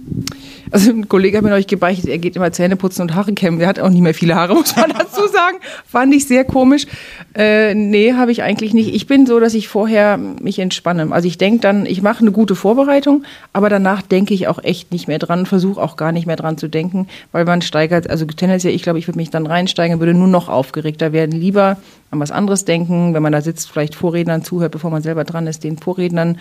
Also 0.71 0.91
ein 0.91 1.09
Kollege 1.09 1.39
hat 1.39 1.45
mir 1.45 1.53
euch 1.53 1.67
gebeichtet, 1.67 2.09
er 2.09 2.19
geht 2.19 2.37
immer 2.37 2.53
Zähne 2.53 2.77
putzen 2.77 3.03
und 3.03 3.15
Haare 3.15 3.33
kämmen. 3.33 3.59
Der 3.59 3.69
hat 3.69 3.79
auch 3.79 3.89
nicht 3.89 4.01
mehr 4.01 4.15
viele 4.15 4.35
Haare, 4.35 4.55
muss 4.55 4.77
man 4.77 4.91
dazu 4.91 5.27
sagen. 5.29 5.59
Fand 5.87 6.15
ich 6.15 6.27
sehr 6.27 6.45
komisch. 6.45 6.87
Äh, 7.35 7.75
nee, 7.75 8.13
habe 8.15 8.33
ich 8.33 8.43
eigentlich 8.43 8.75
nicht. 8.75 8.95
Ich 8.95 9.07
bin 9.07 9.27
so, 9.27 9.41
dass 9.41 9.55
ich 9.55 9.69
vorher 9.69 10.19
mich 10.19 10.59
entspanne. 10.59 11.09
Also 11.11 11.29
ich 11.29 11.39
denke 11.39 11.61
dann, 11.61 11.87
ich 11.87 12.03
mache 12.03 12.21
eine 12.21 12.33
gute 12.33 12.55
Vorbereitung, 12.55 13.25
aber 13.53 13.69
danach 13.69 14.03
denke 14.03 14.35
ich 14.35 14.49
auch 14.49 14.63
echt 14.63 14.93
nicht 14.93 15.09
mehr 15.09 15.19
dran, 15.19 15.47
versuche 15.47 15.81
auch 15.81 15.97
gar 15.97 16.13
nicht 16.13 16.27
mehr 16.27 16.37
dran 16.37 16.59
zu 16.59 16.69
denken, 16.69 17.09
weil 17.33 17.45
man 17.45 17.63
steigert, 17.63 18.09
also 18.09 18.25
tendenziell, 18.27 18.75
ich 18.75 18.83
glaube, 18.83 18.99
ich 18.99 19.09
würde 19.09 19.19
mich 19.19 19.31
dann 19.31 19.47
reinsteigen, 19.47 19.99
würde 19.99 20.15
nur 20.15 20.29
noch 20.29 20.49
aufgeregter 20.49 21.13
werden. 21.13 21.33
Lieber 21.33 21.79
an 22.11 22.21
was 22.21 22.31
anderes 22.31 22.65
denken, 22.65 23.15
wenn 23.15 23.23
man 23.23 23.33
da 23.33 23.41
sitzt, 23.41 23.71
vielleicht 23.71 23.95
Vorrednern 23.95 24.45
zuhört, 24.45 24.73
bevor 24.73 24.91
man 24.91 25.03
selber 25.03 25.25
dran 25.25 25.47
ist, 25.47 25.65
den 25.65 25.79
Vorrednern 25.79 26.39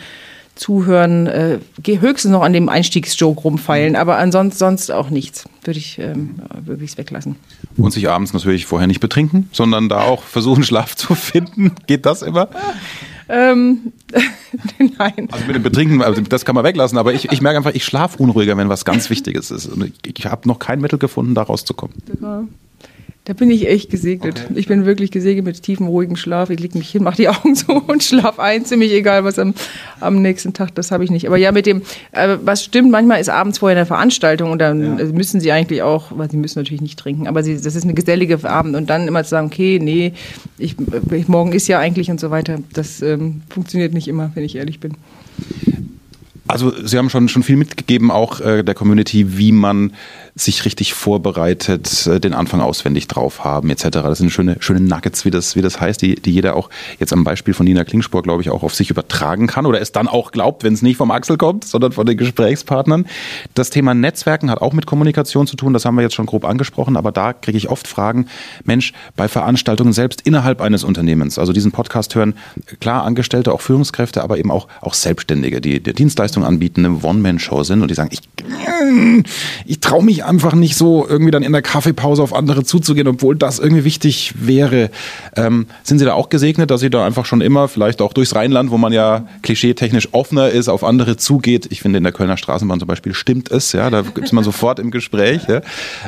zuhören, 0.62 1.26
äh, 1.26 1.58
höchstens 1.84 2.32
noch 2.32 2.44
an 2.44 2.54
dem 2.54 2.70
Einstiegsjoke 2.70 3.42
rumfeilen, 3.42 3.96
aber 3.96 4.18
ansonsten 4.18 4.60
sonst 4.60 4.92
auch 4.92 5.10
nichts. 5.10 5.46
Würde 5.64 5.80
ich 5.80 5.98
ähm, 5.98 6.36
wirklich 6.64 6.98
weglassen. 7.00 7.36
Und 7.78 7.92
sich 7.92 8.08
abends 8.08 8.32
natürlich 8.34 8.68
vorher 8.68 8.88
nicht 8.88 9.00
betrinken, 9.00 9.50
sondern 9.52 9.90
da 9.90 10.02
auch 10.02 10.22
versuchen, 10.22 10.64
Schlaf 10.64 10.96
zu 10.96 11.16
finden. 11.16 11.72
Geht 11.88 12.06
das 12.06 12.22
immer? 12.22 12.50
Ähm, 13.28 13.92
nein. 15.00 15.30
Also 15.32 15.46
mit 15.48 15.56
dem 15.56 15.64
Betrinken, 15.64 16.04
also 16.04 16.22
das 16.22 16.46
kann 16.46 16.54
man 16.54 16.64
weglassen, 16.64 17.00
aber 17.00 17.14
ich, 17.14 17.32
ich 17.32 17.42
merke 17.42 17.58
einfach, 17.58 17.74
ich 17.74 17.84
schlafe 17.84 18.22
unruhiger, 18.22 18.56
wenn 18.56 18.70
was 18.70 18.86
ganz 18.86 19.10
Wichtiges 19.10 19.50
ist. 19.50 19.66
Und 19.66 19.86
ich, 20.06 20.18
ich 20.20 20.26
habe 20.28 20.48
noch 20.48 20.60
kein 20.60 20.80
Mittel 20.80 21.00
gefunden, 21.00 21.34
da 21.34 21.42
rauszukommen. 21.42 21.96
Ja. 22.22 22.44
Da 23.26 23.34
bin 23.34 23.52
ich 23.52 23.68
echt 23.68 23.92
gesegnet. 23.92 24.48
Okay. 24.50 24.60
Ich 24.60 24.68
bin 24.68 24.86
wirklich 24.86 25.12
gesegnet 25.12 25.46
mit 25.46 25.62
tiefem, 25.62 25.86
ruhigem 25.86 26.16
Schlaf. 26.16 26.50
Ich 26.50 26.60
lege 26.60 26.76
mich 26.76 26.90
hin, 26.90 27.04
mache 27.04 27.18
die 27.18 27.30
Augen 27.30 27.56
zu 27.56 27.72
und 27.72 28.04
schlaf 28.04 28.40
ein. 28.40 28.66
Ziemlich 28.66 28.92
egal, 28.92 29.24
was 29.24 29.38
am, 29.38 29.54
am 30.00 30.24
nächsten 30.24 30.54
Tag, 30.54 30.74
das 30.74 30.90
habe 30.90 31.04
ich 31.04 31.12
nicht. 31.12 31.28
Aber 31.28 31.38
ja, 31.38 31.52
mit 31.52 31.68
dem, 31.68 31.84
äh, 32.14 32.38
was 32.44 32.64
stimmt, 32.64 32.90
manchmal 32.90 33.22
ist 33.22 33.30
abends 33.30 33.60
vorher 33.60 33.78
eine 33.78 33.86
Veranstaltung 33.86 34.52
und 34.52 34.60
dann 34.60 34.98
ja. 34.98 35.06
müssen 35.06 35.40
sie 35.40 35.52
eigentlich 35.52 35.84
auch, 35.84 36.18
weil 36.18 36.32
sie 36.32 36.38
müssen 36.38 36.58
natürlich 36.58 36.82
nicht 36.82 36.98
trinken, 36.98 37.28
aber 37.28 37.44
sie, 37.44 37.54
das 37.62 37.76
ist 37.76 37.84
eine 37.84 37.94
gesellige 37.94 38.44
Abend 38.50 38.76
und 38.76 38.90
dann 38.90 39.08
immer 39.08 39.24
zu 39.24 39.30
sagen, 39.30 39.48
okay, 39.48 39.80
nee, 39.80 40.14
ich, 40.58 40.76
ich 41.12 41.28
morgen 41.28 41.52
ist 41.52 41.68
ja 41.68 41.78
eigentlich 41.78 42.10
und 42.10 42.20
so 42.20 42.32
weiter, 42.32 42.58
das 42.74 43.04
ähm, 43.04 43.44
funktioniert 43.50 43.94
nicht 43.94 44.08
immer, 44.08 44.32
wenn 44.34 44.44
ich 44.44 44.56
ehrlich 44.56 44.80
bin. 44.80 44.94
Also 46.48 46.74
Sie 46.84 46.98
haben 46.98 47.10
schon, 47.10 47.30
schon 47.30 47.44
viel 47.44 47.56
mitgegeben, 47.56 48.12
auch 48.12 48.42
äh, 48.42 48.64
der 48.64 48.76
Community, 48.76 49.38
wie 49.38 49.54
man 49.54 49.94
sich 50.36 50.66
richtig 50.66 50.94
vorbereitet, 50.94 52.08
äh, 52.08 52.20
den 52.20 52.34
Anfang 52.34 52.62
auswendig 52.62 53.08
drauf 53.08 53.44
haben, 53.44 53.70
etc. 53.70 53.90
Das 53.92 54.20
sind 54.20 54.30
schöne, 54.30 54.58
schöne 54.60 54.80
Nuggets, 54.80 55.26
wie 55.26 55.32
das, 55.32 55.56
wie 55.56 55.62
das 55.62 55.82
heißt, 55.82 56.02
die, 56.02 56.16
die 56.16 56.32
jeder 56.32 56.56
auch 56.56 56.70
jetzt 57.00 57.14
am 57.14 57.24
Beispiel 57.24 57.54
von 57.54 57.66
Nina 57.66 57.84
Klingspor, 57.84 58.24
glaube 58.24 58.42
ich, 58.42 58.50
auch 58.50 58.64
auf 58.64 58.74
sich 58.74 58.90
übertragen 58.90 59.48
kann 59.48 59.66
oder 59.66 59.82
es 59.82 59.92
dann 59.92 60.08
auch 60.08 60.32
glaubt, 60.32 60.64
wenn 60.64 60.74
es 60.74 60.82
nicht 60.82 60.98
vom 60.98 61.12
Axel 61.12 61.38
kommt, 61.38 61.66
sondern 61.66 61.92
von 61.92 62.06
den 62.06 62.18
Gesprächspartnern. 62.18 63.06
Das 63.54 63.70
Thema 63.70 63.94
Netzwerken 63.94 64.50
hat 64.50 64.62
auch 64.62 64.74
mit 64.74 64.86
Kommunikation 64.86 65.48
zu 65.48 65.56
tun, 65.56 65.74
das 65.74 65.86
haben 65.86 65.96
wir 65.96 66.02
jetzt 66.02 66.16
schon 66.16 66.26
grob 66.26 66.46
angesprochen, 66.46 66.96
aber 66.96 67.12
da 67.12 67.34
kriege 67.34 67.58
ich 67.58 67.70
oft 67.70 67.88
Fragen, 67.88 68.28
Mensch, 68.64 68.94
bei 69.16 69.28
Veranstaltungen 69.28 69.94
selbst 69.94 70.22
innerhalb 70.22 70.62
eines 70.62 70.84
Unternehmens, 70.84 71.38
also 71.38 71.54
diesen 71.54 71.72
Podcast 71.72 72.16
hören, 72.16 72.36
klar 72.80 73.04
Angestellte, 73.04 73.52
auch 73.52 73.62
Führungskräfte, 73.62 74.24
aber 74.24 74.38
eben 74.38 74.52
auch, 74.52 74.68
auch 74.82 74.94
Selbstständige, 74.94 75.62
die, 75.62 75.82
die 75.82 75.94
Dienstleistungen 75.94 76.48
anbieten, 76.48 76.86
eine 76.86 77.04
One-Man-Show 77.04 77.64
sind 77.64 77.82
und 77.82 77.90
die 77.90 77.96
sagen, 77.96 78.12
ich, 78.12 78.22
ich 79.66 79.80
traue 79.80 80.04
mich 80.04 80.21
einfach 80.24 80.54
nicht 80.54 80.76
so 80.76 81.08
irgendwie 81.08 81.32
dann 81.32 81.44
in 81.44 81.52
der 81.52 81.62
Kaffeepause 81.62 82.22
auf 82.22 82.34
andere 82.34 82.64
zuzugehen, 82.64 83.08
obwohl 83.08 83.36
das 83.36 83.60
irgendwie 83.60 83.84
wichtig 83.84 84.34
wäre. 84.36 84.90
Ähm, 85.36 85.68
sind 85.84 86.00
Sie 86.00 86.06
da 86.06 86.14
auch 86.14 86.30
gesegnet, 86.30 86.72
dass 86.72 86.82
Sie 86.82 86.90
da 86.90 87.06
einfach 87.06 87.26
schon 87.26 87.42
immer, 87.42 87.68
vielleicht 87.68 88.02
auch 88.02 88.14
durchs 88.14 88.36
Rheinland, 88.36 88.72
wo 88.72 88.78
man 88.78 88.94
ja 88.94 89.28
klischeetechnisch 89.42 90.10
offener 90.14 90.50
ist, 90.50 90.70
auf 90.70 90.84
andere 90.84 91.18
zugeht? 91.18 91.68
Ich 91.70 91.82
finde, 91.82 91.98
in 91.98 92.04
der 92.04 92.14
Kölner 92.14 92.38
Straßenbahn 92.38 92.80
zum 92.80 92.88
Beispiel 92.88 93.14
stimmt 93.14 93.52
es, 93.52 93.72
ja, 93.74 93.90
da 93.90 94.04
ist 94.22 94.34
man 94.34 94.44
sofort 94.52 94.80
im 94.80 94.92
Gespräch. 94.92 95.48
Ja? 95.48 95.62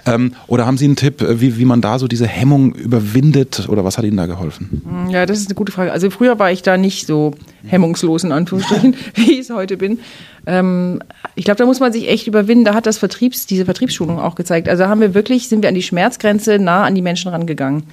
Ähm, 0.06 0.34
oder 0.48 0.66
haben 0.66 0.78
Sie 0.78 0.86
einen 0.86 0.96
Tipp, 0.96 1.26
wie, 1.28 1.58
wie 1.58 1.66
man 1.66 1.82
da 1.82 2.00
so 2.00 2.08
diese 2.08 2.28
Hemmung 2.28 2.74
überwindet 2.74 3.68
oder 3.70 3.84
was 3.84 3.98
hat 3.98 4.06
Ihnen 4.06 4.18
da 4.18 4.26
geholfen? 4.26 5.08
Ja, 5.10 5.26
das 5.26 5.40
ist 5.40 5.48
eine 5.48 5.56
gute 5.56 5.72
Frage. 5.72 5.92
Also 5.92 6.10
früher 6.10 6.40
war 6.40 6.52
ich 6.52 6.62
da 6.62 6.78
nicht 6.78 7.08
so 7.08 7.34
hemmungslos 7.66 8.24
in 8.24 8.32
Anführungsstrichen, 8.32 8.96
wie 9.16 9.34
ich 9.34 9.40
es 9.40 9.50
heute 9.50 9.78
bin. 9.78 10.00
Ähm, 10.46 11.02
ich 11.36 11.46
glaube, 11.46 11.58
da 11.58 11.66
muss 11.66 11.80
man 11.80 11.94
sich 11.94 12.10
echt 12.10 12.28
überwinden. 12.28 12.66
Da 12.66 12.74
hat 12.74 12.86
das 12.86 12.98
Vertriebs, 12.98 13.46
diese 13.46 13.66
Vertriebsschulung 13.66 14.20
auch 14.20 14.36
gezeigt. 14.36 14.70
Also 14.70 14.88
haben 14.88 15.02
wir 15.02 15.14
wirklich, 15.14 15.48
sind 15.48 15.62
wir 15.62 15.70
an 15.70 15.76
die 15.76 15.84
Schmerzgrenze 15.84 16.60
nah 16.60 16.84
an 16.84 16.96
die 16.96 17.02
Menschen 17.02 17.32
rangegangen. 17.32 17.84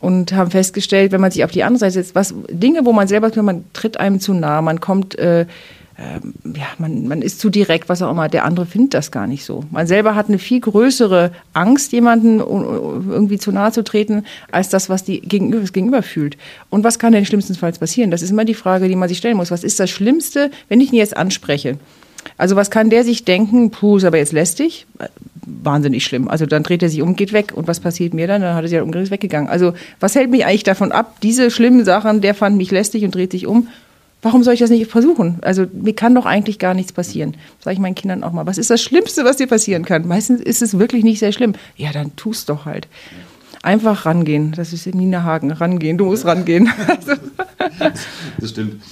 Und 0.00 0.34
haben 0.34 0.50
festgestellt, 0.50 1.12
wenn 1.12 1.20
man 1.22 1.30
sich 1.30 1.44
auf 1.44 1.50
die 1.50 1.64
andere 1.64 1.78
Seite 1.78 1.92
setzt, 1.92 2.14
was 2.14 2.34
Dinge, 2.50 2.84
wo 2.84 2.92
man 2.92 3.08
selber, 3.08 3.30
man 3.42 3.64
tritt 3.72 3.98
einem 3.98 4.20
zu 4.20 4.34
nah, 4.34 4.60
man 4.60 4.80
kommt 4.80 5.18
äh, 5.18 5.46
ähm, 5.96 6.34
ja, 6.56 6.66
man, 6.78 7.06
man 7.06 7.22
ist 7.22 7.38
zu 7.38 7.50
direkt, 7.50 7.88
was 7.88 8.02
auch 8.02 8.10
immer. 8.10 8.28
Der 8.28 8.44
andere 8.44 8.66
findet 8.66 8.94
das 8.94 9.12
gar 9.12 9.26
nicht 9.28 9.44
so. 9.44 9.64
Man 9.70 9.86
selber 9.86 10.16
hat 10.16 10.28
eine 10.28 10.38
viel 10.38 10.60
größere 10.60 11.30
Angst, 11.52 11.92
jemanden 11.92 12.40
irgendwie 12.40 13.38
zu 13.38 13.52
nahe 13.52 13.70
zu 13.70 13.84
treten, 13.84 14.24
als 14.50 14.68
das, 14.68 14.88
was 14.88 15.04
die 15.04 15.20
Gegenüber, 15.20 15.60
das 15.60 15.72
Gegenüber 15.72 16.02
fühlt. 16.02 16.36
Und 16.68 16.82
was 16.82 16.98
kann 16.98 17.12
denn 17.12 17.24
schlimmstenfalls 17.24 17.78
passieren? 17.78 18.10
Das 18.10 18.22
ist 18.22 18.30
immer 18.30 18.44
die 18.44 18.54
Frage, 18.54 18.88
die 18.88 18.96
man 18.96 19.08
sich 19.08 19.18
stellen 19.18 19.36
muss. 19.36 19.52
Was 19.52 19.62
ist 19.62 19.78
das 19.78 19.90
Schlimmste, 19.90 20.50
wenn 20.68 20.80
ich 20.80 20.92
ihn 20.92 20.98
jetzt 20.98 21.16
anspreche? 21.16 21.78
Also 22.38 22.56
was 22.56 22.70
kann 22.70 22.90
der 22.90 23.04
sich 23.04 23.24
denken, 23.24 23.70
puh, 23.70 23.98
ist 23.98 24.04
aber 24.04 24.18
jetzt 24.18 24.32
lästig? 24.32 24.86
Wahnsinnig 25.46 26.04
schlimm. 26.04 26.26
Also 26.26 26.46
dann 26.46 26.62
dreht 26.64 26.82
er 26.82 26.88
sich 26.88 27.02
um, 27.02 27.14
geht 27.14 27.32
weg. 27.32 27.52
Und 27.54 27.68
was 27.68 27.78
passiert 27.78 28.14
mir 28.14 28.26
dann? 28.26 28.42
Dann 28.42 28.56
hat 28.56 28.64
er 28.64 28.68
sich 28.68 28.76
halt 28.76 28.84
umgedreht, 28.84 29.12
weggegangen. 29.12 29.48
Also 29.48 29.74
was 30.00 30.16
hält 30.16 30.30
mich 30.30 30.44
eigentlich 30.44 30.64
davon 30.64 30.90
ab, 30.90 31.20
diese 31.22 31.52
schlimmen 31.52 31.84
Sachen, 31.84 32.20
der 32.20 32.34
fand 32.34 32.56
mich 32.56 32.72
lästig 32.72 33.04
und 33.04 33.14
dreht 33.14 33.30
sich 33.30 33.46
um, 33.46 33.68
Warum 34.24 34.42
soll 34.42 34.54
ich 34.54 34.60
das 34.60 34.70
nicht 34.70 34.90
versuchen? 34.90 35.36
Also 35.42 35.66
mir 35.70 35.94
kann 35.94 36.14
doch 36.14 36.24
eigentlich 36.24 36.58
gar 36.58 36.72
nichts 36.72 36.94
passieren. 36.94 37.36
Sage 37.60 37.74
ich 37.74 37.78
meinen 37.78 37.94
Kindern 37.94 38.24
auch 38.24 38.32
mal. 38.32 38.46
Was 38.46 38.56
ist 38.56 38.70
das 38.70 38.82
Schlimmste, 38.82 39.22
was 39.22 39.36
dir 39.36 39.46
passieren 39.46 39.84
kann? 39.84 40.08
Meistens 40.08 40.40
ist 40.40 40.62
es 40.62 40.78
wirklich 40.78 41.04
nicht 41.04 41.18
sehr 41.18 41.30
schlimm. 41.30 41.52
Ja, 41.76 41.92
dann 41.92 42.16
tust 42.16 42.48
doch 42.48 42.64
halt. 42.64 42.88
Einfach 43.62 44.06
rangehen. 44.06 44.52
Das 44.52 44.72
ist 44.72 44.86
Nina 44.86 45.24
Hagen. 45.24 45.50
Rangehen. 45.50 45.98
Du 45.98 46.06
musst 46.06 46.24
rangehen. 46.24 46.70
das 48.38 48.50
stimmt. 48.50 48.82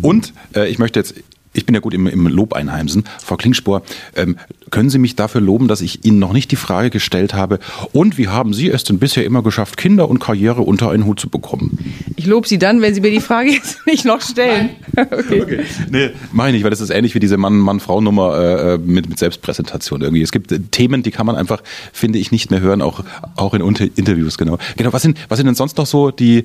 Und 0.00 0.32
äh, 0.54 0.68
ich 0.68 0.78
möchte 0.78 1.00
jetzt 1.00 1.14
ich 1.58 1.66
bin 1.66 1.74
ja 1.74 1.80
gut 1.80 1.94
im, 1.94 2.06
im 2.06 2.26
Lob 2.26 2.54
einheimsen. 2.54 3.04
Frau 3.22 3.36
Klingspor, 3.36 3.82
ähm, 4.16 4.36
können 4.70 4.90
Sie 4.90 4.98
mich 4.98 5.16
dafür 5.16 5.40
loben, 5.40 5.68
dass 5.68 5.80
ich 5.80 6.04
Ihnen 6.04 6.18
noch 6.18 6.32
nicht 6.32 6.50
die 6.50 6.56
Frage 6.56 6.90
gestellt 6.90 7.34
habe, 7.34 7.58
und 7.92 8.18
wie 8.18 8.28
haben 8.28 8.52
Sie 8.52 8.68
es 8.68 8.84
denn 8.84 8.98
bisher 8.98 9.24
immer 9.24 9.42
geschafft, 9.42 9.76
Kinder 9.76 10.08
und 10.08 10.18
Karriere 10.18 10.62
unter 10.62 10.90
einen 10.90 11.04
Hut 11.04 11.20
zu 11.20 11.28
bekommen? 11.28 11.94
Ich 12.16 12.26
lobe 12.26 12.46
Sie 12.46 12.58
dann, 12.58 12.80
wenn 12.80 12.94
Sie 12.94 13.00
mir 13.00 13.10
die 13.10 13.20
Frage 13.20 13.50
jetzt 13.52 13.86
nicht 13.86 14.04
noch 14.04 14.20
stellen. 14.20 14.70
okay. 14.96 15.42
okay. 15.42 15.60
Nee, 15.90 16.10
meine 16.32 16.56
ich, 16.56 16.64
weil 16.64 16.70
das 16.70 16.80
ist 16.80 16.90
ähnlich 16.90 17.14
wie 17.14 17.20
diese 17.20 17.36
Mann-Mann-Frau-Nummer 17.36 18.38
äh, 18.38 18.74
äh, 18.74 18.78
mit, 18.78 19.08
mit 19.08 19.18
Selbstpräsentation 19.18 20.00
irgendwie. 20.00 20.22
Es 20.22 20.32
gibt 20.32 20.52
äh, 20.52 20.60
Themen, 20.60 21.02
die 21.02 21.10
kann 21.10 21.26
man 21.26 21.36
einfach, 21.36 21.62
finde 21.92 22.18
ich, 22.18 22.30
nicht 22.30 22.50
mehr 22.50 22.60
hören, 22.60 22.82
auch, 22.82 23.02
auch 23.36 23.54
in 23.54 23.62
Unter 23.62 23.86
Interviews, 23.96 24.38
genau. 24.38 24.58
Genau, 24.76 24.92
was 24.92 25.02
sind, 25.02 25.18
was 25.28 25.38
sind 25.38 25.46
denn 25.46 25.54
sonst 25.54 25.78
noch 25.78 25.86
so 25.86 26.10
die, 26.10 26.44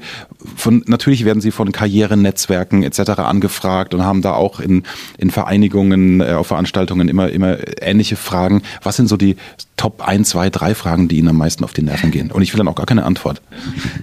von, 0.56 0.84
natürlich 0.88 1.26
werden 1.26 1.42
Sie 1.42 1.52
von 1.52 1.72
Karrierenetzwerken 1.72 2.84
etc. 2.84 3.00
angefragt 3.20 3.94
und 3.94 4.04
haben 4.04 4.22
da 4.22 4.34
auch 4.34 4.60
in 4.60 4.84
in 5.18 5.32
Vereinigungen, 5.32 6.22
äh, 6.22 6.34
auf 6.34 6.48
Veranstaltungen 6.48 7.08
immer, 7.08 7.30
immer 7.30 7.58
ähnliche 7.82 8.16
Fragen. 8.16 8.62
Was 8.82 8.96
sind 8.96 9.08
so 9.08 9.18
die 9.18 9.36
Top 9.78 10.08
1, 10.08 10.30
2, 10.30 10.50
3 10.50 10.76
Fragen, 10.76 11.08
die 11.08 11.18
Ihnen 11.18 11.30
am 11.30 11.38
meisten 11.38 11.64
auf 11.64 11.74
die 11.74 11.82
Nerven 11.82 12.12
gehen? 12.12 12.32
Und 12.32 12.42
ich 12.42 12.54
will 12.54 12.58
dann 12.58 12.68
auch 12.68 12.76
gar 12.76 12.86
keine 12.86 13.04
Antwort. 13.04 13.42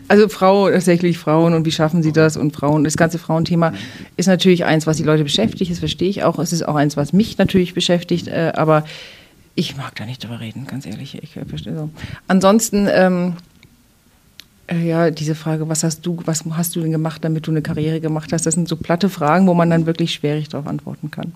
Also 0.08 0.28
Frau, 0.28 0.70
tatsächlich 0.70 1.18
Frauen 1.18 1.54
und 1.54 1.64
wie 1.66 1.72
schaffen 1.72 2.02
sie 2.02 2.12
das? 2.12 2.36
Und 2.36 2.54
Frauen, 2.54 2.84
das 2.84 2.96
ganze 2.96 3.18
Frauenthema 3.18 3.72
ist 4.16 4.26
natürlich 4.26 4.64
eins, 4.64 4.86
was 4.86 4.96
die 4.96 5.02
Leute 5.04 5.22
beschäftigt, 5.22 5.70
das 5.70 5.78
verstehe 5.78 6.08
ich 6.08 6.24
auch. 6.24 6.38
Es 6.38 6.52
ist 6.52 6.66
auch 6.66 6.74
eins, 6.74 6.96
was 6.96 7.12
mich 7.12 7.38
natürlich 7.38 7.74
beschäftigt, 7.74 8.28
äh, 8.28 8.52
aber 8.54 8.84
ich 9.54 9.76
mag 9.76 9.94
da 9.96 10.06
nicht 10.06 10.24
drüber 10.24 10.40
reden, 10.40 10.66
ganz 10.66 10.86
ehrlich. 10.86 11.18
Ich 11.22 11.38
verstehe 11.46 11.76
so. 11.76 11.90
Ansonsten, 12.28 12.88
ähm, 12.90 13.34
äh, 13.34 13.49
ja, 14.72 15.10
diese 15.10 15.34
Frage, 15.34 15.68
was 15.68 15.82
hast 15.82 16.06
du, 16.06 16.18
was 16.26 16.44
hast 16.52 16.76
du 16.76 16.80
denn 16.80 16.92
gemacht, 16.92 17.24
damit 17.24 17.46
du 17.46 17.50
eine 17.50 17.60
Karriere 17.60 18.00
gemacht 18.00 18.32
hast? 18.32 18.46
Das 18.46 18.54
sind 18.54 18.68
so 18.68 18.76
platte 18.76 19.08
Fragen, 19.08 19.46
wo 19.46 19.54
man 19.54 19.68
dann 19.68 19.86
wirklich 19.86 20.12
schwierig 20.12 20.48
darauf 20.48 20.66
antworten 20.66 21.10
kann. 21.10 21.32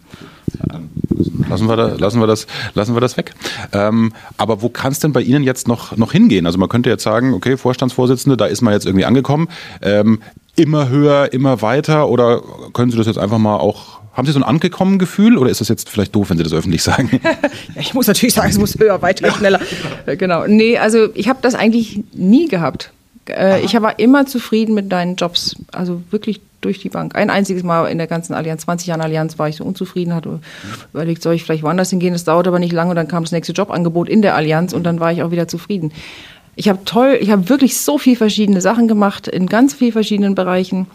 Lassen 1.49 1.69
wir, 1.69 1.77
da, 1.77 1.89
lassen 1.99 2.21
wir, 2.21 2.29
das, 2.29 2.47
lassen 2.75 2.95
wir 2.95 3.01
das 3.01 3.17
weg. 3.17 3.35
Ähm, 3.73 4.13
aber 4.37 4.63
wo 4.63 4.69
kann 4.69 4.93
es 4.93 5.01
denn 5.01 5.13
bei 5.13 5.21
Ihnen 5.21 5.43
jetzt 5.43 5.67
noch, 5.67 5.97
noch 5.97 6.13
hingehen? 6.13 6.47
Also 6.47 6.59
man 6.59 6.69
könnte 6.69 6.91
jetzt 6.91 7.03
sagen, 7.03 7.35
okay, 7.35 7.57
Vorstandsvorsitzende, 7.57 8.37
da 8.37 8.47
ist 8.47 8.63
man 8.63 8.73
jetzt 8.73 8.87
irgendwie 8.87 9.05
angekommen. 9.05 9.49
Ähm, 9.83 10.21
immer 10.55 10.89
höher, 10.89 11.33
immer 11.33 11.61
weiter? 11.61 12.09
Oder 12.09 12.41
können 12.73 12.93
Sie 12.93 12.97
das 12.97 13.07
jetzt 13.07 13.19
einfach 13.19 13.39
mal 13.39 13.57
auch 13.57 14.05
haben 14.13 14.27
Sie 14.27 14.33
so 14.33 14.39
ein 14.39 14.45
angekommen 14.45 15.01
Gefühl 15.01 15.37
oder 15.39 15.51
ist 15.51 15.61
das 15.61 15.67
jetzt 15.69 15.89
vielleicht 15.89 16.15
doof, 16.15 16.31
wenn 16.31 16.39
Sie 16.39 16.45
das 16.45 16.53
öffentlich 16.53 16.85
sagen? 16.85 17.11
ja, 17.25 17.33
ich 17.81 17.95
muss 17.95 18.07
natürlich 18.07 18.33
sagen, 18.33 18.49
es 18.49 18.59
muss 18.59 18.79
höher, 18.79 19.03
weiter, 19.03 19.29
schneller. 19.33 19.61
Ja. 20.07 20.15
Genau. 20.15 20.47
Nee, 20.47 20.79
also 20.79 21.09
ich 21.15 21.29
habe 21.29 21.41
das 21.43 21.57
eigentlich 21.57 22.01
nie 22.13 22.47
gehabt. 22.47 22.93
Äh, 23.29 23.61
ich 23.63 23.81
war 23.81 23.99
immer 23.99 24.27
zufrieden 24.27 24.75
mit 24.75 24.91
deinen 24.93 25.17
Jobs. 25.17 25.57
Also 25.73 26.03
wirklich 26.11 26.41
durch 26.65 26.79
die 26.79 26.89
Bank. 26.89 27.15
Ein 27.15 27.31
einziges 27.31 27.63
Mal 27.63 27.87
in 27.89 27.99
der 27.99 28.07
ganzen 28.07 28.35
Allianz, 28.35 28.63
20 28.63 28.89
Jahren 28.89 29.03
Allianz, 29.03 29.39
war 29.39 29.49
ich 29.49 29.57
so 29.57 29.65
unzufrieden, 29.65 30.15
hatte 30.15 30.41
überlegt, 30.93 31.23
soll 31.23 31.35
ich 31.35 31.45
vielleicht 31.45 31.63
woanders 31.63 31.91
hingehen? 31.91 32.15
Das 32.15 32.25
dauert 32.25 32.49
aber 32.49 32.59
nicht 32.59 32.73
lange 32.73 32.91
und 32.91 32.97
dann 32.97 33.09
kam 33.09 33.25
das 33.25 33.33
nächste 33.33 33.53
Jobangebot 33.53 34.09
in 34.09 34.23
der 34.23 34.35
Allianz 34.35 34.73
und 34.73 34.85
dann 34.85 34.99
war 34.99 35.13
ich 35.13 35.23
auch 35.23 35.31
wieder 35.31 35.47
zufrieden. 35.47 35.93
Ich 36.57 36.69
habe 36.69 36.85
toll, 36.85 37.19
ich 37.21 37.31
habe 37.31 37.49
wirklich 37.49 37.79
so 37.79 37.99
viel 37.99 38.17
verschiedene 38.17 38.61
Sachen 38.61 38.89
gemacht 38.89 39.29
in 39.29 39.47
ganz 39.47 39.75
vielen 39.75 39.93
verschiedenen 39.93 40.35
Bereichen. 40.35 40.87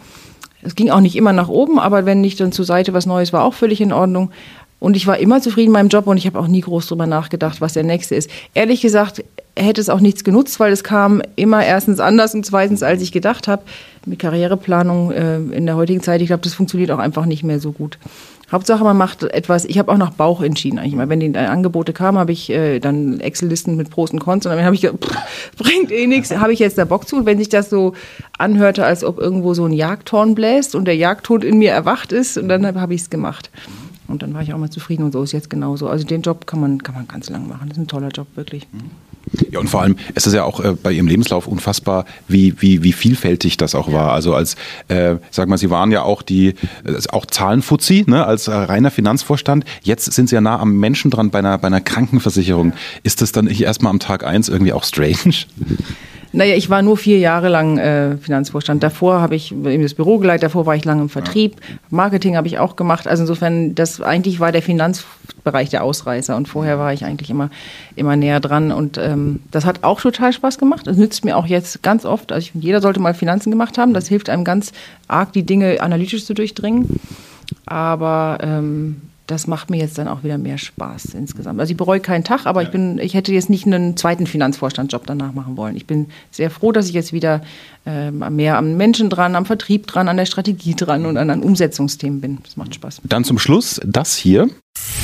Es 0.61 0.75
ging 0.75 0.89
auch 0.89 1.01
nicht 1.01 1.15
immer 1.15 1.33
nach 1.33 1.49
oben, 1.49 1.79
aber 1.79 2.05
wenn 2.05 2.21
nicht 2.21 2.39
dann 2.39 2.51
zur 2.51 2.65
Seite 2.65 2.93
was 2.93 3.05
Neues 3.05 3.31
war, 3.33 3.43
auch 3.43 3.53
völlig 3.53 3.79
in 3.81 3.93
Ordnung. 3.93 4.31
Und 4.79 4.95
ich 4.95 5.05
war 5.07 5.17
immer 5.17 5.41
zufrieden 5.41 5.71
mit 5.71 5.81
meinem 5.81 5.89
Job 5.89 6.07
und 6.07 6.17
ich 6.17 6.25
habe 6.25 6.39
auch 6.39 6.47
nie 6.47 6.61
groß 6.61 6.87
drüber 6.87 7.05
nachgedacht, 7.05 7.59
was 7.59 7.73
der 7.73 7.83
nächste 7.83 8.15
ist. 8.15 8.29
Ehrlich 8.53 8.81
gesagt 8.81 9.23
hätte 9.63 9.81
es 9.81 9.89
auch 9.89 9.99
nichts 9.99 10.23
genutzt, 10.23 10.59
weil 10.59 10.71
es 10.71 10.83
kam 10.83 11.21
immer 11.35 11.65
erstens 11.65 11.99
anders 11.99 12.33
und 12.33 12.45
zweitens, 12.45 12.83
als 12.83 13.01
ich 13.01 13.11
gedacht 13.11 13.47
habe. 13.47 13.63
Mit 14.05 14.19
Karriereplanung 14.19 15.11
äh, 15.11 15.37
in 15.37 15.65
der 15.65 15.75
heutigen 15.75 16.01
Zeit, 16.01 16.21
ich 16.21 16.27
glaube, 16.27 16.43
das 16.43 16.53
funktioniert 16.53 16.89
auch 16.91 16.99
einfach 16.99 17.25
nicht 17.25 17.43
mehr 17.43 17.59
so 17.59 17.71
gut. 17.71 17.99
Hauptsache, 18.51 18.83
man 18.83 18.97
macht 18.97 19.23
etwas. 19.23 19.65
Ich 19.65 19.77
habe 19.77 19.91
auch 19.91 19.97
nach 19.97 20.11
Bauch 20.11 20.41
entschieden 20.41 20.79
eigentlich 20.79 20.93
immer. 20.93 21.07
Wenn 21.09 21.19
die 21.19 21.37
Angebote 21.37 21.93
kamen, 21.93 22.17
habe 22.17 22.31
ich 22.31 22.49
äh, 22.49 22.79
dann 22.79 23.19
Excel-Listen 23.19 23.75
mit 23.75 23.91
Pros 23.91 24.11
und 24.11 24.19
Cons 24.19 24.45
und 24.45 24.51
dann 24.51 24.65
habe 24.65 24.73
ich 24.73 24.81
gedacht, 24.81 25.05
pff, 25.05 25.55
bringt 25.57 25.91
eh 25.91 26.07
nichts. 26.07 26.35
Habe 26.35 26.53
ich 26.53 26.59
jetzt 26.59 26.77
da 26.77 26.85
Bock 26.85 27.07
zu? 27.07 27.17
Und 27.17 27.25
wenn 27.25 27.37
sich 27.37 27.49
das 27.49 27.69
so 27.69 27.93
anhörte, 28.37 28.85
als 28.85 29.03
ob 29.03 29.19
irgendwo 29.19 29.53
so 29.53 29.65
ein 29.65 29.73
Jagdhorn 29.73 30.33
bläst 30.33 30.73
und 30.73 30.85
der 30.85 30.95
Jagdhund 30.95 31.43
in 31.43 31.59
mir 31.59 31.71
erwacht 31.71 32.11
ist, 32.11 32.37
und 32.37 32.49
dann 32.49 32.65
habe 32.65 32.93
ich 32.93 33.01
es 33.01 33.09
gemacht. 33.09 33.51
Und 34.07 34.23
dann 34.23 34.33
war 34.33 34.41
ich 34.41 34.53
auch 34.53 34.57
mal 34.57 34.71
zufrieden 34.71 35.03
und 35.03 35.11
so 35.11 35.21
ist 35.21 35.33
jetzt 35.33 35.51
genauso. 35.51 35.87
Also 35.87 36.07
den 36.07 36.23
Job 36.23 36.47
kann 36.47 36.59
man, 36.59 36.81
kann 36.81 36.95
man 36.95 37.07
ganz 37.07 37.29
lang 37.29 37.47
machen. 37.47 37.69
Das 37.69 37.77
ist 37.77 37.83
ein 37.83 37.87
toller 37.87 38.09
Job, 38.09 38.25
wirklich. 38.33 38.67
Ja, 39.51 39.59
und 39.59 39.69
vor 39.69 39.81
allem 39.81 39.95
es 40.15 40.27
ist 40.27 40.33
ja 40.33 40.43
auch 40.43 40.59
äh, 40.59 40.73
bei 40.73 40.91
Ihrem 40.91 41.07
Lebenslauf 41.07 41.47
unfassbar, 41.47 42.05
wie, 42.27 42.55
wie, 42.59 42.83
wie 42.83 42.93
vielfältig 42.93 43.57
das 43.57 43.75
auch 43.75 43.91
war. 43.91 44.11
Also 44.11 44.33
als, 44.33 44.55
äh, 44.87 45.15
sag 45.31 45.47
mal, 45.47 45.57
Sie 45.57 45.69
waren 45.69 45.91
ja 45.91 46.03
auch 46.03 46.21
die, 46.21 46.49
äh, 46.49 46.53
auch 47.11 47.25
Zahlenfuzzi, 47.25 48.05
ne, 48.07 48.25
als 48.25 48.47
äh, 48.47 48.53
reiner 48.53 48.91
Finanzvorstand. 48.91 49.65
Jetzt 49.81 50.11
sind 50.11 50.29
Sie 50.29 50.35
ja 50.35 50.41
nah 50.41 50.59
am 50.59 50.77
Menschen 50.77 51.11
dran 51.11 51.29
bei 51.29 51.39
einer, 51.39 51.57
bei 51.57 51.67
einer 51.67 51.81
Krankenversicherung. 51.81 52.73
Ist 53.03 53.21
das 53.21 53.31
dann 53.31 53.45
nicht 53.45 53.61
erstmal 53.61 53.91
am 53.91 53.99
Tag 53.99 54.23
eins 54.25 54.49
irgendwie 54.49 54.73
auch 54.73 54.83
strange? 54.83 55.45
Naja, 56.31 56.55
ich 56.55 56.69
war 56.69 56.81
nur 56.81 56.95
vier 56.95 57.17
Jahre 57.17 57.49
lang 57.49 57.77
äh, 57.77 58.17
Finanzvorstand. 58.17 58.83
Davor 58.83 59.19
habe 59.19 59.35
ich 59.35 59.51
eben 59.51 59.81
das 59.81 59.95
Büro 59.95 60.19
geleitet, 60.19 60.43
davor 60.43 60.65
war 60.65 60.75
ich 60.75 60.85
lange 60.85 61.01
im 61.01 61.09
Vertrieb. 61.09 61.55
Marketing 61.89 62.37
habe 62.37 62.47
ich 62.47 62.59
auch 62.59 62.75
gemacht. 62.75 63.07
Also 63.07 63.23
insofern, 63.23 63.73
das 63.73 63.99
eigentlich 63.99 64.39
war 64.39 64.51
der 64.51 64.61
Finanzbereich 64.61 65.69
der 65.69 65.83
Ausreißer 65.83 66.35
und 66.35 66.47
vorher 66.47 66.77
war 66.77 66.93
ich 66.93 67.03
eigentlich 67.03 67.31
immer, 67.31 67.49
immer 67.95 68.15
näher 68.15 68.39
dran. 68.39 68.71
Und 68.71 68.99
ähm, 68.99 69.39
das 69.49 69.65
hat 69.65 69.83
auch 69.83 69.99
total 70.01 70.31
Spaß 70.31 70.59
gemacht. 70.59 70.85
Das 70.85 70.97
nützt 70.97 71.25
mir 71.25 71.35
auch 71.35 71.47
jetzt 71.47 71.81
ganz 71.81 72.05
oft. 72.05 72.31
Also 72.31 72.49
ich, 72.53 72.61
jeder 72.61 72.81
sollte 72.81 72.99
mal 72.99 73.15
Finanzen 73.15 73.49
gemacht 73.49 73.79
haben. 73.79 73.93
Das 73.93 74.07
hilft 74.07 74.29
einem 74.29 74.43
ganz 74.43 74.71
arg, 75.07 75.33
die 75.33 75.43
Dinge 75.43 75.81
analytisch 75.81 76.25
zu 76.25 76.35
durchdringen. 76.35 76.99
Aber 77.65 78.37
ähm, 78.41 79.01
das 79.29 79.45
macht 79.45 79.69
mir 79.69 79.77
jetzt 79.77 79.97
dann 79.97 80.07
auch 80.07 80.23
wieder 80.23 80.37
mehr 80.37 80.57
Spaß 80.57 81.13
insgesamt. 81.13 81.59
Also 81.59 81.71
ich 81.71 81.77
bereue 81.77 81.99
keinen 81.99 82.23
Tag, 82.23 82.45
aber 82.45 82.63
ich 82.63 82.71
bin, 82.71 82.97
ich 82.97 83.13
hätte 83.13 83.31
jetzt 83.31 83.49
nicht 83.49 83.65
einen 83.65 83.95
zweiten 83.95 84.25
Finanzvorstandjob 84.25 85.05
danach 85.05 85.33
machen 85.33 85.55
wollen. 85.55 85.75
Ich 85.75 85.85
bin 85.85 86.07
sehr 86.31 86.49
froh, 86.49 86.71
dass 86.71 86.87
ich 86.87 86.93
jetzt 86.93 87.13
wieder 87.13 87.41
äh, 87.85 88.11
mehr 88.11 88.57
am 88.57 88.75
Menschen 88.75 89.09
dran, 89.09 89.35
am 89.35 89.45
Vertrieb 89.45 89.85
dran, 89.85 90.07
an 90.07 90.17
der 90.17 90.25
Strategie 90.25 90.75
dran 90.75 91.05
und 91.05 91.17
an, 91.17 91.29
an 91.29 91.43
Umsetzungsthemen 91.43 92.21
bin. 92.21 92.39
Das 92.43 92.57
macht 92.57 92.73
Spaß. 92.73 93.01
Dann 93.03 93.23
zum 93.23 93.37
Schluss 93.37 93.79
das 93.85 94.15
hier. 94.15 94.49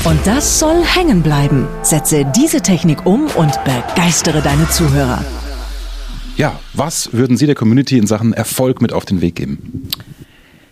Und 0.03 0.19
das 0.25 0.59
soll 0.59 0.83
hängen 0.83 1.21
bleiben. 1.21 1.67
Setze 1.83 2.25
diese 2.35 2.61
Technik 2.61 3.05
um 3.05 3.27
und 3.35 3.53
begeistere 3.63 4.41
deine 4.41 4.67
Zuhörer. 4.69 5.23
Ja, 6.37 6.59
was 6.73 7.13
würden 7.13 7.37
Sie 7.37 7.45
der 7.45 7.55
Community 7.55 7.97
in 7.97 8.07
Sachen 8.07 8.33
Erfolg 8.33 8.81
mit 8.81 8.91
auf 8.91 9.05
den 9.05 9.21
Weg 9.21 9.35
geben? 9.35 9.89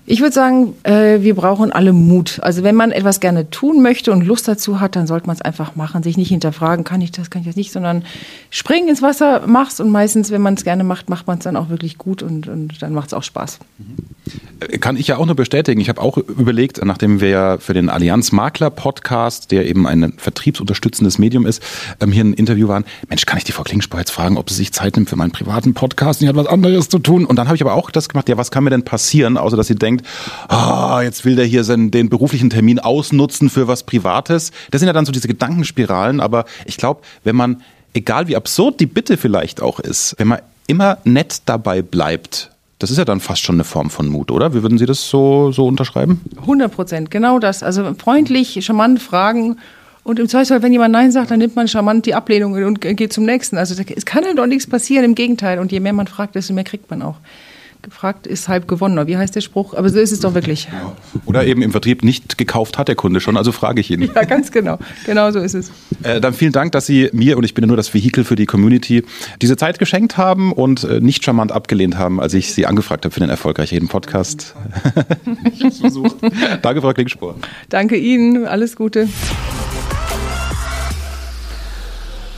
Ich 0.06 0.20
würde 0.20 0.34
sagen, 0.34 0.74
äh, 0.84 1.22
wir 1.22 1.34
brauchen 1.34 1.72
alle 1.72 1.94
Mut. 1.94 2.40
Also 2.42 2.64
wenn 2.64 2.76
man 2.76 2.92
etwas 2.92 3.22
gerne 3.22 3.50
tun 3.50 3.82
möchte 3.82 4.12
und 4.12 4.26
Lust 4.26 4.50
dazu 4.50 4.82
hat, 4.82 4.98
dann 4.98 5.08
sollte 5.08 5.28
man 5.28 5.36
es 5.36 5.42
einfach 5.42 5.78
machen, 5.78 6.04
sich 6.04 6.18
nicht 6.18 6.28
hinterfragen, 6.28 6.84
kann 6.84 7.00
ich 7.00 7.12
das, 7.12 7.30
kann 7.30 7.42
ich 7.42 7.48
das 7.48 7.56
nicht, 7.56 7.72
sondern 7.72 8.04
springen 8.50 8.90
ins 8.90 9.02
Wasser, 9.02 9.44
mach's 9.48 9.80
und 9.80 9.90
meistens, 9.90 10.30
wenn 10.30 10.42
man 10.42 10.56
es 10.56 10.66
gerne 10.66 10.84
macht, 10.84 11.10
macht 11.10 11.28
man 11.28 11.38
es 11.38 11.46
dann 11.46 11.56
auch 11.56 11.70
wirklich 11.70 11.98
gut 11.98 12.22
und, 12.22 12.50
und 12.50 12.82
dann 12.82 12.94
macht 12.94 13.08
es 13.08 13.14
auch 13.14 13.24
Spaß. 13.24 13.60
Kann 14.82 14.98
ich 14.98 15.08
ja 15.08 15.18
auch 15.18 15.26
nur 15.26 15.36
bestätigen. 15.36 15.80
Ich 15.80 15.88
habe 15.88 16.02
auch 16.02 16.18
überlegt, 16.18 16.84
nachdem 16.84 17.22
wir 17.22 17.30
ja 17.30 17.58
für 17.58 17.74
den 17.74 17.90
Allianz 17.90 18.34
Makler 18.34 18.70
Podcast, 18.72 19.52
der 19.52 19.68
eben 19.68 19.88
ein 19.88 20.14
vertriebsunterstützendes 20.18 21.18
Medium 21.18 21.46
ist, 21.46 21.64
ähm, 22.02 22.12
hier 22.12 22.26
ein 22.26 22.34
Interview 22.34 22.68
waren. 22.68 22.84
Mensch, 23.08 23.26
kann 23.26 23.38
ich 23.38 23.46
die 23.46 23.54
Frau 23.54 23.64
Klingspor 23.64 24.00
jetzt 24.00 24.12
fragen, 24.12 24.38
ob 24.38 24.50
sie 24.50 24.56
sich 24.56 24.74
Zeit 24.74 24.96
nimmt 24.98 25.10
für 25.10 25.16
meinen 25.16 25.32
privaten 25.32 25.74
Podcast? 25.74 26.22
Die 26.22 26.28
hat 26.28 26.36
was 26.36 26.48
anderes 26.48 26.90
zu 26.90 27.00
tun. 27.00 27.26
Und 27.26 27.38
dann 27.38 27.48
habe 27.48 27.56
ich 27.56 27.62
aber 27.62 27.74
auch 27.74 27.90
das 27.90 28.10
gemacht. 28.10 28.28
Ja, 28.28 28.38
was 28.38 28.52
kann 28.52 28.64
mir 28.64 28.70
denn 28.70 28.84
passieren, 28.84 29.38
außer 29.38 29.56
dass 29.56 29.68
sie 29.68 29.76
denkt, 29.76 29.93
ah, 30.48 31.02
jetzt 31.04 31.26
will 31.26 31.36
der 31.36 31.46
hier 31.46 31.64
seinen, 31.64 31.92
den 31.92 32.10
beruflichen 32.10 32.50
Termin 32.50 32.80
ausnutzen 32.80 33.50
für 33.50 33.68
was 33.68 33.84
Privates. 33.84 34.52
Das 34.72 34.80
sind 34.80 34.88
ja 34.88 34.94
dann 34.94 35.06
so 35.06 35.12
diese 35.12 35.28
Gedankenspiralen. 35.28 36.20
Aber 36.20 36.46
ich 36.66 36.78
glaube, 36.78 37.02
wenn 37.24 37.36
man, 37.36 37.62
egal 37.94 38.28
wie 38.28 38.36
absurd 38.36 38.80
die 38.80 38.86
Bitte 38.86 39.18
vielleicht 39.18 39.62
auch 39.62 39.80
ist, 39.80 40.16
wenn 40.18 40.28
man 40.28 40.40
immer 40.68 40.98
nett 41.04 41.42
dabei 41.46 41.82
bleibt, 41.82 42.52
das 42.80 42.92
ist 42.92 42.98
ja 42.98 43.06
dann 43.06 43.20
fast 43.20 43.42
schon 43.42 43.56
eine 43.56 43.64
Form 43.64 43.90
von 43.90 44.10
Mut, 44.10 44.30
oder? 44.30 44.54
Wie 44.54 44.62
würden 44.62 44.78
Sie 44.78 44.86
das 44.86 45.10
so, 45.10 45.52
so 45.52 45.66
unterschreiben? 45.68 46.22
100 46.42 46.70
Prozent, 46.70 47.12
genau 47.12 47.40
das. 47.40 47.64
Also 47.64 47.94
freundlich, 47.94 48.60
charmant 48.66 49.02
fragen. 49.02 49.58
Und 50.04 50.20
im 50.20 50.28
Zweifelsfall, 50.28 50.62
wenn 50.64 50.74
jemand 50.74 50.92
Nein 50.92 51.12
sagt, 51.14 51.32
dann 51.32 51.40
nimmt 51.40 51.56
man 51.56 51.70
charmant 51.70 52.06
die 52.06 52.14
Ablehnung 52.14 52.54
und 52.66 52.82
geht 52.82 53.14
zum 53.14 53.24
nächsten. 53.24 53.58
Also 53.58 53.74
es 53.82 54.06
kann 54.06 54.26
ja 54.26 54.34
doch 54.34 54.48
nichts 54.48 54.68
passieren, 54.68 55.06
im 55.06 55.16
Gegenteil. 55.16 55.60
Und 55.60 55.72
je 55.72 55.80
mehr 55.80 55.94
man 55.94 56.08
fragt, 56.08 56.36
desto 56.36 56.54
mehr 56.54 56.66
kriegt 56.66 56.92
man 56.92 57.02
auch 57.02 57.16
gefragt 57.84 58.26
ist 58.26 58.48
halb 58.48 58.68
gewonnen. 58.68 58.98
Oder 58.98 59.08
wie 59.08 59.18
heißt 59.18 59.36
der 59.36 59.42
Spruch? 59.42 59.74
Aber 59.74 59.90
so 59.90 60.00
ist 60.00 60.12
es 60.12 60.22
doch 60.22 60.34
wirklich. 60.34 60.68
Oder 61.26 61.46
eben 61.46 61.62
im 61.62 61.72
Vertrieb 61.72 62.04
nicht 62.04 62.38
gekauft 62.38 62.78
hat 62.78 62.88
der 62.88 62.96
Kunde 62.96 63.20
schon, 63.20 63.38
also 63.38 63.52
frage 63.52 63.82
ich 63.82 63.92
ihn. 63.92 64.10
Ja, 64.14 64.24
ganz 64.24 64.52
genau. 64.52 64.80
Genau 65.06 65.32
so 65.32 65.40
ist 65.40 65.54
es. 65.54 65.72
Äh, 66.04 66.22
dann 66.22 66.34
vielen 66.34 66.52
Dank, 66.52 66.72
dass 66.72 66.86
Sie 66.86 67.10
mir, 67.14 67.38
und 67.38 67.44
ich 67.44 67.54
bin 67.54 67.64
ja 67.64 67.68
nur 67.68 67.78
das 67.78 67.94
Vehikel 67.94 68.24
für 68.24 68.36
die 68.36 68.46
Community, 68.46 69.04
diese 69.42 69.58
Zeit 69.58 69.80
geschenkt 69.80 70.18
haben 70.18 70.52
und 70.52 70.84
äh, 70.84 71.00
nicht 71.00 71.24
charmant 71.24 71.52
abgelehnt 71.52 71.98
haben, 71.98 72.20
als 72.20 72.34
ich 72.34 72.54
Sie 72.54 72.66
angefragt 72.66 73.06
habe 73.06 73.14
für 73.14 73.20
den 73.20 73.30
erfolgreich 73.30 73.72
jeden 73.72 73.88
Podcast. 73.88 74.56
ich 75.54 75.60
habe 75.60 75.68
es 75.68 75.80
versucht. 75.80 76.18
Danke, 76.62 76.82
Frau 76.82 76.94
Klingspor. 76.94 77.36
Danke 77.70 77.98
Ihnen. 77.98 78.46
Alles 78.46 78.76
Gute. 78.76 79.08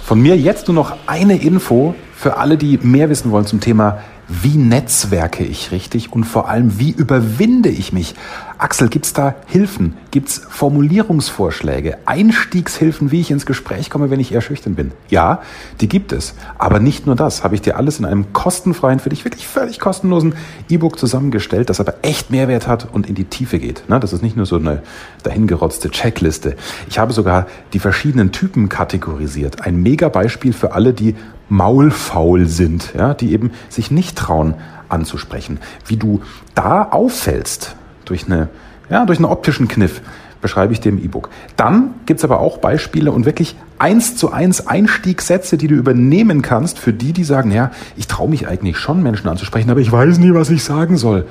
Von 0.03 0.21
mir 0.21 0.37
jetzt 0.37 0.67
nur 0.67 0.75
noch 0.75 0.95
eine 1.07 1.41
Info 1.41 1.95
für 2.15 2.37
alle, 2.37 2.57
die 2.57 2.77
mehr 2.81 3.09
wissen 3.09 3.31
wollen 3.31 3.45
zum 3.45 3.59
Thema 3.59 4.03
wie 4.27 4.57
netzwerke 4.57 5.43
ich 5.43 5.71
richtig 5.71 6.11
und 6.11 6.23
vor 6.23 6.49
allem, 6.49 6.79
wie 6.79 6.91
überwinde 6.91 7.69
ich 7.69 7.93
mich? 7.93 8.15
Axel, 8.57 8.87
gibt's 8.87 9.11
da 9.11 9.35
Hilfen? 9.47 9.97
Gibt's 10.11 10.41
Formulierungsvorschläge, 10.49 11.97
Einstiegshilfen, 12.05 13.11
wie 13.11 13.19
ich 13.19 13.29
ins 13.29 13.45
Gespräch 13.45 13.89
komme, 13.89 14.09
wenn 14.09 14.21
ich 14.21 14.31
eher 14.31 14.41
schüchtern 14.41 14.75
bin? 14.75 14.91
Ja, 15.09 15.41
die 15.81 15.89
gibt 15.89 16.13
es. 16.13 16.35
Aber 16.57 16.79
nicht 16.79 17.05
nur 17.05 17.15
das, 17.15 17.43
habe 17.43 17.55
ich 17.55 17.61
dir 17.61 17.75
alles 17.75 17.99
in 17.99 18.05
einem 18.05 18.31
kostenfreien, 18.31 18.99
für 18.99 19.09
dich 19.09 19.25
wirklich 19.25 19.45
völlig 19.45 19.79
kostenlosen 19.79 20.35
E-Book 20.69 20.97
zusammengestellt, 20.97 21.69
das 21.69 21.81
aber 21.81 21.95
echt 22.01 22.31
Mehrwert 22.31 22.65
hat 22.67 22.87
und 22.91 23.07
in 23.07 23.15
die 23.15 23.25
Tiefe 23.25 23.59
geht. 23.59 23.83
Das 23.87 24.13
ist 24.13 24.23
nicht 24.23 24.37
nur 24.37 24.45
so 24.45 24.55
eine 24.55 24.81
dahingerotzte 25.23 25.91
Checkliste. 25.91 26.55
Ich 26.89 26.97
habe 26.97 27.11
sogar 27.11 27.47
die 27.73 27.79
verschiedenen 27.79 28.31
Typen 28.31 28.69
kategorisiert. 28.69 29.61
Ein 29.65 29.83
mega 29.83 30.07
Beispiel 30.07 30.53
für 30.53 30.71
alle, 30.71 30.93
die 30.93 31.15
maulfaul 31.49 32.47
sind, 32.47 32.93
ja, 32.97 33.13
die 33.13 33.31
eben 33.31 33.51
sich 33.69 33.91
nicht 33.91 34.17
trauen 34.17 34.55
anzusprechen. 34.89 35.59
Wie 35.85 35.97
du 35.97 36.21
da 36.53 36.83
auffällst, 36.83 37.75
durch, 38.05 38.25
eine, 38.25 38.49
ja, 38.89 39.05
durch 39.05 39.19
einen 39.19 39.25
optischen 39.25 39.67
Kniff 39.67 40.01
beschreibe 40.41 40.73
ich 40.73 40.79
dir 40.79 40.89
im 40.89 41.03
E-Book. 41.03 41.29
Dann 41.55 41.95
gibt's 42.05 42.23
aber 42.23 42.39
auch 42.39 42.59
Beispiele 42.59 43.11
und 43.11 43.25
wirklich 43.25 43.55
eins 43.79 44.15
zu 44.15 44.31
eins 44.31 44.67
Einstiegssätze, 44.67 45.57
die 45.57 45.67
du 45.67 45.75
übernehmen 45.75 46.43
kannst 46.43 46.77
für 46.77 46.93
die, 46.93 47.13
die 47.13 47.23
sagen, 47.23 47.51
ja, 47.51 47.71
ich 47.97 48.07
traue 48.07 48.29
mich 48.29 48.47
eigentlich 48.47 48.77
schon, 48.77 49.01
Menschen 49.01 49.27
anzusprechen, 49.27 49.71
aber 49.71 49.79
ich 49.79 49.91
weiß 49.91 50.19
nie, 50.19 50.33
was 50.33 50.51
ich 50.51 50.63
sagen 50.63 50.97
soll. 50.97 51.25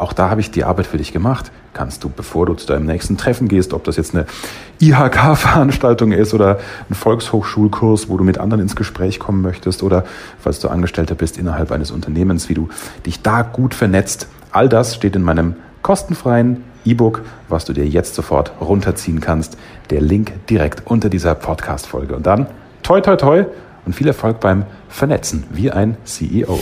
Auch 0.00 0.14
da 0.14 0.30
habe 0.30 0.40
ich 0.40 0.50
die 0.50 0.64
Arbeit 0.64 0.86
für 0.86 0.96
dich 0.96 1.12
gemacht. 1.12 1.52
Kannst 1.74 2.02
du, 2.02 2.08
bevor 2.08 2.46
du 2.46 2.54
zu 2.54 2.66
deinem 2.66 2.86
nächsten 2.86 3.18
Treffen 3.18 3.48
gehst, 3.48 3.74
ob 3.74 3.84
das 3.84 3.96
jetzt 3.96 4.14
eine 4.14 4.24
IHK-Veranstaltung 4.80 6.12
ist 6.12 6.32
oder 6.32 6.58
ein 6.88 6.94
Volkshochschulkurs, 6.94 8.08
wo 8.08 8.16
du 8.16 8.24
mit 8.24 8.38
anderen 8.38 8.62
ins 8.62 8.76
Gespräch 8.76 9.18
kommen 9.18 9.42
möchtest 9.42 9.82
oder 9.82 10.04
falls 10.38 10.58
du 10.58 10.68
Angestellter 10.68 11.14
bist 11.14 11.36
innerhalb 11.36 11.70
eines 11.70 11.90
Unternehmens, 11.90 12.48
wie 12.48 12.54
du 12.54 12.70
dich 13.04 13.20
da 13.20 13.42
gut 13.42 13.74
vernetzt. 13.74 14.26
All 14.52 14.70
das 14.70 14.94
steht 14.94 15.16
in 15.16 15.22
meinem 15.22 15.54
kostenfreien 15.82 16.64
E-Book, 16.86 17.20
was 17.50 17.66
du 17.66 17.74
dir 17.74 17.86
jetzt 17.86 18.14
sofort 18.14 18.52
runterziehen 18.58 19.20
kannst. 19.20 19.58
Der 19.90 20.00
Link 20.00 20.46
direkt 20.46 20.86
unter 20.86 21.10
dieser 21.10 21.34
Podcast-Folge. 21.34 22.16
Und 22.16 22.24
dann 22.26 22.46
toi, 22.82 23.02
toi, 23.02 23.16
toi 23.16 23.44
und 23.84 23.94
viel 23.94 24.06
Erfolg 24.06 24.40
beim 24.40 24.64
Vernetzen 24.88 25.44
wie 25.50 25.70
ein 25.70 25.98
CEO. 26.04 26.58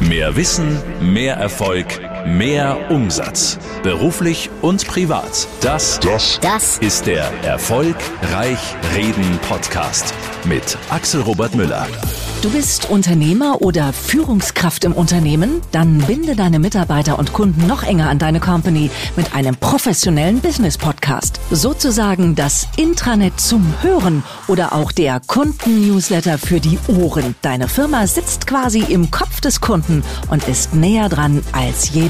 Mehr 0.00 0.34
Wissen, 0.34 0.78
mehr 1.02 1.36
Erfolg, 1.36 1.86
mehr 2.26 2.90
Umsatz. 2.90 3.58
Beruflich 3.82 4.50
und 4.62 4.86
privat. 4.86 5.46
Das, 5.60 6.00
das, 6.00 6.38
das 6.40 6.78
ist 6.78 7.06
der 7.06 7.30
Erfolgreich 7.44 8.58
Reden 8.94 9.38
Podcast 9.48 10.14
mit 10.44 10.76
Axel 10.90 11.20
Robert 11.22 11.54
Müller. 11.54 11.86
Du 12.42 12.48
bist 12.48 12.88
Unternehmer 12.88 13.60
oder 13.60 13.92
Führungskraft 13.92 14.84
im 14.84 14.94
Unternehmen? 14.94 15.60
Dann 15.72 15.98
binde 15.98 16.34
deine 16.34 16.58
Mitarbeiter 16.58 17.18
und 17.18 17.34
Kunden 17.34 17.66
noch 17.66 17.82
enger 17.82 18.08
an 18.08 18.18
deine 18.18 18.40
Company 18.40 18.90
mit 19.14 19.34
einem 19.34 19.56
professionellen 19.56 20.40
Business 20.40 20.78
Podcast. 20.78 21.38
Sozusagen 21.50 22.34
das 22.36 22.66
Intranet 22.78 23.38
zum 23.38 23.74
Hören 23.82 24.22
oder 24.48 24.72
auch 24.72 24.90
der 24.90 25.20
Kunden-Newsletter 25.26 26.38
für 26.38 26.60
die 26.60 26.78
Ohren. 26.88 27.34
Deine 27.42 27.68
Firma 27.68 28.06
sitzt 28.06 28.46
quasi 28.46 28.80
im 28.88 29.10
Kopf 29.10 29.42
des 29.42 29.60
Kunden 29.60 30.02
und 30.30 30.48
ist 30.48 30.74
näher 30.74 31.10
dran 31.10 31.42
als 31.52 31.92
jede 31.92 32.09